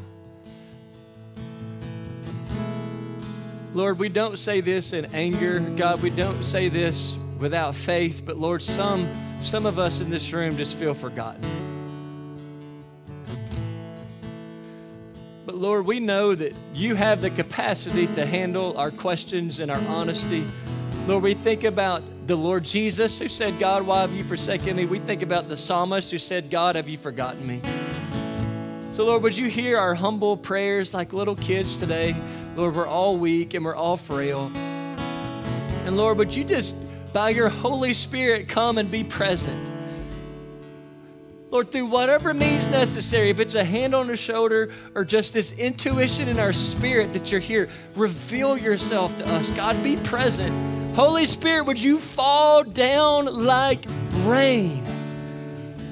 Lord, 3.74 4.00
we 4.00 4.10
don't 4.10 4.38
say 4.38 4.60
this 4.60 4.92
in 4.92 5.06
anger. 5.14 5.62
God, 5.62 6.02
we 6.02 6.10
don't 6.10 6.44
say 6.44 6.68
this 6.68 7.18
without 7.40 7.74
faith, 7.74 8.24
but 8.26 8.38
Lord, 8.38 8.62
some 8.62 9.10
some 9.40 9.66
of 9.66 9.80
us 9.80 10.02
in 10.02 10.10
this 10.10 10.34
room 10.34 10.58
just 10.58 10.78
feel 10.78 10.94
forgotten. 10.94 11.42
But 15.46 15.56
Lord, 15.56 15.86
we 15.86 16.00
know 16.00 16.36
that 16.36 16.54
you 16.74 16.96
have 16.96 17.22
the 17.22 17.30
capacity 17.30 18.08
to 18.08 18.26
handle 18.26 18.78
our 18.78 18.92
questions 18.92 19.60
and 19.60 19.72
our 19.72 19.82
honesty. 19.88 20.46
Lord, 21.08 21.24
we 21.24 21.34
think 21.34 21.64
about 21.64 22.04
the 22.28 22.36
Lord 22.36 22.64
Jesus 22.64 23.18
who 23.20 23.28
said, 23.28 23.58
God, 23.58 23.88
why 23.88 24.02
have 24.02 24.14
you 24.14 24.24
forsaken 24.24 24.76
me? 24.76 24.86
We 24.86 25.00
think 25.00 25.24
about 25.24 25.48
the 25.48 25.58
psalmist 25.58 26.12
who 26.12 26.20
said, 26.20 26.52
God, 26.52 26.76
have 26.76 26.88
you 26.88 26.98
forgotten 26.98 27.48
me? 27.48 27.62
So, 28.92 29.06
Lord, 29.06 29.24
would 29.24 29.36
you 29.36 29.48
hear 29.48 29.80
our 29.80 29.96
humble 29.96 30.36
prayers 30.38 30.94
like 30.94 31.14
little 31.14 31.36
kids 31.36 31.80
today? 31.80 32.14
Lord, 32.56 32.76
we're 32.76 32.88
all 32.88 33.18
weak 33.18 33.54
and 33.54 33.64
we're 33.64 33.76
all 33.76 33.98
frail. 33.98 34.52
And 35.86 35.98
Lord, 35.98 36.18
would 36.18 36.36
you 36.36 36.44
just, 36.44 36.76
by 37.14 37.30
your 37.30 37.50
Holy 37.50 37.94
Spirit, 37.94 38.50
come 38.50 38.78
and 38.78 38.92
be 38.92 39.04
present? 39.04 39.72
Lord, 41.50 41.70
through 41.70 41.88
whatever 41.88 42.34
means 42.34 42.70
necessary, 42.70 43.30
if 43.30 43.40
it's 43.42 43.56
a 43.56 43.64
hand 43.64 43.94
on 43.94 44.08
the 44.08 44.16
shoulder 44.16 44.72
or 44.96 45.04
just 45.04 45.34
this 45.34 45.60
intuition 45.60 46.30
in 46.30 46.40
our 46.40 46.54
spirit 46.54 47.12
that 47.14 47.32
you're 47.32 47.42
here, 47.42 47.70
reveal 47.96 48.58
yourself 48.58 49.18
to 49.18 49.28
us. 49.28 49.52
God, 49.52 49.82
be 49.84 49.98
present. 49.98 50.96
Holy 50.96 51.26
Spirit, 51.26 51.66
would 51.66 51.82
you 51.82 51.98
fall 52.00 52.64
down 52.64 53.26
like 53.26 53.84
rain? 54.24 54.91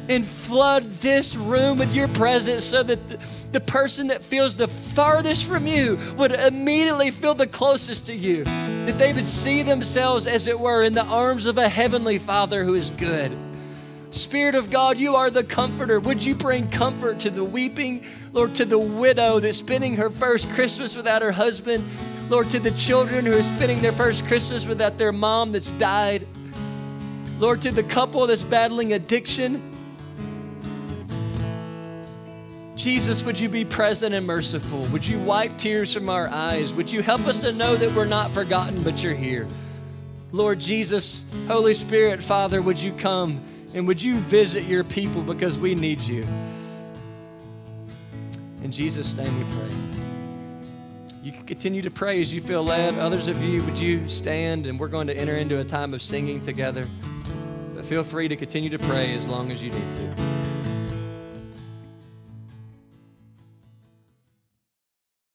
And 0.09 0.25
flood 0.25 0.83
this 0.83 1.35
room 1.35 1.77
with 1.77 1.93
your 1.93 2.07
presence 2.09 2.65
so 2.65 2.81
that 2.81 2.99
the, 3.51 3.59
person 3.59 4.07
that 4.07 4.23
feels 4.23 4.57
the 4.57 4.67
farthest 4.67 5.47
from 5.47 5.67
you 5.67 5.99
would 6.17 6.31
immediately 6.31 7.11
feel 7.11 7.35
the 7.35 7.45
closest 7.45 8.07
to 8.07 8.15
you. 8.15 8.43
That 8.43 8.97
they 8.97 9.13
would 9.13 9.27
see 9.27 9.61
themselves, 9.61 10.25
as 10.25 10.47
it 10.47 10.59
were, 10.59 10.83
in 10.83 10.93
the 10.93 11.05
arms 11.05 11.45
of 11.45 11.59
a 11.59 11.69
heavenly 11.69 12.17
Father 12.17 12.63
who 12.63 12.73
is 12.73 12.89
good. 12.89 13.37
Spirit 14.09 14.55
of 14.55 14.71
God, 14.71 14.97
you 14.97 15.13
are 15.13 15.29
the 15.29 15.43
comforter. 15.43 15.99
Would 15.99 16.25
you 16.25 16.33
bring 16.33 16.67
comfort 16.71 17.19
to 17.19 17.29
the 17.29 17.43
weeping, 17.43 18.03
Lord, 18.33 18.55
to 18.55 18.65
the 18.65 18.79
widow 18.79 19.39
that's 19.39 19.57
spending 19.57 19.95
her 19.97 20.09
first 20.09 20.49
Christmas 20.49 20.95
without 20.95 21.21
her 21.21 21.31
husband, 21.31 21.87
Lord, 22.27 22.49
to 22.49 22.59
the 22.59 22.71
children 22.71 23.27
who 23.27 23.37
are 23.37 23.43
spending 23.43 23.81
their 23.81 23.91
first 23.91 24.25
Christmas 24.25 24.65
without 24.65 24.97
their 24.97 25.11
mom 25.11 25.51
that's 25.51 25.73
died, 25.73 26.25
Lord, 27.37 27.61
to 27.61 27.71
the 27.71 27.83
couple 27.83 28.25
that's 28.25 28.43
battling 28.43 28.93
addiction. 28.93 29.61
Jesus, 32.79 33.23
would 33.23 33.37
you 33.37 33.49
be 33.49 33.65
present 33.65 34.15
and 34.15 34.25
merciful? 34.25 34.85
Would 34.85 35.05
you 35.05 35.19
wipe 35.19 35.57
tears 35.57 35.93
from 35.93 36.07
our 36.07 36.29
eyes? 36.29 36.73
Would 36.73 36.89
you 36.89 37.01
help 37.01 37.27
us 37.27 37.41
to 37.41 37.51
know 37.51 37.75
that 37.75 37.93
we're 37.93 38.05
not 38.05 38.31
forgotten, 38.31 38.81
but 38.83 39.03
you're 39.03 39.13
here? 39.13 39.49
Lord 40.31 40.61
Jesus, 40.61 41.29
Holy 41.47 41.73
Spirit, 41.73 42.23
Father, 42.23 42.61
would 42.61 42.81
you 42.81 42.93
come 42.93 43.43
and 43.73 43.85
would 43.85 44.01
you 44.01 44.15
visit 44.15 44.63
your 44.63 44.85
people 44.85 45.21
because 45.21 45.59
we 45.59 45.75
need 45.75 45.99
you? 45.99 46.25
In 48.63 48.71
Jesus' 48.71 49.13
name 49.13 49.37
we 49.37 49.43
pray. 49.43 49.75
You 51.21 51.33
can 51.33 51.45
continue 51.45 51.81
to 51.81 51.91
pray 51.91 52.21
as 52.21 52.33
you 52.33 52.39
feel 52.39 52.63
led. 52.63 52.97
Others 52.97 53.27
of 53.27 53.43
you, 53.43 53.61
would 53.65 53.77
you 53.77 54.07
stand 54.07 54.65
and 54.65 54.79
we're 54.79 54.87
going 54.87 55.07
to 55.07 55.17
enter 55.17 55.35
into 55.35 55.59
a 55.59 55.65
time 55.65 55.93
of 55.93 56.01
singing 56.01 56.39
together. 56.39 56.87
But 57.75 57.85
feel 57.85 58.05
free 58.05 58.29
to 58.29 58.37
continue 58.37 58.69
to 58.69 58.79
pray 58.79 59.15
as 59.15 59.27
long 59.27 59.51
as 59.51 59.61
you 59.61 59.69
need 59.69 59.91
to. 59.91 60.48